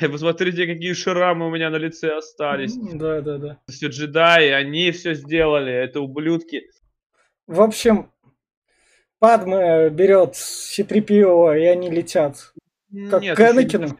Посмотрите, 0.00 0.66
какие 0.72 0.94
шрамы 0.94 1.46
у 1.46 1.50
меня 1.50 1.70
на 1.70 1.76
лице 1.76 2.16
остались. 2.16 2.74
Да, 2.74 3.20
да, 3.20 3.38
да. 3.38 3.58
Все 3.68 3.88
джедаи, 3.88 4.48
они 4.48 4.90
все 4.92 5.14
сделали, 5.14 5.72
это 5.72 6.00
ублюдки. 6.00 6.62
В 7.46 7.60
общем, 7.60 8.10
Падме 9.18 9.90
берет 9.90 10.36
Ситрипио, 10.36 11.52
и 11.54 11.64
они 11.64 11.90
летят. 11.90 12.52
Как 13.10 13.22
Нет, 13.22 13.36
к 13.36 13.40
Энакину. 13.40 13.98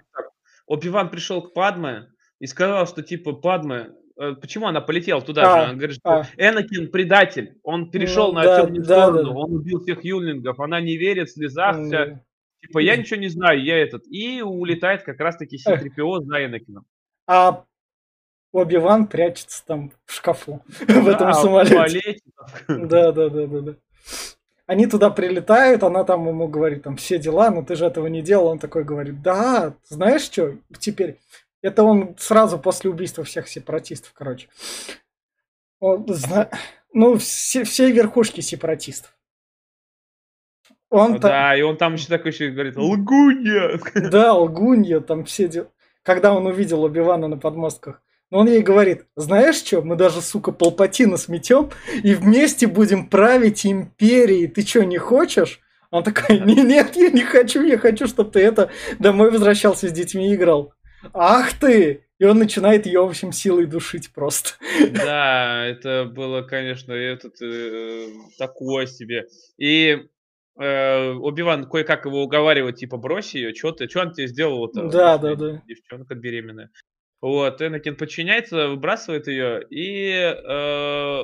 Оби-Ван 0.66 1.11
пришел 1.11 1.42
к 1.42 1.53
Падме 1.53 2.09
и 2.38 2.46
сказал, 2.46 2.86
что 2.86 3.03
типа 3.03 3.32
Падме, 3.32 3.90
э, 4.18 4.34
почему 4.40 4.66
она 4.66 4.80
полетела 4.80 5.20
туда 5.20 5.42
а, 5.42 5.44
же? 5.44 5.64
Она 5.64 5.74
говорит, 5.74 5.96
что 5.96 6.11
а. 6.11 6.26
Энакин 6.36 6.90
предатель, 6.90 7.59
он 7.62 7.90
перешел 7.90 8.28
ну, 8.28 8.34
на 8.34 8.44
да, 8.44 8.61
темную 8.62 8.84
да, 8.84 9.03
сторону, 9.03 9.32
да. 9.32 9.38
он 9.38 9.53
убил 9.55 9.80
всех 9.80 10.05
юлингов, 10.05 10.61
она 10.61 10.80
не 10.80 10.96
верит, 10.96 11.28
в 11.28 11.32
слезах, 11.32 11.78
mm. 11.78 11.86
вся, 11.86 12.20
Типа, 12.61 12.78
я 12.80 12.96
ничего 12.96 13.20
не 13.20 13.28
знаю, 13.28 13.62
я 13.62 13.78
этот. 13.78 14.06
И 14.09 14.42
улетает 14.42 15.02
как 15.02 15.20
раз-таки 15.20 15.59
Ситрипио 15.59 16.20
за 16.20 16.44
Энакином. 16.44 16.86
А 17.26 17.64
Оби-Ван 18.52 19.06
прячется 19.06 19.64
там 19.64 19.92
в 20.06 20.12
шкафу 20.12 20.62
в 20.88 21.09
этом 21.09 21.32
самолете. 21.34 22.20
Да, 22.66 23.12
да, 23.12 23.28
да, 23.28 23.46
да, 23.46 23.61
да. 23.61 23.74
Они 24.66 24.86
туда 24.86 25.09
прилетают, 25.09 25.82
она 25.82 26.04
там 26.04 26.28
ему 26.28 26.46
говорит, 26.46 26.82
там, 26.82 26.96
все 26.96 27.18
дела, 27.18 27.50
но 27.50 27.62
ты 27.62 27.74
же 27.74 27.86
этого 27.86 28.06
не 28.06 28.20
делал. 28.20 28.48
Он 28.48 28.59
такой 28.59 28.84
говорит, 28.84 29.22
да, 29.22 29.74
знаешь 29.84 30.22
что, 30.22 30.56
теперь... 30.78 31.18
Это 31.61 31.82
он 31.82 32.14
сразу 32.18 32.56
после 32.56 32.88
убийства 32.88 33.24
всех 33.24 33.48
сепаратистов, 33.48 34.12
короче. 34.12 34.48
Он, 35.80 36.06
зна... 36.09 36.50
Ну, 36.92 37.16
все, 37.18 37.64
все 37.64 37.90
верхушки 37.90 38.40
сепаратистов. 38.40 39.17
Он 40.91 41.12
ну, 41.12 41.18
там... 41.18 41.30
Да, 41.30 41.57
и 41.57 41.62
он 41.62 41.76
там 41.76 41.95
еще 41.95 42.09
такой 42.09 42.32
еще 42.32 42.51
говорит, 42.51 42.76
лгунья! 42.76 43.78
Да, 44.11 44.34
лгунья, 44.34 45.01
там 45.01 45.24
все 45.24 45.49
дела. 45.49 45.68
Когда 46.03 46.32
он 46.32 46.47
увидел 46.47 46.84
Убивана 46.84 47.28
на 47.28 47.36
подмостках, 47.36 48.01
но 48.30 48.39
он 48.39 48.49
ей 48.49 48.62
говорит, 48.62 49.05
знаешь 49.16 49.57
что, 49.57 49.82
мы 49.82 49.97
даже, 49.97 50.20
сука, 50.20 50.53
Палпатина 50.53 51.16
сметем 51.16 51.70
и 52.03 52.14
вместе 52.14 52.66
будем 52.66 53.09
править 53.09 53.66
империей. 53.66 54.49
Ты 54.49 54.66
что, 54.66 54.84
не 54.84 54.99
хочешь? 54.99 55.61
Он 55.91 56.03
такой, 56.03 56.39
не, 56.41 56.62
нет, 56.62 56.97
я 56.97 57.11
не 57.11 57.22
хочу, 57.22 57.62
я 57.64 57.78
хочу, 57.78 58.07
чтобы 58.07 58.30
ты 58.30 58.41
это 58.41 58.70
домой 58.99 59.30
возвращался 59.30 59.89
с 59.89 59.93
детьми 59.93 60.30
и 60.30 60.34
играл. 60.34 60.72
Ах 61.14 61.53
ты! 61.55 62.05
И 62.18 62.24
он 62.24 62.39
начинает 62.39 62.84
ее, 62.84 63.01
в 63.01 63.09
общем, 63.09 63.32
силой 63.32 63.66
душить 63.66 64.12
просто. 64.12 64.51
Да, 64.91 65.64
это 65.64 66.05
было, 66.05 66.43
конечно, 66.43 66.93
этот 66.93 67.41
э, 67.41 68.09
такое 68.39 68.86
себе. 68.86 69.26
И 69.57 70.09
э, 70.59 71.12
Оби-Ван 71.12 71.68
кое-как 71.68 72.06
его 72.06 72.22
уговаривает, 72.22 72.76
типа, 72.76 72.96
брось 72.96 73.34
ее, 73.34 73.54
что 73.54 73.72
ты, 73.72 73.88
что 73.88 74.00
он 74.00 74.12
тебе 74.12 74.26
сделал-то? 74.26 74.88
Да, 74.88 75.18
да, 75.18 75.34
да. 75.34 75.62
Девчонка 75.66 76.14
беременная. 76.14 76.70
Вот, 77.20 77.61
Энакин 77.61 77.96
подчиняется, 77.96 78.68
выбрасывает 78.68 79.26
ее, 79.26 79.66
и, 79.70 80.11
э, 80.11 81.22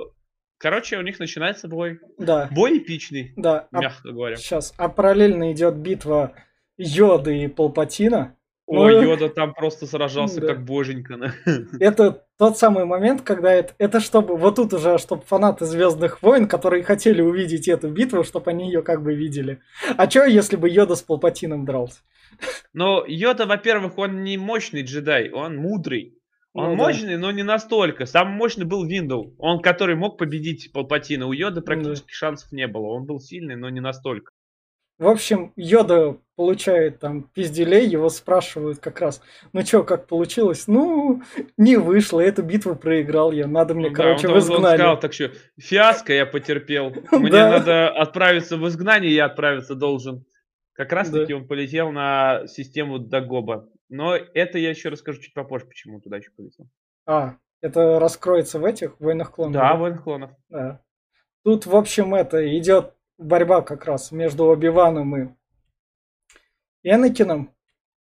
короче, 0.58 0.98
у 0.98 1.02
них 1.02 1.18
начинается 1.20 1.68
бой. 1.68 2.00
Да. 2.18 2.48
Бой 2.50 2.78
эпичный, 2.78 3.32
да. 3.36 3.68
А 3.70 3.80
мягко 3.80 4.08
а, 4.08 4.12
говоря. 4.12 4.36
Сейчас, 4.36 4.74
а 4.76 4.88
параллельно 4.88 5.52
идет 5.52 5.76
битва 5.76 6.34
Йоды 6.76 7.44
и 7.44 7.48
Палпатина. 7.48 8.36
Ну, 8.66 8.88
Йода 8.88 9.28
там 9.28 9.52
просто 9.52 9.86
сражался 9.86 10.40
да. 10.40 10.48
как 10.48 10.64
боженька. 10.64 11.34
Это 11.80 12.24
тот 12.38 12.56
самый 12.58 12.86
момент, 12.86 13.20
когда 13.22 13.52
это, 13.52 13.74
это 13.78 14.00
чтобы, 14.00 14.36
вот 14.36 14.56
тут 14.56 14.72
уже, 14.72 14.98
чтобы 14.98 15.22
фанаты 15.22 15.66
Звездных 15.66 16.22
войн, 16.22 16.48
которые 16.48 16.82
хотели 16.82 17.20
увидеть 17.20 17.68
эту 17.68 17.90
битву, 17.90 18.24
чтобы 18.24 18.50
они 18.50 18.66
ее 18.66 18.82
как 18.82 19.02
бы 19.02 19.14
видели. 19.14 19.60
А 19.96 20.08
что, 20.08 20.24
если 20.24 20.56
бы 20.56 20.68
Йода 20.68 20.96
с 20.96 21.02
Палпатином 21.02 21.64
дрался? 21.66 22.00
Ну, 22.72 23.04
Йода, 23.06 23.46
во-первых, 23.46 23.98
он 23.98 24.24
не 24.24 24.38
мощный 24.38 24.82
джедай, 24.82 25.30
он 25.30 25.56
мудрый. 25.56 26.18
Он 26.54 26.70
ну, 26.70 26.76
мощный, 26.76 27.16
да. 27.16 27.20
но 27.20 27.30
не 27.32 27.42
настолько. 27.42 28.06
Самый 28.06 28.36
мощный 28.36 28.64
был 28.64 28.84
Виндоу, 28.84 29.34
он 29.38 29.60
который 29.60 29.96
мог 29.96 30.18
победить 30.18 30.70
Палпатина. 30.72 31.26
У 31.26 31.32
Йода 31.32 31.62
практически 31.62 32.06
да. 32.06 32.12
шансов 32.12 32.52
не 32.52 32.68
было. 32.68 32.86
Он 32.86 33.06
был 33.06 33.18
сильный, 33.18 33.56
но 33.56 33.68
не 33.70 33.80
настолько. 33.80 34.30
В 34.98 35.08
общем, 35.08 35.52
Йода 35.56 36.18
получает 36.36 37.00
там 37.00 37.24
пизделей, 37.24 37.86
его 37.86 38.08
спрашивают 38.08 38.78
как 38.78 39.00
раз, 39.00 39.20
ну 39.52 39.64
что, 39.64 39.82
как 39.82 40.06
получилось? 40.06 40.68
Ну, 40.68 41.22
не 41.56 41.76
вышло, 41.76 42.20
эту 42.20 42.42
битву 42.42 42.76
проиграл 42.76 43.32
я, 43.32 43.46
надо 43.46 43.74
мне, 43.74 43.88
ну, 43.88 43.94
короче, 43.94 44.28
да, 44.28 44.34
он, 44.34 44.40
в 44.40 44.42
изгнание. 44.42 44.68
Он 44.68 44.76
сказал 44.76 45.00
так 45.00 45.12
что, 45.12 45.30
фиаско 45.58 46.12
я 46.12 46.26
потерпел, 46.26 46.90
мне 47.12 47.30
надо 47.30 47.88
отправиться 47.88 48.56
в 48.56 48.66
изгнание, 48.68 49.12
я 49.12 49.26
отправиться 49.26 49.74
должен. 49.74 50.24
Как 50.74 50.92
раз 50.92 51.10
таки 51.10 51.32
он 51.32 51.46
полетел 51.46 51.92
на 51.92 52.46
систему 52.48 52.98
Дагоба. 52.98 53.68
Но 53.88 54.16
это 54.16 54.58
я 54.58 54.70
еще 54.70 54.88
расскажу 54.88 55.20
чуть 55.20 55.34
попозже, 55.34 55.66
почему 55.66 55.96
он 55.96 56.00
туда 56.00 56.16
еще 56.16 56.30
полетел. 56.36 56.68
А, 57.06 57.36
это 57.60 58.00
раскроется 58.00 58.58
в 58.58 58.64
этих 58.64 58.98
войнах 58.98 59.30
клонов? 59.32 59.54
Да, 59.54 59.68
да? 59.70 59.74
войнах 59.76 60.02
клонов. 60.02 60.30
Да. 60.48 60.82
Тут, 61.44 61.66
в 61.66 61.76
общем, 61.76 62.14
это 62.14 62.58
идет 62.58 62.94
борьба 63.18 63.62
как 63.62 63.84
раз 63.84 64.12
между 64.12 64.44
Оби-Ваном 64.44 65.16
и 65.16 65.28
Энакином. 66.82 67.50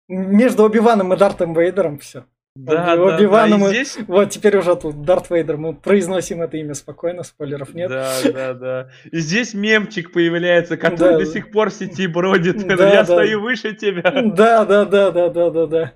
Между 0.08 0.64
Оби-Ваном 0.64 1.12
и 1.14 1.16
Дартом 1.16 1.54
Вейдером 1.54 1.98
все. 1.98 2.24
Да, 2.56 2.94
Оби, 2.94 3.26
да, 3.26 3.48
да. 3.48 3.56
И 3.56 3.68
здесь... 3.68 3.98
Вот 4.06 4.30
теперь 4.30 4.56
уже 4.56 4.76
тут 4.76 5.02
Дарт 5.02 5.28
Вейдер, 5.28 5.56
мы 5.56 5.74
произносим 5.74 6.40
это 6.40 6.56
имя 6.56 6.74
спокойно, 6.74 7.24
спойлеров 7.24 7.74
нет. 7.74 7.88
Да, 7.90 8.14
да, 8.32 8.54
да. 8.54 8.90
И 9.10 9.18
здесь 9.18 9.54
мемчик 9.54 10.12
появляется, 10.12 10.76
который 10.76 11.14
да. 11.14 11.18
до 11.18 11.26
сих 11.26 11.50
пор 11.50 11.70
в 11.70 11.74
сети 11.74 12.06
бродит. 12.06 12.64
Да, 12.64 12.92
Я 12.92 13.02
да. 13.02 13.04
стою 13.06 13.40
выше 13.40 13.74
тебя. 13.74 14.02
Да, 14.02 14.64
да, 14.64 14.84
да, 14.84 15.10
да, 15.10 15.28
да, 15.30 15.50
да, 15.50 15.66
да. 15.66 15.92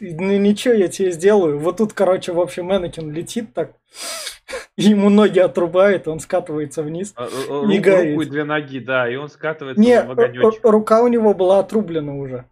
Ну 0.00 0.36
ничего, 0.36 0.74
я 0.74 0.88
тебе 0.88 1.12
сделаю. 1.12 1.60
Вот 1.60 1.76
тут, 1.76 1.92
короче, 1.92 2.32
в 2.32 2.40
общем, 2.40 2.74
Энакин 2.74 3.12
летит 3.12 3.54
так. 3.54 3.76
Ему 4.76 5.08
ноги 5.08 5.38
отрубают, 5.38 6.08
он 6.08 6.18
скатывается 6.18 6.82
вниз. 6.82 7.14
А, 7.16 7.26
и 7.26 7.78
горит. 7.78 8.14
Руку 8.14 8.22
и 8.22 8.30
две 8.30 8.44
ноги, 8.44 8.80
да, 8.80 9.08
и 9.08 9.14
он 9.14 9.28
скатывается 9.28 9.80
не, 9.80 10.02
в 10.02 10.10
огонечек. 10.10 10.64
рука 10.64 11.02
у 11.02 11.08
него 11.08 11.32
была 11.32 11.60
отрублена 11.60 12.16
уже. 12.16 12.46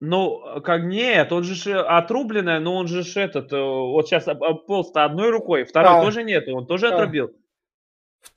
Ну, 0.00 0.60
как 0.62 0.82
нет, 0.82 1.32
он 1.32 1.44
же 1.44 1.80
отрубленная, 1.80 2.60
но 2.60 2.76
он 2.76 2.86
же 2.88 3.02
этот, 3.18 3.50
э, 3.54 3.58
вот 3.58 4.06
сейчас 4.06 4.26
полз-то 4.66 5.04
одной 5.04 5.30
рукой, 5.30 5.64
второй 5.64 6.00
а, 6.00 6.02
тоже 6.02 6.22
нет, 6.22 6.46
он 6.48 6.66
тоже 6.66 6.88
а. 6.88 6.94
отрубил. 6.94 7.32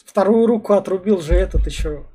Вторую 0.05 0.47
руку 0.47 0.73
отрубил 0.73 1.19
же 1.19 1.33
этот 1.33 1.65
еще. 1.65 2.05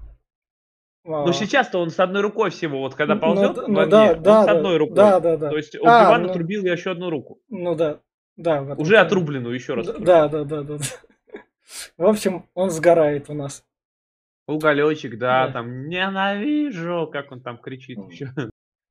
Ну, 1.04 1.28
а. 1.28 1.32
сейчас-то 1.32 1.78
он 1.80 1.90
с 1.90 2.00
одной 2.00 2.22
рукой 2.22 2.50
всего, 2.50 2.78
вот 2.78 2.94
когда 2.94 3.16
ползет, 3.16 3.56
ну, 3.56 3.68
ну, 3.68 3.86
да, 3.86 4.12
он 4.12 4.22
да, 4.22 4.44
с 4.44 4.48
одной 4.48 4.72
да, 4.74 4.78
рукой. 4.78 4.96
Да, 4.96 5.20
да, 5.20 5.36
да. 5.36 5.50
То 5.50 5.56
есть 5.56 5.76
а, 5.84 6.16
ну, 6.16 6.30
отрубил 6.30 6.64
еще 6.64 6.92
одну 6.92 7.10
руку. 7.10 7.40
Ну 7.50 7.74
да. 7.74 8.00
Да, 8.36 8.62
Уже 8.78 8.96
отрубленную, 8.96 9.54
еще 9.54 9.74
раз. 9.74 9.86
Да, 9.86 10.28
да, 10.28 10.44
да, 10.44 10.62
да. 10.62 10.76
В 11.96 12.06
общем, 12.06 12.46
он 12.54 12.70
сгорает 12.70 13.28
у 13.28 13.34
нас. 13.34 13.64
Уголечек, 14.46 15.18
да, 15.18 15.46
да, 15.46 15.52
там 15.52 15.88
ненавижу, 15.88 17.08
как 17.12 17.30
он 17.32 17.40
там 17.40 17.58
кричит 17.58 17.98
еще. 18.10 18.30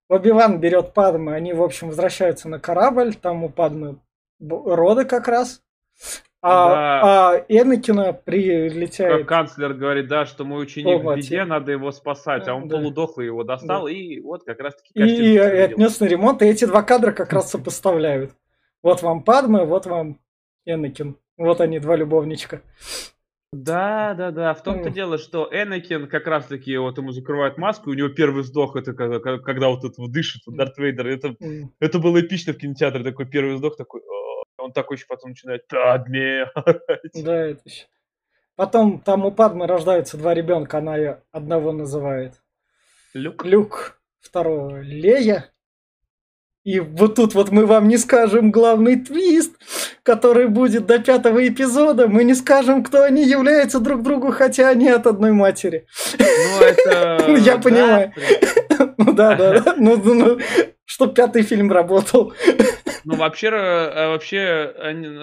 Оби-Ван 0.09 0.59
берет 0.59 0.93
Падмы, 0.93 1.33
они, 1.33 1.53
в 1.53 1.61
общем, 1.61 1.87
возвращаются 1.87 2.49
на 2.49 2.59
корабль, 2.59 3.15
там 3.15 3.43
у 3.43 3.49
Падмы 3.49 3.97
роды 4.39 5.05
как 5.05 5.27
раз. 5.27 5.61
А, 6.41 6.67
Да. 6.69 7.01
а 7.35 7.45
Энакина 7.47 8.11
прилетает... 8.13 9.19
Как 9.19 9.27
канцлер 9.27 9.73
говорит, 9.73 10.07
да, 10.07 10.25
что 10.25 10.43
мой 10.43 10.63
ученик 10.63 11.01
в 11.01 11.03
Полмати. 11.03 11.19
беде, 11.21 11.45
надо 11.45 11.71
его 11.71 11.91
спасать. 11.91 12.47
А 12.47 12.55
он 12.55 12.67
Да. 12.67 12.77
полудохлый 12.77 13.27
его 13.27 13.43
достал, 13.43 13.87
и 13.87 14.19
вот 14.21 14.43
как 14.43 14.59
раз-таки 14.59 14.91
И, 14.95 15.33
и 15.33 15.37
отнес 15.37 15.99
на 15.99 16.05
ремонт, 16.05 16.41
и 16.41 16.45
эти 16.45 16.65
два 16.65 16.81
кадра 16.81 17.11
как 17.11 17.31
раз 17.31 17.51
сопоставляют. 17.51 18.31
Вот 18.83 19.01
вам 19.03 19.23
Падме, 19.23 19.63
вот 19.63 19.85
вам 19.85 20.19
Энакин. 20.65 21.17
Вот 21.37 21.61
они, 21.61 21.79
два 21.79 21.95
любовничка. 21.95 22.61
Да, 23.53 24.13
да, 24.13 24.31
да. 24.31 24.53
В 24.53 24.63
том-то 24.63 24.87
М. 24.87 24.93
дело, 24.93 25.17
что 25.17 25.49
Энакин 25.51 26.07
как 26.07 26.25
раз-таки 26.25 26.77
вот 26.77 26.97
ему 26.97 27.11
закрывают 27.11 27.57
маску, 27.57 27.89
и 27.89 27.93
у 27.93 27.97
него 27.97 28.09
первый 28.09 28.43
вздох, 28.43 28.75
это 28.77 28.93
когда, 28.93 29.19
когда- 29.19 29.67
вот 29.69 29.83
это 29.83 30.07
дышит 30.07 30.43
вот 30.45 30.55
Дарт 30.55 30.77
Вейдер. 30.77 31.07
Это, 31.07 31.35
М. 31.41 31.73
это 31.79 31.99
было 31.99 32.21
эпично 32.21 32.53
в 32.53 32.57
кинотеатре, 32.57 33.03
такой 33.03 33.25
первый 33.25 33.55
вздох, 33.55 33.75
такой... 33.77 34.01
«О». 34.01 34.43
Он 34.57 34.71
такой 34.73 34.97
еще 34.97 35.05
потом 35.07 35.31
начинает 35.31 35.67
«Падме». 35.67 36.49
Да, 37.25 37.45
это 37.47 37.61
еще. 37.65 37.87
Потом 38.55 39.01
там 39.01 39.25
у 39.25 39.31
Падмы 39.31 39.65
рождаются 39.67 40.17
два 40.17 40.33
ребенка, 40.33 40.77
она 40.77 41.19
одного 41.31 41.71
называет 41.71 42.41
Люк. 43.13 43.43
Люк, 43.43 43.99
второго 44.19 44.79
Лея. 44.81 45.50
И 46.63 46.79
вот 46.79 47.15
тут 47.15 47.33
вот 47.33 47.51
мы 47.51 47.65
вам 47.65 47.87
не 47.87 47.97
скажем 47.97 48.51
главный 48.51 48.95
твист, 48.95 49.53
который 50.03 50.47
будет 50.47 50.85
до 50.85 50.99
пятого 50.99 51.47
эпизода. 51.47 52.07
Мы 52.07 52.23
не 52.23 52.35
скажем, 52.35 52.83
кто 52.83 53.03
они 53.03 53.23
являются 53.23 53.79
друг 53.79 54.03
другу, 54.03 54.31
хотя 54.31 54.69
они 54.69 54.87
от 54.87 55.07
одной 55.07 55.31
матери. 55.31 55.87
Ну, 56.19 56.63
это... 56.63 57.25
Я 57.39 57.57
да, 57.57 57.61
понимаю. 57.61 58.13
Ну 58.97 59.13
да, 59.13 59.35
да, 59.35 59.59
да. 59.59 59.75
Ну, 59.77 59.99
ну, 60.03 60.13
ну, 60.13 60.39
чтоб 60.85 61.15
пятый 61.15 61.41
фильм 61.41 61.71
работал. 61.71 62.33
Ну, 63.05 63.15
вообще, 63.15 63.47
э, 63.47 64.07
вообще, 64.09 64.73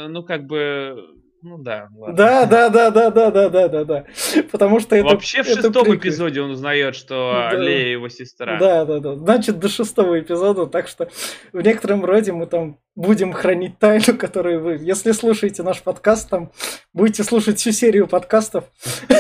ну, 0.09 0.25
как 0.25 0.45
бы... 0.45 0.97
Ну, 1.41 1.59
да, 1.59 1.89
ладно. 1.97 2.17
Да, 2.17 2.47
да, 2.47 2.69
да, 2.69 2.91
да, 2.91 3.11
да, 3.11 3.31
да, 3.31 3.49
да, 3.49 3.69
да, 3.69 3.85
да. 3.85 4.05
Потому 4.51 4.81
что 4.81 4.97
это 4.97 5.07
Вообще 5.07 5.43
в 5.43 5.47
шестом 5.47 5.73
приквел. 5.85 5.95
эпизоде 5.97 6.41
он 6.41 6.51
узнает, 6.51 6.97
что 6.97 7.49
Да. 7.53 7.57
Лея 7.57 7.93
его 7.93 8.09
сестра. 8.09 8.59
Да, 8.59 8.85
да, 8.85 8.99
да. 8.99 9.15
Значит, 9.15 9.59
до 9.59 9.69
шестого 9.69 10.19
эпизода, 10.19 10.67
так 10.67 10.89
что 10.89 11.09
в 11.53 11.61
некотором 11.61 12.05
роде 12.05 12.33
мы 12.33 12.47
там 12.47 12.79
будем 12.97 13.33
хранить 13.33 13.79
тайну, 13.79 14.19
которую 14.19 14.61
вы, 14.63 14.79
если 14.81 15.13
слушаете 15.13 15.63
наш 15.63 15.81
подкаст, 15.83 16.29
там 16.29 16.51
будете 16.93 17.23
слушать 17.23 17.59
всю 17.59 17.71
серию 17.71 18.09
подкастов, 18.09 18.65
то 19.07 19.15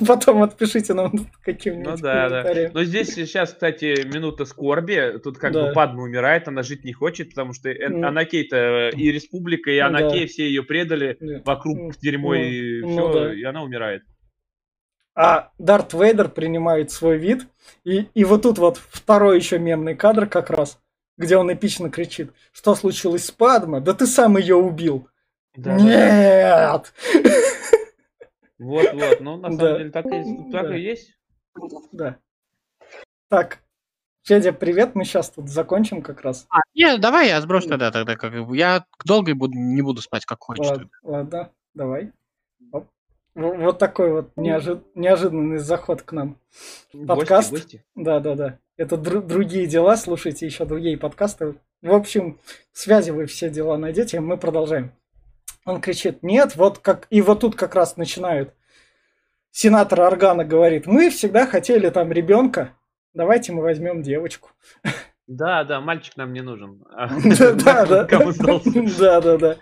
потом 0.06 0.42
отпишите 0.42 0.94
нам 0.94 1.12
каким-нибудь 1.44 1.86
Ну 1.92 1.96
да, 1.98 2.28
да. 2.28 2.70
Но 2.72 2.84
здесь 2.84 3.14
сейчас, 3.14 3.52
кстати, 3.52 4.06
минута 4.06 4.44
скорби. 4.44 5.18
Тут 5.22 5.38
как 5.38 5.52
Да. 5.52 5.66
бы 5.68 5.72
Падма 5.72 6.02
умирает, 6.02 6.48
она 6.48 6.62
жить 6.62 6.84
не 6.84 6.92
хочет, 6.92 7.30
потому 7.30 7.52
что 7.52 7.72
Ну. 7.72 8.06
Анакей-то 8.06 8.90
и 8.90 9.10
Республика, 9.12 9.70
и 9.70 9.80
Ну 9.80 9.86
Анакей 9.86 10.26
все 10.26 10.44
ее 10.46 10.62
предали 10.62 11.16
Нет. 11.20 11.46
вокруг 11.46 11.76
Ну, 11.78 11.90
дерьмо 12.00 12.34
ну, 12.34 12.40
и 12.40 12.80
ну 12.82 12.88
все, 13.10 13.12
да. 13.12 13.34
и 13.34 13.42
она 13.44 13.62
умирает. 13.62 14.02
А 15.14 15.50
Дарт 15.58 15.92
Вейдер 15.92 16.28
принимает 16.28 16.90
свой 16.90 17.18
вид, 17.18 17.46
и, 17.84 18.06
и 18.14 18.24
вот 18.24 18.42
тут 18.42 18.58
вот 18.58 18.80
второй 18.90 19.36
еще 19.38 19.58
мемный 19.58 19.94
кадр 19.96 20.26
как 20.26 20.50
раз, 20.50 20.78
где 21.18 21.36
он 21.36 21.52
эпично 21.52 21.90
кричит, 21.90 22.30
что 22.52 22.74
случилось 22.74 23.26
с 23.26 23.30
Падма? 23.30 23.80
Да 23.80 23.92
ты 23.92 24.06
сам 24.06 24.36
ее 24.38 24.54
убил. 24.54 25.08
Да, 25.56 25.76
да. 25.76 25.82
Нет! 25.84 26.92
Вот, 28.60 28.92
вот. 28.92 29.20
Ну, 29.20 29.36
на 29.38 29.50
самом 29.50 29.58
деле, 29.78 29.90
так 29.90 30.06
и, 30.06 30.50
так 30.52 30.68
Да. 30.68 30.76
и 30.76 30.80
есть. 30.82 31.18
Да. 31.92 32.16
Так, 33.28 33.60
Федя, 34.22 34.52
привет, 34.52 34.94
мы 34.94 35.04
сейчас 35.04 35.30
тут 35.30 35.48
закончим 35.48 36.02
как 36.02 36.20
раз. 36.20 36.46
А, 36.50 36.58
не, 36.74 36.98
давай 36.98 37.28
я 37.28 37.40
сброшу 37.40 37.68
тогда, 37.68 37.90
тогда 37.90 38.16
как 38.16 38.32
бы. 38.46 38.56
Я 38.56 38.84
долго 39.04 39.34
буду, 39.34 39.54
не 39.56 39.80
буду 39.82 40.02
спать, 40.02 40.26
как 40.26 40.38
хочешь. 40.40 40.66
Ладно, 40.66 40.90
ладно, 41.02 41.50
давай. 41.74 42.12
Оп. 42.70 42.86
Вот 43.34 43.78
такой 43.78 44.12
вот 44.12 44.30
неожи- 44.36 44.82
неожиданный 44.94 45.58
заход 45.58 46.02
к 46.02 46.12
нам. 46.12 46.36
Подкаст? 47.06 47.50
Гости, 47.50 47.62
гости. 47.64 47.84
Да, 47.94 48.20
да, 48.20 48.34
да. 48.34 48.58
Это 48.76 48.96
дру- 48.96 49.22
другие 49.26 49.66
дела, 49.66 49.96
слушайте 49.96 50.44
еще 50.46 50.64
другие 50.66 50.98
подкасты. 50.98 51.54
В 51.80 51.94
общем, 51.94 52.38
связи 52.72 53.10
вы 53.10 53.24
все 53.26 53.48
дела 53.48 53.78
найдете, 53.78 54.20
мы 54.20 54.36
продолжаем. 54.36 54.92
Он 55.66 55.80
кричит, 55.80 56.22
нет, 56.22 56.56
вот 56.56 56.78
как... 56.78 57.06
И 57.10 57.20
вот 57.22 57.40
тут 57.40 57.54
как 57.56 57.74
раз 57.74 57.96
начинают. 57.96 58.54
Сенатор 59.50 60.00
Органа 60.02 60.44
говорит, 60.44 60.86
мы 60.86 61.10
всегда 61.10 61.46
хотели 61.46 61.90
там 61.90 62.12
ребенка, 62.12 62.76
давайте 63.14 63.52
мы 63.52 63.62
возьмем 63.62 64.02
девочку. 64.02 64.50
Да, 65.26 65.64
да, 65.64 65.80
мальчик 65.80 66.16
нам 66.16 66.32
не 66.32 66.40
нужен. 66.40 66.82
Да, 67.64 67.86
да, 67.86 68.04
да, 68.98 69.20
да, 69.20 69.38
да. 69.38 69.56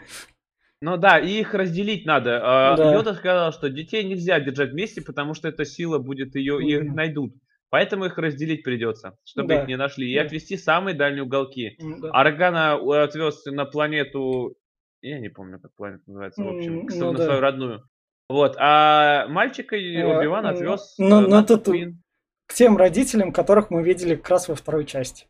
Ну 0.81 0.97
да, 0.97 1.19
и 1.19 1.41
их 1.41 1.55
разделить 1.55 2.07
надо. 2.07 2.41
А, 2.43 2.77
Да. 2.77 2.93
Йода 2.93 3.15
сказал, 3.15 3.53
что 3.53 3.69
детей 3.69 4.05
нельзя 4.05 4.39
держать 4.39 4.71
вместе, 4.71 5.01
потому 5.03 5.35
что 5.35 5.49
эта 5.49 5.65
сила 5.65 5.99
будет 5.99 6.37
ее 6.37 6.63
и 6.63 6.79
Мгм. 6.81 6.95
найдут. 6.95 7.35
Поэтому 7.71 8.05
их 8.05 8.17
разделить 8.17 8.63
придется, 8.63 9.19
чтобы 9.25 9.49
Да. 9.49 9.63
их 9.63 9.69
не 9.69 9.77
нашли. 9.77 10.11
И 10.11 10.15
Да. 10.15 10.23
отвести 10.23 10.57
в 10.57 10.61
самые 10.61 10.95
дальние 10.95 11.25
уголки. 11.25 11.77
Да. 11.81 12.11
Аргана 12.13 12.79
э, 12.81 13.03
отвез 13.03 13.45
на 13.47 13.65
планету... 13.65 14.55
Я 15.03 15.21
не 15.21 15.29
помню, 15.29 15.61
как 15.61 15.73
планета 15.75 16.03
называется, 16.07 16.43
в 16.43 16.49
общем, 16.49 16.87
к- 16.87 16.95
ну 16.95 17.13
на 17.13 17.19
да. 17.19 17.25
свою 17.25 17.41
родную. 17.41 17.83
Вот, 18.29 18.57
а 18.59 19.27
мальчика 19.29 19.77
А, 19.77 19.79
Оби-Ван 19.79 20.43
ну, 20.45 20.51
отвез 20.51 20.95
ну, 20.99 21.23
э, 21.23 21.27
ну, 21.29 21.45
тут-. 21.47 21.67
К 22.47 22.55
тем 22.55 22.77
родителям, 22.77 23.33
которых 23.33 23.71
мы 23.71 23.83
видели 23.83 24.17
как 24.17 24.29
раз 24.31 24.49
во 24.49 24.55
второй 24.55 24.85
части. 24.87 25.27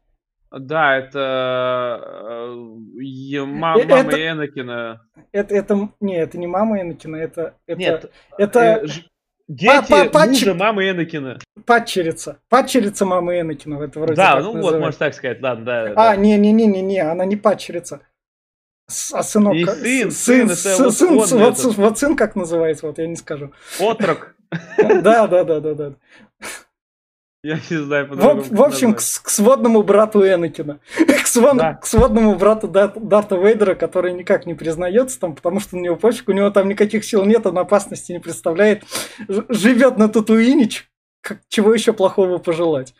Да, 0.50 0.96
это 0.96 2.00
э, 2.48 3.36
Э, 3.36 3.44
мама 3.44 3.80
это- 3.82 4.30
Энакина. 4.30 5.02
Это, 5.32 5.54
это, 5.54 5.88
не, 6.00 6.16
это 6.16 6.38
не 6.38 6.46
мама 6.46 6.80
Энакина, 6.80 7.16
это, 7.16 7.54
это, 7.66 7.78
Нет, 7.78 8.10
это 8.38 8.60
э, 8.60 8.86
ж- 8.86 9.04
дети 9.46 9.84
па- 9.90 10.06
пачек- 10.06 10.28
мужа 10.28 10.54
мамы 10.54 10.88
Энакина. 10.90 11.38
падчерица. 11.66 12.38
Падчерица 12.48 13.04
мамы 13.04 13.40
Энакина, 13.40 13.82
это 13.82 13.98
вроде 14.00 14.14
Да, 14.14 14.40
ну 14.40 14.46
вот, 14.46 14.54
называют. 14.56 14.80
можно 14.84 14.98
так 14.98 15.14
сказать, 15.14 15.42
ладно, 15.42 15.64
да. 15.66 15.82
А, 15.92 15.94
да. 15.94 16.16
не-не-не-не-не, 16.16 17.00
она 17.02 17.24
не 17.26 17.36
падчерица. 17.36 18.00
А 19.12 19.22
сынок... 19.22 19.54
И 19.54 19.64
как- 19.64 19.76
сын, 19.78 20.10
сын, 20.10 20.48
сын, 20.48 20.56
сын, 20.56 20.84
вот 20.84 21.28
сын, 21.28 21.42
он 21.42 21.52
вот, 21.52 21.76
вот 21.76 21.98
сын 21.98 22.16
как 22.16 22.36
называется, 22.36 22.86
вот 22.86 22.98
я 22.98 23.06
не 23.06 23.16
скажу. 23.16 23.52
Отрок. 23.78 24.34
Да, 24.78 25.26
да, 25.26 25.44
да, 25.44 25.60
да, 25.60 25.74
да. 25.74 25.92
Я 27.44 27.60
не 27.70 27.76
знаю, 27.76 28.06
В, 28.06 28.08
по-другому 28.08 28.42
в 28.50 28.62
общем, 28.62 28.94
к, 28.94 28.98
к 28.98 29.00
сводному 29.28 29.82
брату 29.82 30.26
Энакина. 30.26 30.80
К, 30.96 31.26
свон- 31.30 31.58
Да. 31.58 31.74
к 31.74 31.86
сводному 31.86 32.34
брату 32.34 32.66
Дар- 32.66 32.94
Дарта 32.98 33.36
Вейдера, 33.36 33.74
который 33.74 34.12
никак 34.14 34.46
не 34.46 34.54
признается 34.54 35.20
там, 35.20 35.34
потому 35.36 35.60
что 35.60 35.76
у 35.76 35.80
него 35.80 35.94
пофиг, 35.96 36.28
у 36.28 36.32
него 36.32 36.50
там 36.50 36.68
никаких 36.68 37.04
сил 37.04 37.24
нет, 37.26 37.46
он 37.46 37.58
опасности 37.58 38.10
не 38.12 38.18
представляет. 38.20 38.82
Ж- 39.28 39.44
живет 39.50 39.98
на 39.98 40.08
Татуине, 40.08 40.68
чего 41.48 41.74
еще 41.74 41.92
плохого 41.92 42.38
пожелать. 42.38 42.94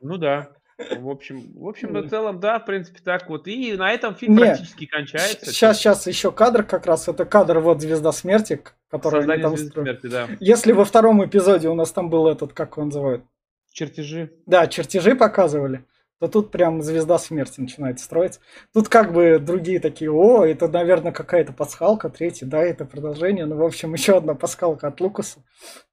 Ну 0.00 0.16
да. 0.16 0.48
В 0.78 1.08
общем, 1.08 1.52
в 1.56 1.68
общем, 1.68 1.92
в 1.92 2.08
целом, 2.08 2.40
да, 2.40 2.58
в 2.58 2.66
принципе, 2.66 2.98
так 3.04 3.28
вот. 3.28 3.46
И 3.46 3.74
на 3.76 3.92
этом 3.92 4.14
фильм 4.14 4.34
Не, 4.34 4.40
практически 4.44 4.86
кончается. 4.86 5.46
Сейчас, 5.46 5.78
сейчас 5.78 6.06
еще 6.06 6.32
кадр 6.32 6.64
как 6.64 6.86
раз, 6.86 7.06
это 7.08 7.24
кадр 7.24 7.60
вот 7.60 7.80
«Звезда 7.80 8.10
смерти», 8.12 8.60
который 8.90 9.20
Создание 9.20 9.42
там 9.42 9.56
звезды 9.56 9.70
строят. 9.70 10.00
смерти, 10.00 10.12
да. 10.12 10.28
Если 10.40 10.72
во 10.72 10.84
втором 10.84 11.24
эпизоде 11.24 11.68
у 11.68 11.74
нас 11.74 11.92
там 11.92 12.10
был 12.10 12.26
этот, 12.26 12.52
как 12.54 12.72
его 12.76 12.86
называют, 12.86 13.24
Чертежи. 13.72 14.32
да, 14.46 14.66
чертежи 14.66 15.14
показывали, 15.14 15.84
то 16.20 16.28
тут 16.28 16.50
прям 16.50 16.80
звезда 16.82 17.18
смерти 17.18 17.60
начинает 17.60 18.00
строиться. 18.00 18.40
Тут 18.72 18.88
как 18.88 19.12
бы 19.12 19.38
другие 19.38 19.78
такие, 19.80 20.10
о, 20.12 20.44
это, 20.44 20.68
наверное, 20.68 21.12
какая-то 21.12 21.52
пасхалка, 21.52 22.08
третий, 22.08 22.46
да, 22.46 22.62
это 22.62 22.84
продолжение. 22.84 23.46
Ну, 23.46 23.56
в 23.56 23.62
общем, 23.64 23.92
еще 23.94 24.16
одна 24.16 24.34
пасхалка 24.34 24.88
от 24.88 25.00
Лукаса. 25.00 25.40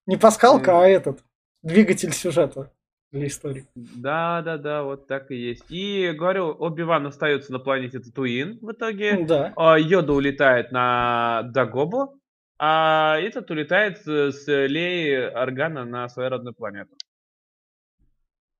Не 0.07 0.17
пасхалка, 0.17 0.71
Мгм. 0.71 0.79
а 0.81 0.87
этот, 0.87 1.19
двигатель 1.63 2.13
сюжета 2.13 2.71
для 3.11 3.27
истории. 3.27 3.65
Да, 3.75 4.41
да, 4.41 4.57
да, 4.57 4.83
вот 4.83 5.07
так 5.07 5.31
и 5.31 5.35
есть. 5.35 5.65
И 5.69 6.11
говорю, 6.11 6.55
Оби-Ван 6.57 7.05
остается 7.07 7.51
на 7.51 7.59
планете 7.59 7.99
Татуин 7.99 8.57
в 8.61 8.71
итоге. 8.71 9.25
Да. 9.25 9.53
А, 9.57 9.77
Йода 9.77 10.13
улетает 10.13 10.71
на 10.71 11.43
Дагобу, 11.53 12.17
а 12.57 13.17
этот 13.19 13.51
улетает 13.51 13.97
с 14.05 14.47
Леей 14.47 15.27
Органа 15.29 15.83
на 15.83 16.07
свою 16.07 16.29
родную 16.29 16.53
планету. 16.53 16.95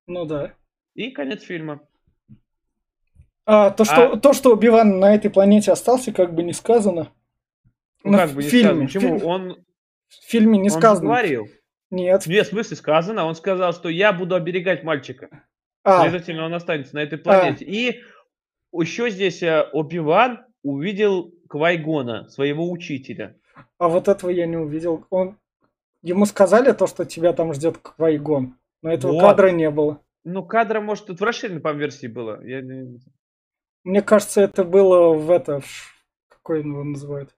Ну 0.07 0.25
да. 0.25 0.53
И 0.95 1.11
конец 1.11 1.43
фильма. 1.43 1.81
А, 3.45 3.69
то, 3.71 3.85
что, 3.85 4.11
А- 4.13 4.17
то, 4.17 4.33
что 4.33 4.53
Убиван 4.53 4.99
на 4.99 5.15
этой 5.15 5.31
планете 5.31 5.71
остался, 5.71 6.11
как 6.11 6.33
бы 6.35 6.43
не 6.43 6.53
сказано. 6.53 7.11
Ну, 8.03 8.11
Ну, 8.11 8.17
как 8.17 8.31
бы 8.31 8.43
не 8.43 8.49
фильме, 8.49 8.67
сказано. 8.67 8.85
Почему? 8.87 9.01
в 9.17 9.21
фильме- 9.21 9.25
Он, 9.25 9.65
В 10.09 10.29
фильме 10.29 10.57
не 10.59 10.69
он 10.69 10.77
сказано. 10.77 11.07
говорил. 11.07 11.47
Нет. 11.91 12.25
Нет, 12.25 12.47
в 12.47 12.49
смысле 12.49 12.77
сказано. 12.77 13.25
Он 13.25 13.35
сказал, 13.35 13.73
что 13.73 13.89
я 13.89 14.11
буду 14.13 14.33
оберегать 14.35 14.83
мальчика. 14.83 15.43
А, 15.83 16.01
Следовательно, 16.03 16.45
он 16.45 16.53
останется 16.53 16.95
на 16.95 16.99
этой 16.99 17.17
планете. 17.19 17.65
И 17.65 18.01
еще 18.71 19.09
здесь 19.09 19.43
э, 19.43 19.67
Оби-Ван 19.73 20.45
увидел 20.63 21.33
Квайгона, 21.49 22.29
своего 22.29 22.69
учителя. 22.71 23.35
а 23.77 23.87
вот 23.89 24.07
этого 24.07 24.29
я 24.29 24.45
не 24.45 24.57
увидел. 24.57 25.05
Он... 25.09 25.37
Ему 26.01 26.25
сказали 26.25 26.71
то, 26.71 26.87
что 26.87 27.05
тебя 27.05 27.33
там 27.33 27.53
ждет 27.53 27.77
Квайгон. 27.77 28.55
Но 28.81 28.91
этого 28.91 29.11
Вот. 29.11 29.21
кадра 29.21 29.49
не 29.51 29.69
было. 29.69 30.01
Ну, 30.23 30.43
кадра, 30.45 30.79
может, 30.81 31.07
тут 31.07 31.19
в 31.19 31.23
расширенной, 31.23 31.61
по 31.61 31.73
версии 31.73 32.07
было. 32.07 32.41
Я 32.45 32.61
не- 32.61 32.99
Мне 33.83 34.01
кажется, 34.01 34.41
это 34.41 34.63
было 34.63 35.13
в 35.13 35.29
это... 35.29 35.61
Какой 36.29 36.59
его 36.59 36.83
называют? 36.83 37.35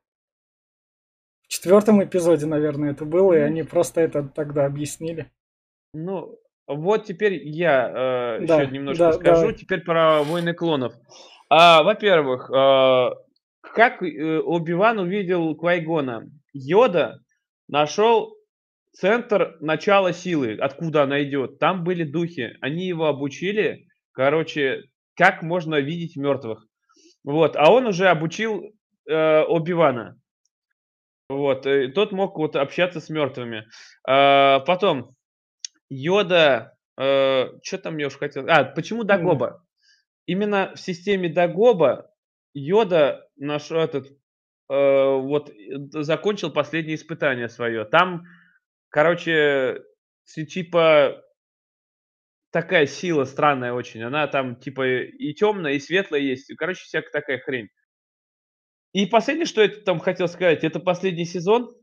Четвертом 1.53 2.03
эпизоде, 2.03 2.45
наверное, 2.45 2.91
это 2.91 3.05
было, 3.05 3.33
и 3.33 3.39
они 3.39 3.63
просто 3.63 4.01
это 4.01 4.23
тогда 4.23 4.65
объяснили. 4.65 5.31
Ну, 5.93 6.37
вот 6.67 7.05
теперь 7.05 7.47
я 7.47 8.37
э, 8.39 8.45
Да, 8.45 8.61
еще 8.61 8.71
немножко 8.71 9.05
да, 9.05 9.13
скажу. 9.13 9.41
давай. 9.41 9.55
Теперь 9.55 9.81
про 9.81 10.23
войны 10.23 10.53
клонов. 10.53 10.93
А, 11.49 11.83
во-первых, 11.83 12.49
э, 12.49 13.09
как 13.61 14.01
э, 14.01 14.39
Оби-Ван 14.39 14.99
увидел 14.99 15.55
Квайгона? 15.55 16.29
Йода 16.53 17.19
нашел 17.67 18.35
центр 18.93 19.57
начала 19.59 20.13
силы, 20.13 20.57
откуда 20.59 21.03
она 21.03 21.23
идет. 21.23 21.59
Там 21.59 21.83
были 21.83 22.03
духи. 22.03 22.55
Они 22.61 22.85
его 22.85 23.07
обучили, 23.07 23.87
короче, 24.13 24.83
как 25.15 25.43
можно 25.43 25.79
видеть 25.79 26.15
мертвых. 26.15 26.65
Вот, 27.23 27.55
а 27.55 27.71
он 27.71 27.87
уже 27.87 28.07
обучил 28.07 28.63
э, 29.07 29.41
Оби-Вана. 29.43 30.17
Вот, 31.33 31.65
и 31.65 31.87
тот 31.87 32.11
мог 32.11 32.37
вот 32.37 32.55
общаться 32.55 32.99
с 32.99 33.09
мертвыми. 33.09 33.67
А, 34.07 34.59
потом, 34.61 35.15
Йода, 35.89 36.77
что 36.95 37.77
там 37.81 37.97
я 37.97 38.07
уж 38.07 38.17
хотел... 38.17 38.45
А, 38.47 38.63
почему 38.63 39.03
Дагоба? 39.03 39.65
Именно 40.25 40.73
в 40.75 40.79
системе 40.79 41.29
Дагоба 41.29 42.13
Йода 42.53 43.27
наш 43.35 43.71
этот 43.71 44.07
э, 44.07 44.11
вот 44.69 45.49
э, 45.49 45.53
закончил 46.03 46.51
последнее 46.51 46.95
испытание 46.95 47.49
свое. 47.49 47.83
Там, 47.85 48.23
короче, 48.89 49.81
типа 50.25 51.23
такая 52.51 52.85
сила 52.85 53.25
странная 53.25 53.73
очень. 53.73 54.03
Она 54.03 54.27
там 54.27 54.55
типа 54.55 54.87
и 54.87 55.33
темная, 55.33 55.73
и 55.73 55.79
светлая 55.79 56.21
есть. 56.21 56.53
Короче, 56.55 56.83
всякая 56.83 57.11
такая 57.11 57.39
хрень. 57.39 57.69
И 58.93 59.05
последнее, 59.07 59.45
что 59.45 59.61
я 59.61 59.69
там 59.69 59.99
хотел 59.99 60.27
сказать, 60.27 60.63
это 60.63 60.79
последний 60.79 61.25
сезон. 61.25 61.75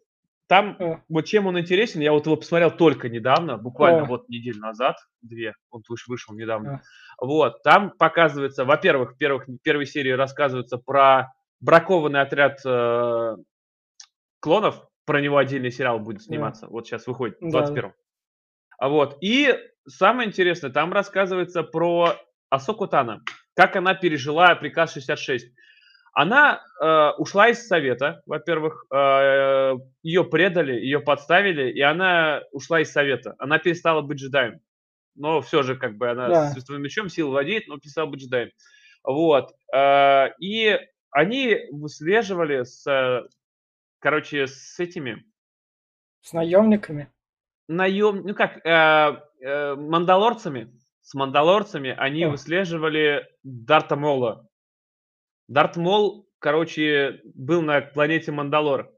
Там 0.47 0.77
А. 0.81 1.03
вот 1.09 1.27
чем 1.27 1.47
он 1.47 1.59
интересен, 1.61 2.01
я 2.01 2.13
вот 2.13 2.27
его 2.27 2.37
посмотрел 2.37 2.71
только 2.73 3.09
недавно, 3.09 3.57
буквально 3.57 4.03
А. 4.03 4.05
вот 4.05 4.29
неделю 4.29 4.59
назад, 4.61 4.97
две, 5.23 5.55
он 5.71 5.83
выш- 5.89 6.05
вышел 6.09 6.35
недавно. 6.35 6.83
А. 7.19 7.25
Вот, 7.25 7.63
там 7.63 7.91
показывается, 7.91 8.65
во-первых, 8.65 9.13
в 9.13 9.17
первых, 9.17 9.47
первой 9.63 9.87
серии 9.87 10.11
рассказывается 10.11 10.79
про 10.79 11.33
бракованный 11.61 12.21
отряд 12.21 12.61
э, 12.65 13.37
клонов, 14.41 14.89
про 15.05 15.21
него 15.21 15.37
отдельный 15.37 15.71
сериал 15.71 16.01
будет 16.01 16.23
сниматься, 16.23 16.67
вот 16.69 16.87
сейчас 16.87 17.07
выходит, 17.07 17.37
в 17.41 17.51
Да, 17.51 17.61
да. 17.61 17.67
21 17.67 17.93
А 18.79 18.89
вот, 18.89 19.19
и 19.21 19.55
самое 19.87 20.29
интересное, 20.29 20.71
там 20.71 20.93
рассказывается 20.93 21.63
про 21.63 22.17
Асоку 22.49 22.87
Тана, 22.89 23.23
как 23.55 23.77
она 23.77 23.95
пережила 23.95 24.55
приказ 24.57 24.95
66. 24.95 25.53
Она 26.13 26.61
э, 26.81 27.11
ушла 27.19 27.49
из 27.51 27.67
совета, 27.67 28.23
во-первых, 28.27 28.85
э, 28.93 29.75
ее 30.03 30.25
предали, 30.25 30.73
ее 30.73 31.01
подставили, 31.01 31.71
и 31.71 31.81
она 31.81 32.43
ушла 32.53 32.81
из 32.81 32.91
совета. 32.93 33.35
Она 33.39 33.59
перестала 33.59 34.01
быть 34.03 34.19
джедаем. 34.19 34.61
Но 35.15 35.41
все 35.41 35.63
же, 35.63 35.77
как 35.77 35.97
бы, 35.97 36.11
она 36.11 36.29
Да. 36.29 36.51
с 36.51 36.53
световым 36.55 36.83
мечом 36.83 37.09
сил 37.09 37.29
владеет, 37.31 37.69
но 37.69 37.79
перестала 37.79 38.07
быть 38.07 38.21
джедаем. 38.23 38.51
Вот. 39.05 39.53
э, 39.75 40.29
и 40.41 40.79
они 41.13 41.59
выслеживали 41.73 42.63
с, 42.65 43.29
короче, 43.99 44.47
с 44.47 44.79
этими 44.79 45.25
С 46.23 46.33
наемниками. 46.33 47.11
наем, 47.69 48.23
ну 48.27 48.35
как, 48.35 48.65
э, 48.67 49.21
э, 49.41 49.75
мандалорцами, 49.77 50.73
с 51.03 51.15
мандалорцами 51.15 51.95
они 51.97 52.25
О. 52.25 52.31
выслеживали 52.31 53.27
Дарта 53.43 53.97
Мола. 53.97 54.47
Дарт 55.51 55.77
Мол, 55.77 56.29
короче, 56.39 57.21
был 57.35 57.61
на 57.61 57.81
планете 57.81 58.31
Мандалор. 58.31 58.89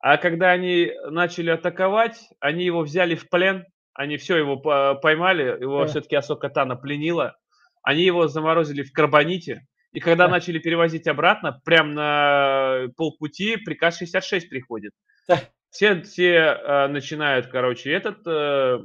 А 0.00 0.16
когда 0.16 0.50
они 0.50 0.90
начали 1.08 1.50
атаковать, 1.50 2.18
они 2.40 2.64
его 2.64 2.80
взяли 2.82 3.14
в 3.14 3.28
плен, 3.30 3.64
они 3.94 4.16
все 4.16 4.36
его 4.36 4.56
по- 4.56 4.96
поймали, 4.96 5.44
его 5.60 5.82
Да. 5.82 5.86
все-таки 5.86 6.16
Асока 6.16 6.48
Тана 6.48 6.74
пленила, 6.74 7.36
они 7.82 8.02
его 8.02 8.26
заморозили 8.26 8.82
в 8.82 8.92
карбоните, 8.92 9.66
и 9.92 10.00
когда 10.00 10.26
Да. 10.26 10.32
начали 10.32 10.58
перевозить 10.58 11.06
обратно, 11.06 11.60
прям 11.64 11.94
на 11.94 12.86
полпути 12.96 13.56
приказ 13.56 13.98
66 13.98 14.48
приходит. 14.50 14.92
Да. 15.28 15.38
Все, 15.70 16.02
все 16.02 16.32
э, 16.34 16.86
начинают, 16.88 17.46
короче, 17.46 17.92
этот 17.92 18.18
э, 18.26 18.78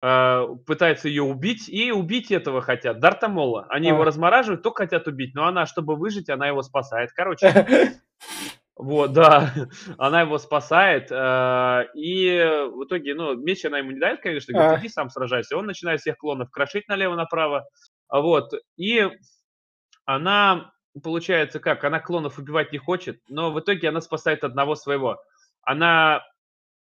пытаются 0.00 1.08
ее 1.08 1.22
убить, 1.22 1.68
и 1.68 1.90
убить 1.90 2.30
этого 2.30 2.60
хотят, 2.60 3.00
Дарта 3.00 3.28
Мола. 3.28 3.66
Они 3.70 3.88
его 3.88 4.02
А. 4.02 4.04
размораживают, 4.04 4.62
только 4.62 4.84
хотят 4.84 5.08
убить, 5.08 5.34
но 5.34 5.46
она, 5.46 5.66
чтобы 5.66 5.96
выжить, 5.96 6.28
она 6.28 6.46
его 6.46 6.62
спасает. 6.62 7.10
Короче, 7.12 7.48
вот, 8.76 9.12
да, 9.12 9.52
она 9.98 10.20
его 10.20 10.38
спасает, 10.38 11.08
э, 11.10 11.84
и 11.94 12.68
в 12.72 12.84
итоге, 12.84 13.14
ну, 13.14 13.34
меч 13.36 13.64
она 13.64 13.78
ему 13.78 13.90
не 13.92 13.98
дает, 14.00 14.20
конечно, 14.20 14.52
говорит, 14.52 14.78
А. 14.78 14.80
иди 14.80 14.88
сам 14.88 15.08
сражайся. 15.10 15.56
Он 15.56 15.66
начинает 15.66 16.00
всех 16.00 16.18
клонов 16.18 16.50
крошить 16.50 16.86
налево-направо, 16.88 17.66
А 18.08 18.20
вот, 18.20 18.52
и 18.76 19.08
она, 20.04 20.72
получается, 21.02 21.58
как, 21.60 21.84
она 21.84 22.00
клонов 22.00 22.38
убивать 22.38 22.72
не 22.72 22.78
хочет, 22.78 23.20
но 23.28 23.50
в 23.50 23.60
итоге 23.60 23.88
она 23.88 24.00
спасает 24.00 24.44
одного 24.44 24.74
своего. 24.76 25.18
Она, 25.62 26.18
э, 26.18 26.20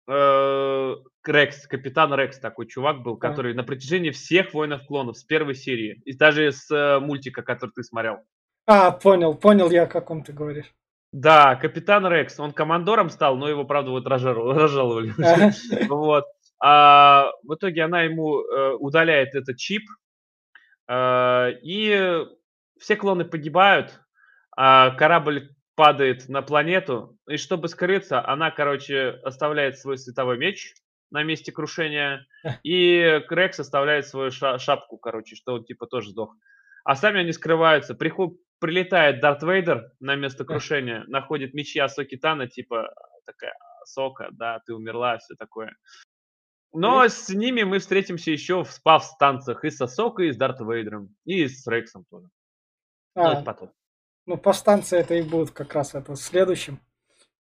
Рекс, 0.08 1.66
капитан 1.66 2.14
Рекс 2.14 2.38
такой 2.38 2.66
чувак 2.66 3.02
был, 3.02 3.16
который 3.16 3.54
на 3.54 3.64
протяжении 3.64 4.10
всех 4.10 4.54
воинов 4.54 4.86
клонов 4.86 5.18
с 5.18 5.24
первой 5.24 5.54
серии, 5.54 6.00
и 6.04 6.16
даже 6.16 6.52
с 6.52 6.70
э, 6.70 7.00
мультика, 7.00 7.42
который 7.42 7.72
ты 7.72 7.82
смотрел, 7.82 8.18
А, 8.66 8.92
понял, 8.92 9.34
понял 9.34 9.70
я, 9.70 9.82
о 9.82 9.86
каком 9.86 10.22
ты 10.22 10.32
говоришь. 10.32 10.72
да, 11.12 11.56
капитан 11.56 12.06
Рекс, 12.06 12.38
он 12.38 12.52
командором 12.52 13.10
стал, 13.10 13.36
но 13.36 13.48
его, 13.48 13.64
правда, 13.64 13.90
вот 13.90 14.06
разжаловали. 14.06 15.12
Вот. 15.88 16.24
А 16.62 17.30
в 17.42 17.54
итоге 17.54 17.82
она 17.82 18.02
ему 18.02 18.40
э, 18.40 18.74
удаляет 18.78 19.34
этот 19.34 19.56
чип, 19.56 19.82
э, 20.88 21.50
и 21.62 22.24
все 22.78 22.96
клоны 22.96 23.24
погибают, 23.24 24.00
а 24.56 24.90
корабль 24.90 25.50
падает 25.76 26.28
на 26.28 26.42
планету, 26.42 27.16
и 27.28 27.36
чтобы 27.36 27.68
скрыться, 27.68 28.26
она, 28.26 28.50
короче, 28.50 29.20
оставляет 29.22 29.78
свой 29.78 29.98
световой 29.98 30.38
меч 30.38 30.74
на 31.10 31.22
месте 31.22 31.52
крушения, 31.52 32.26
и 32.64 33.22
Рекс 33.30 33.60
оставляет 33.60 34.08
свою 34.08 34.30
ша- 34.32 34.58
шапку, 34.58 34.98
короче, 34.98 35.36
что 35.36 35.54
он 35.54 35.64
типа 35.64 35.86
тоже 35.86 36.10
сдох. 36.10 36.34
А 36.84 36.96
сами 36.96 37.20
они 37.20 37.32
скрываются. 37.32 37.94
Приход... 37.94 38.34
Прилетает 38.58 39.20
Дарт 39.20 39.42
Вейдер 39.42 39.92
на 40.00 40.16
место 40.16 40.46
крушения, 40.46 41.04
находит 41.08 41.52
мечи 41.52 41.78
Асоки 41.78 42.16
Тана, 42.16 42.46
типа 42.48 42.90
такая 43.26 43.52
Сока, 43.84 44.28
да, 44.32 44.60
ты 44.64 44.72
умерла, 44.72 45.18
все 45.18 45.34
такое. 45.34 45.76
Но 46.72 47.06
с 47.06 47.28
ними 47.28 47.64
мы 47.64 47.80
встретимся 47.80 48.30
еще 48.30 48.64
в 48.64 48.70
спав-станциях 48.70 49.62
и 49.64 49.70
с 49.70 49.78
Асокой, 49.82 50.28
и 50.28 50.32
с 50.32 50.38
Дарт 50.38 50.60
Вейдером, 50.60 51.14
и 51.26 51.46
с 51.46 51.66
Рексом 51.66 52.06
тоже. 52.10 52.28
Ну, 53.14 53.24
А, 53.24 53.32
это 53.34 53.42
потом. 53.42 53.72
Ну, 54.26 54.36
повстанцы 54.36 54.96
это 54.96 55.14
и 55.14 55.22
будут 55.22 55.52
как 55.52 55.72
раз 55.74 55.94
это 55.94 56.12
в 56.12 56.16
следующем. 56.16 56.80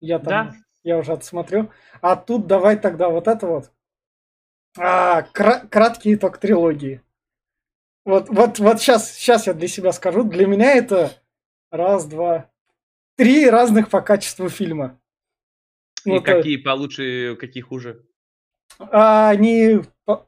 Я 0.00 0.18
там, 0.18 0.28
Да. 0.50 0.54
я 0.82 0.98
уже 0.98 1.12
отсмотрю. 1.12 1.70
А 2.00 2.14
тут 2.16 2.46
давай 2.46 2.76
тогда 2.78 3.08
вот 3.08 3.26
это 3.26 3.46
вот. 3.46 3.72
А, 4.76 5.22
кра- 5.22 5.66
краткий 5.70 6.14
итог 6.14 6.38
трилогии. 6.38 7.00
Вот, 8.04 8.28
вот, 8.28 8.58
вот 8.58 8.80
сейчас, 8.80 9.12
сейчас 9.12 9.46
я 9.46 9.54
для 9.54 9.68
себя 9.68 9.92
скажу. 9.92 10.24
Для 10.24 10.46
меня 10.46 10.74
это 10.74 11.12
раз, 11.70 12.04
два, 12.04 12.50
три 13.16 13.48
разных 13.48 13.88
по 13.88 14.02
качеству 14.02 14.48
фильма. 14.50 15.00
И 16.04 16.10
Ну, 16.10 16.20
то- 16.20 16.24
какие 16.36 16.58
получше, 16.58 17.36
какие 17.40 17.62
хуже. 17.62 18.04
А 18.78 19.30
они, 19.30 19.80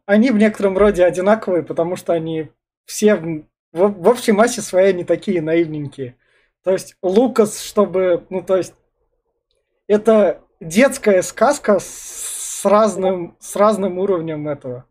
они 0.06 0.30
в 0.30 0.36
некотором 0.38 0.78
роде 0.78 1.04
одинаковые, 1.04 1.62
потому 1.62 1.96
что 1.96 2.14
они 2.14 2.48
все 2.86 3.16
в, 3.16 3.42
в- 3.72 4.02
в 4.02 4.08
общей 4.08 4.32
массе 4.32 4.62
своей 4.62 4.94
не 4.94 5.04
такие 5.04 5.42
наивненькие. 5.42 6.16
То 6.66 6.72
есть 6.72 6.96
Лукас, 7.00 7.62
чтобы, 7.62 8.26
ну 8.28 8.42
то 8.42 8.56
есть 8.56 8.74
это 9.86 10.42
детская 10.60 11.22
сказка 11.22 11.78
с 11.78 12.60
разным, 12.64 13.36
с 13.38 13.54
разным 13.54 14.00
уровнем 14.00 14.48
этого. 14.48 14.84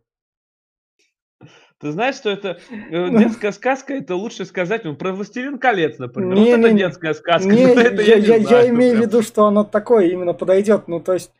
Ты 1.78 1.92
знаешь, 1.92 2.14
что 2.14 2.30
это 2.30 2.58
э, 2.70 3.10
детская 3.10 3.52
сказка, 3.52 3.92
это 3.92 4.14
лучше 4.14 4.46
сказать, 4.46 4.84
ну, 4.84 4.96
про 4.96 5.12
«Властелин 5.12 5.58
колец», 5.58 5.98
например. 5.98 6.34
Не, 6.34 6.52
вот 6.52 6.60
не, 6.60 6.64
это 6.64 6.72
детская 6.72 7.12
сказка. 7.12 7.46
Не, 7.46 7.64
это 7.74 8.00
я, 8.00 8.20
не 8.20 8.26
я- 8.26 8.36
я 8.36 8.46
знаю 8.46 8.68
имею 8.70 8.96
в 8.96 9.00
виду, 9.02 9.20
что 9.20 9.44
оно 9.44 9.62
такое 9.62 10.06
именно 10.06 10.32
подойдет. 10.32 10.88
Ну 10.88 11.00
то 11.00 11.12
есть, 11.12 11.30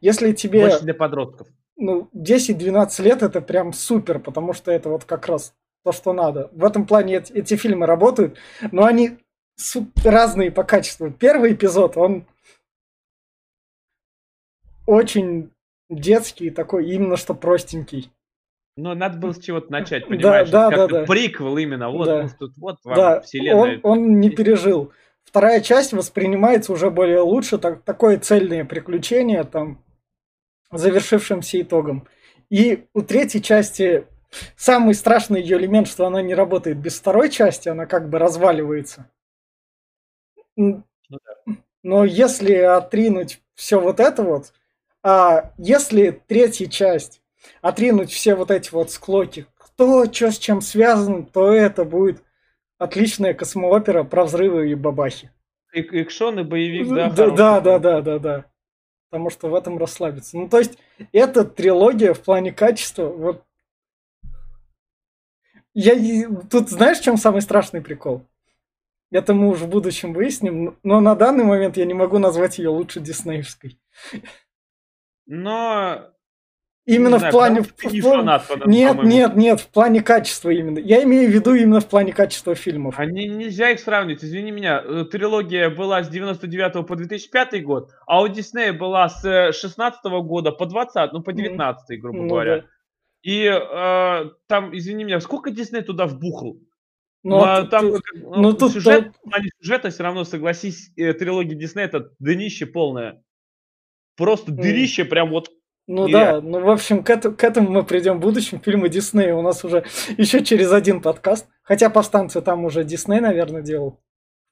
если 0.00 0.32
тебе 0.32 0.62
Больше 0.62 0.80
для 0.80 0.94
подростков. 0.94 1.46
ну, 1.76 2.08
10-12 2.16 3.00
лет 3.00 3.22
это 3.22 3.40
прям 3.40 3.72
супер, 3.72 4.18
потому 4.18 4.54
что 4.54 4.72
это 4.72 4.88
вот 4.88 5.04
как 5.04 5.28
раз 5.28 5.54
то, 5.84 5.92
что 5.92 6.12
надо. 6.12 6.50
В 6.52 6.64
этом 6.64 6.84
плане 6.84 7.18
эти, 7.18 7.32
эти 7.32 7.54
фильмы 7.54 7.86
работают, 7.86 8.38
но 8.72 8.86
они 8.86 9.18
разные 10.04 10.50
по 10.50 10.64
качеству. 10.64 11.10
Первый 11.10 11.52
эпизод, 11.54 11.96
он 11.96 12.26
очень 14.86 15.50
детский, 15.88 16.50
такой 16.50 16.90
именно 16.90 17.16
что 17.16 17.34
простенький. 17.34 18.10
Но 18.76 18.94
надо 18.94 19.18
было 19.18 19.32
с 19.32 19.38
чего-то 19.38 19.70
начать, 19.70 20.02
Да, 20.08 20.08
понимаешь? 20.08 20.50
да, 20.50 20.70
как 20.70 20.76
да, 20.78 20.86
да. 21.00 21.06
приквел 21.06 21.56
именно. 21.56 21.90
Вот, 21.90 22.06
Да. 22.06 22.28
тут 22.38 22.56
вот 22.56 22.78
вам 22.84 22.96
да, 22.96 23.20
вселенная. 23.20 23.80
он, 23.82 24.00
он 24.00 24.20
не 24.20 24.30
пережил. 24.30 24.92
вторая 25.22 25.60
часть 25.60 25.92
воспринимается 25.92 26.72
уже 26.72 26.90
более 26.90 27.20
лучше, 27.20 27.58
так, 27.58 27.82
такое 27.82 28.18
цельное 28.18 28.64
приключение, 28.64 29.44
там, 29.44 29.82
завершившимся 30.72 31.60
итогом. 31.60 32.08
И 32.50 32.86
у 32.94 33.02
третьей 33.02 33.40
части 33.42 34.06
самый 34.56 34.94
страшный 34.94 35.40
ее 35.40 35.56
элемент, 35.56 35.86
что 35.88 36.06
она 36.06 36.20
не 36.20 36.34
работает 36.34 36.76
без 36.78 36.98
второй 36.98 37.30
части, 37.30 37.68
она 37.68 37.86
как 37.86 38.10
бы 38.10 38.18
разваливается. 38.18 39.08
Ну. 40.56 40.82
Но 41.82 42.04
если 42.04 42.54
отринуть 42.54 43.42
все 43.54 43.78
вот 43.80 44.00
это 44.00 44.22
вот, 44.22 44.52
а 45.02 45.52
если 45.58 46.22
третья 46.26 46.66
часть 46.66 47.20
отринуть 47.60 48.10
все 48.10 48.34
вот 48.34 48.50
эти 48.50 48.70
вот 48.70 48.90
склоки, 48.90 49.46
кто 49.56 50.10
что 50.10 50.30
с 50.30 50.38
чем 50.38 50.60
связан, 50.60 51.26
то 51.26 51.52
это 51.52 51.84
будет 51.84 52.22
отличная 52.78 53.34
космоопера 53.34 54.04
про 54.04 54.24
взрывы 54.24 54.70
и 54.70 54.74
бабахи. 54.74 55.30
И, 55.72 55.80
экшон 55.80 56.40
и 56.40 56.44
боевик, 56.44 56.88
да? 56.88 57.10
Да, 57.10 57.30
да, 57.30 57.60
да, 57.60 57.78
да, 57.78 58.00
да, 58.00 58.18
да. 58.18 58.44
Потому 59.10 59.30
что 59.30 59.48
в 59.48 59.54
этом 59.54 59.78
расслабиться. 59.78 60.38
Ну, 60.38 60.48
то 60.48 60.58
есть, 60.58 60.78
эта 61.12 61.44
трилогия 61.44 62.14
в 62.14 62.20
плане 62.20 62.52
качества, 62.52 63.06
вот 63.06 63.44
я 65.74 66.28
тут 66.50 66.70
знаешь, 66.70 66.98
в 66.98 67.02
чем 67.04 67.16
самый 67.16 67.42
страшный 67.42 67.82
прикол? 67.82 68.24
Это 69.14 69.32
мы 69.32 69.48
уже 69.48 69.66
в 69.66 69.68
будущем 69.68 70.12
выясним, 70.12 70.76
но 70.82 71.00
на 71.00 71.14
данный 71.14 71.44
момент 71.44 71.76
я 71.76 71.84
не 71.84 71.94
могу 71.94 72.18
назвать 72.18 72.58
ее 72.58 72.70
лучше 72.70 72.98
диснеевской. 72.98 73.78
Но 75.26 76.10
Именно 76.84 77.18
знаю, 77.18 77.30
в 77.30 77.36
плане... 77.36 77.62
В, 77.62 77.76
в, 77.76 78.00
фанат, 78.02 78.50
нет, 78.66 79.04
нет, 79.04 79.36
нет, 79.36 79.60
в 79.60 79.68
плане 79.68 80.02
качества 80.02 80.50
именно. 80.50 80.80
Я 80.80 81.04
имею 81.04 81.30
в 81.30 81.32
виду 81.32 81.54
именно 81.54 81.78
в 81.78 81.86
плане 81.86 82.12
качества 82.12 82.56
фильмов. 82.56 82.98
Не, 82.98 83.28
нельзя 83.28 83.70
их 83.70 83.78
сравнивать, 83.78 84.24
извини 84.24 84.50
меня. 84.50 84.82
Э, 84.84 85.04
трилогия 85.04 85.70
была 85.70 86.02
с 86.02 86.08
99 86.08 86.84
по 86.84 86.96
2005 86.96 87.64
год, 87.64 87.92
а 88.08 88.20
у 88.20 88.26
Диснея 88.26 88.72
была 88.72 89.08
с 89.08 89.52
16 89.52 90.04
года 90.24 90.50
по 90.50 90.66
20, 90.66 91.12
ну 91.12 91.22
по 91.22 91.32
19, 91.32 92.00
грубо 92.00 92.18
ну, 92.18 92.28
говоря. 92.28 92.56
Да. 92.56 92.64
И 93.22 93.44
э, 93.44 94.30
там, 94.48 94.76
извини 94.76 95.04
меня, 95.04 95.20
сколько 95.20 95.52
Дисней 95.52 95.82
туда 95.82 96.06
вбухал? 96.06 96.58
Ну, 97.24 97.38
а, 97.42 97.62
тут, 97.62 97.70
там, 97.70 97.86
ну, 97.90 98.00
ну, 98.36 98.52
тут, 98.52 98.72
сюжет, 98.72 99.12
тут... 99.24 99.32
сюжета 99.58 99.90
все 99.90 100.02
равно, 100.02 100.24
согласись, 100.24 100.92
э, 100.96 101.14
трилогия 101.14 101.56
Диснея 101.56 101.86
это 101.86 102.10
днище 102.18 102.66
полное. 102.66 103.22
Просто 104.14 104.52
mm. 104.52 104.56
дырище 104.56 105.04
прям 105.04 105.30
вот 105.30 105.50
ну 105.86 106.08
да, 106.08 106.40
ну 106.40 106.60
в 106.60 106.70
общем, 106.70 107.02
к, 107.02 107.10
это, 107.10 107.30
к 107.30 107.44
этому 107.44 107.70
мы 107.70 107.82
придем 107.82 108.18
в 108.18 108.20
будущем. 108.20 108.60
Фильмы 108.60 108.88
Диснея 108.88 109.34
у 109.34 109.42
нас 109.42 109.64
уже 109.64 109.84
еще 110.16 110.42
через 110.42 110.72
один 110.72 111.02
подкаст. 111.02 111.46
Хотя 111.62 111.90
повстанцы 111.90 112.40
там 112.40 112.64
уже 112.64 112.84
Дисней, 112.84 113.20
наверное, 113.20 113.62
делал. 113.62 114.00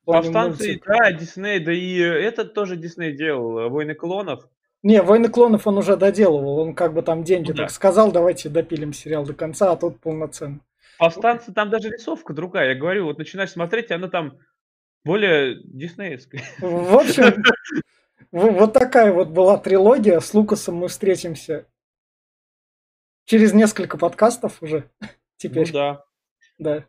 Повстанцы, 0.05 0.81
да, 0.85 1.13
Дисней, 1.13 1.61
да 1.61 1.73
и 1.73 1.97
этот 1.97 2.55
тоже 2.55 2.77
Дисней 2.77 3.17
делал, 3.17 3.71
Войны 3.71 3.95
клонов. 3.95 4.49
Не, 4.83 5.01
Войны 5.01 5.29
клонов 5.29 5.67
он 5.67 5.79
уже 5.79 5.97
доделывал, 5.97 6.59
он 6.59 6.75
как 6.75 6.93
бы 6.93 7.03
там 7.03 7.23
деньги 7.23 7.51
ну, 7.51 7.57
так 7.57 7.69
да. 7.69 7.73
сказал, 7.73 8.11
давайте 8.11 8.49
допилим 8.49 8.93
сериал 8.93 9.25
до 9.25 9.33
конца, 9.33 9.71
а 9.71 9.77
тут 9.77 10.01
полноценно. 10.01 10.61
Повстанцы, 11.03 11.53
там 11.53 11.69
даже 11.69 11.91
рисовка 11.91 12.33
другая, 12.33 12.75
я 12.75 12.75
говорю, 12.77 13.07
вот 13.07 13.19
начинаешь 13.19 13.51
смотреть, 13.51 13.91
и 13.91 13.95
она 13.95 14.09
там 14.09 14.39
более 15.05 15.61
диснеевская. 15.65 16.43
В 16.61 16.95
общем, 16.95 17.43
вот 18.31 18.73
такая 18.73 19.13
вот 19.13 19.31
была 19.31 19.59
трилогия. 19.59 20.21
С 20.21 20.33
Лукасом 20.33 20.77
мы 20.77 20.87
встретимся 20.87 21.67
через 23.25 23.53
несколько 23.53 23.99
подкастов 23.99 24.63
уже 24.63 24.89
теперь. 25.39 25.67
Ну 25.67 25.73
да. 25.73 26.05
Да. 26.59 26.85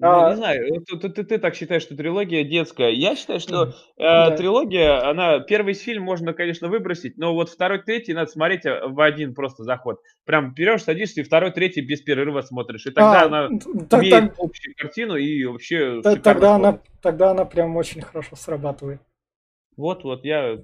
Ну, 0.00 0.26
а... 0.26 0.30
Не 0.30 0.36
знаю, 0.36 0.84
ты, 0.86 0.96
ты, 0.96 1.08
ты, 1.08 1.24
ты 1.24 1.38
так 1.38 1.56
считаешь, 1.56 1.82
что 1.82 1.96
трилогия 1.96 2.44
детская. 2.44 2.90
Я 2.90 3.16
считаю, 3.16 3.40
что 3.40 3.64
э, 3.64 3.72
да. 3.96 4.36
трилогия, 4.36 5.08
она 5.08 5.40
первый 5.40 5.74
фильм 5.74 6.04
можно, 6.04 6.32
конечно, 6.32 6.68
выбросить, 6.68 7.18
но 7.18 7.34
вот 7.34 7.50
второй, 7.50 7.82
третий 7.82 8.14
надо 8.14 8.30
смотреть 8.30 8.64
э, 8.64 8.86
в 8.86 9.00
один 9.00 9.34
просто 9.34 9.64
заход. 9.64 10.00
Прям 10.24 10.54
берешь, 10.54 10.84
садишься 10.84 11.20
и 11.20 11.24
второй, 11.24 11.50
третий 11.50 11.80
без 11.80 12.00
перерыва 12.00 12.42
смотришь. 12.42 12.86
И 12.86 12.90
тогда 12.90 13.22
а, 13.22 13.26
она 13.26 13.48
так, 13.88 14.02
имеет 14.04 14.14
так, 14.14 14.34
общую 14.38 14.74
картину 14.76 15.16
и 15.16 15.44
вообще. 15.44 16.00
Тогда 16.02 16.54
она, 16.54 16.78
тогда 17.02 17.32
она 17.32 17.44
прям 17.44 17.76
очень 17.76 18.00
хорошо 18.00 18.36
срабатывает. 18.36 19.00
Вот, 19.76 20.04
вот, 20.04 20.24
я... 20.24 20.58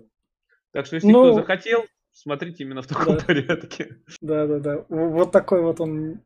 Так 0.73 0.87
что, 0.87 0.95
если 0.95 1.11
ну, 1.11 1.25
кто 1.25 1.33
захотел, 1.35 1.85
смотрите 2.13 2.63
именно 2.63 2.83
в 2.83 2.87
таком 2.87 3.17
да. 3.17 3.25
порядке. 3.25 3.97
Да, 4.21 4.47
да, 4.47 4.59
да. 4.61 4.85
Вот 4.89 5.33
такой 5.33 5.61
вот 5.63 5.81
он. 5.81 6.21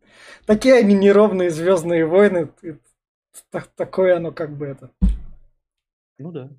Такие 0.47 0.75
они 0.75 0.95
неровные 0.95 1.51
звездные 1.51 2.07
войны. 2.07 2.51
Такое 3.77 4.17
оно 4.17 4.33
как 4.33 4.57
бы 4.57 4.67
это. 4.67 4.91
Ну 6.19 6.33
да. 6.33 6.51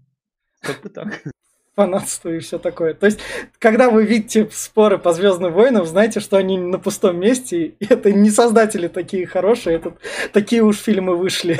Как 0.62 0.82
бы 0.82 0.90
так. 0.90 1.22
Фанатство 1.76 2.30
и 2.30 2.40
все 2.40 2.60
такое. 2.60 2.94
То 2.94 3.06
есть, 3.06 3.20
когда 3.58 3.90
вы 3.90 4.06
видите 4.06 4.50
споры 4.52 4.98
по 4.98 5.14
Звездным 5.14 5.54
войнам, 5.54 5.86
знаете, 5.86 6.20
что 6.20 6.38
они 6.38 6.58
на 6.58 6.78
пустом 6.78 7.20
месте, 7.20 7.68
и 7.68 7.86
это 7.90 8.12
не 8.12 8.30
создатели 8.30 8.88
такие 8.88 9.26
хорошие, 9.26 9.78
это 9.78 9.98
такие 10.34 10.62
уж 10.62 10.78
фильмы 10.78 11.16
вышли. 11.16 11.58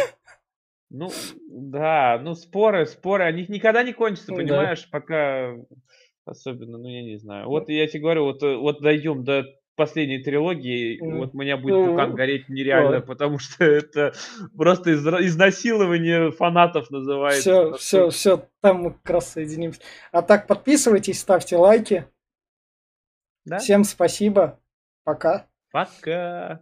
Ну, 0.90 1.12
да, 1.48 2.20
ну 2.22 2.34
споры, 2.34 2.86
споры, 2.88 3.24
они 3.24 3.46
никогда 3.48 3.84
не 3.84 3.94
кончатся, 3.94 4.34
понимаешь, 4.34 4.82
да. 4.82 5.00
пока 5.00 5.56
особенно, 6.26 6.78
ну 6.78 6.88
я 6.88 7.04
не 7.04 7.18
знаю. 7.18 7.48
Вот 7.48 7.70
я 7.70 7.88
тебе 7.88 8.02
говорю, 8.02 8.26
вот, 8.26 8.44
э, 8.44 8.56
вот 8.56 8.82
дойдем 8.82 9.24
до 9.24 9.46
последней 9.80 10.20
трилогии, 10.20 11.02
mm. 11.02 11.18
вот 11.18 11.34
у 11.34 11.38
меня 11.38 11.56
будет 11.56 11.90
пукан 11.90 12.14
гореть 12.14 12.50
нереально, 12.50 12.98
mm. 12.98 13.02
потому 13.02 13.40
что 13.40 13.64
это 13.64 14.14
просто 14.56 14.92
из, 14.92 15.08
изнасилование 15.08 16.32
фанатов 16.32 16.92
называется. 16.92 17.78
Все, 17.78 17.78
все, 17.78 18.10
все, 18.10 18.50
там 18.62 18.82
мы 18.82 18.92
как 18.92 19.10
раз 19.10 19.32
соединимся. 19.32 19.80
А 20.12 20.22
так 20.22 20.48
подписывайтесь, 20.48 21.20
ставьте 21.20 21.56
лайки. 21.56 22.06
Да? 23.46 23.60
Всем 23.60 23.86
спасибо. 23.86 24.60
Пока. 25.06 25.48
Пока. 25.72 26.62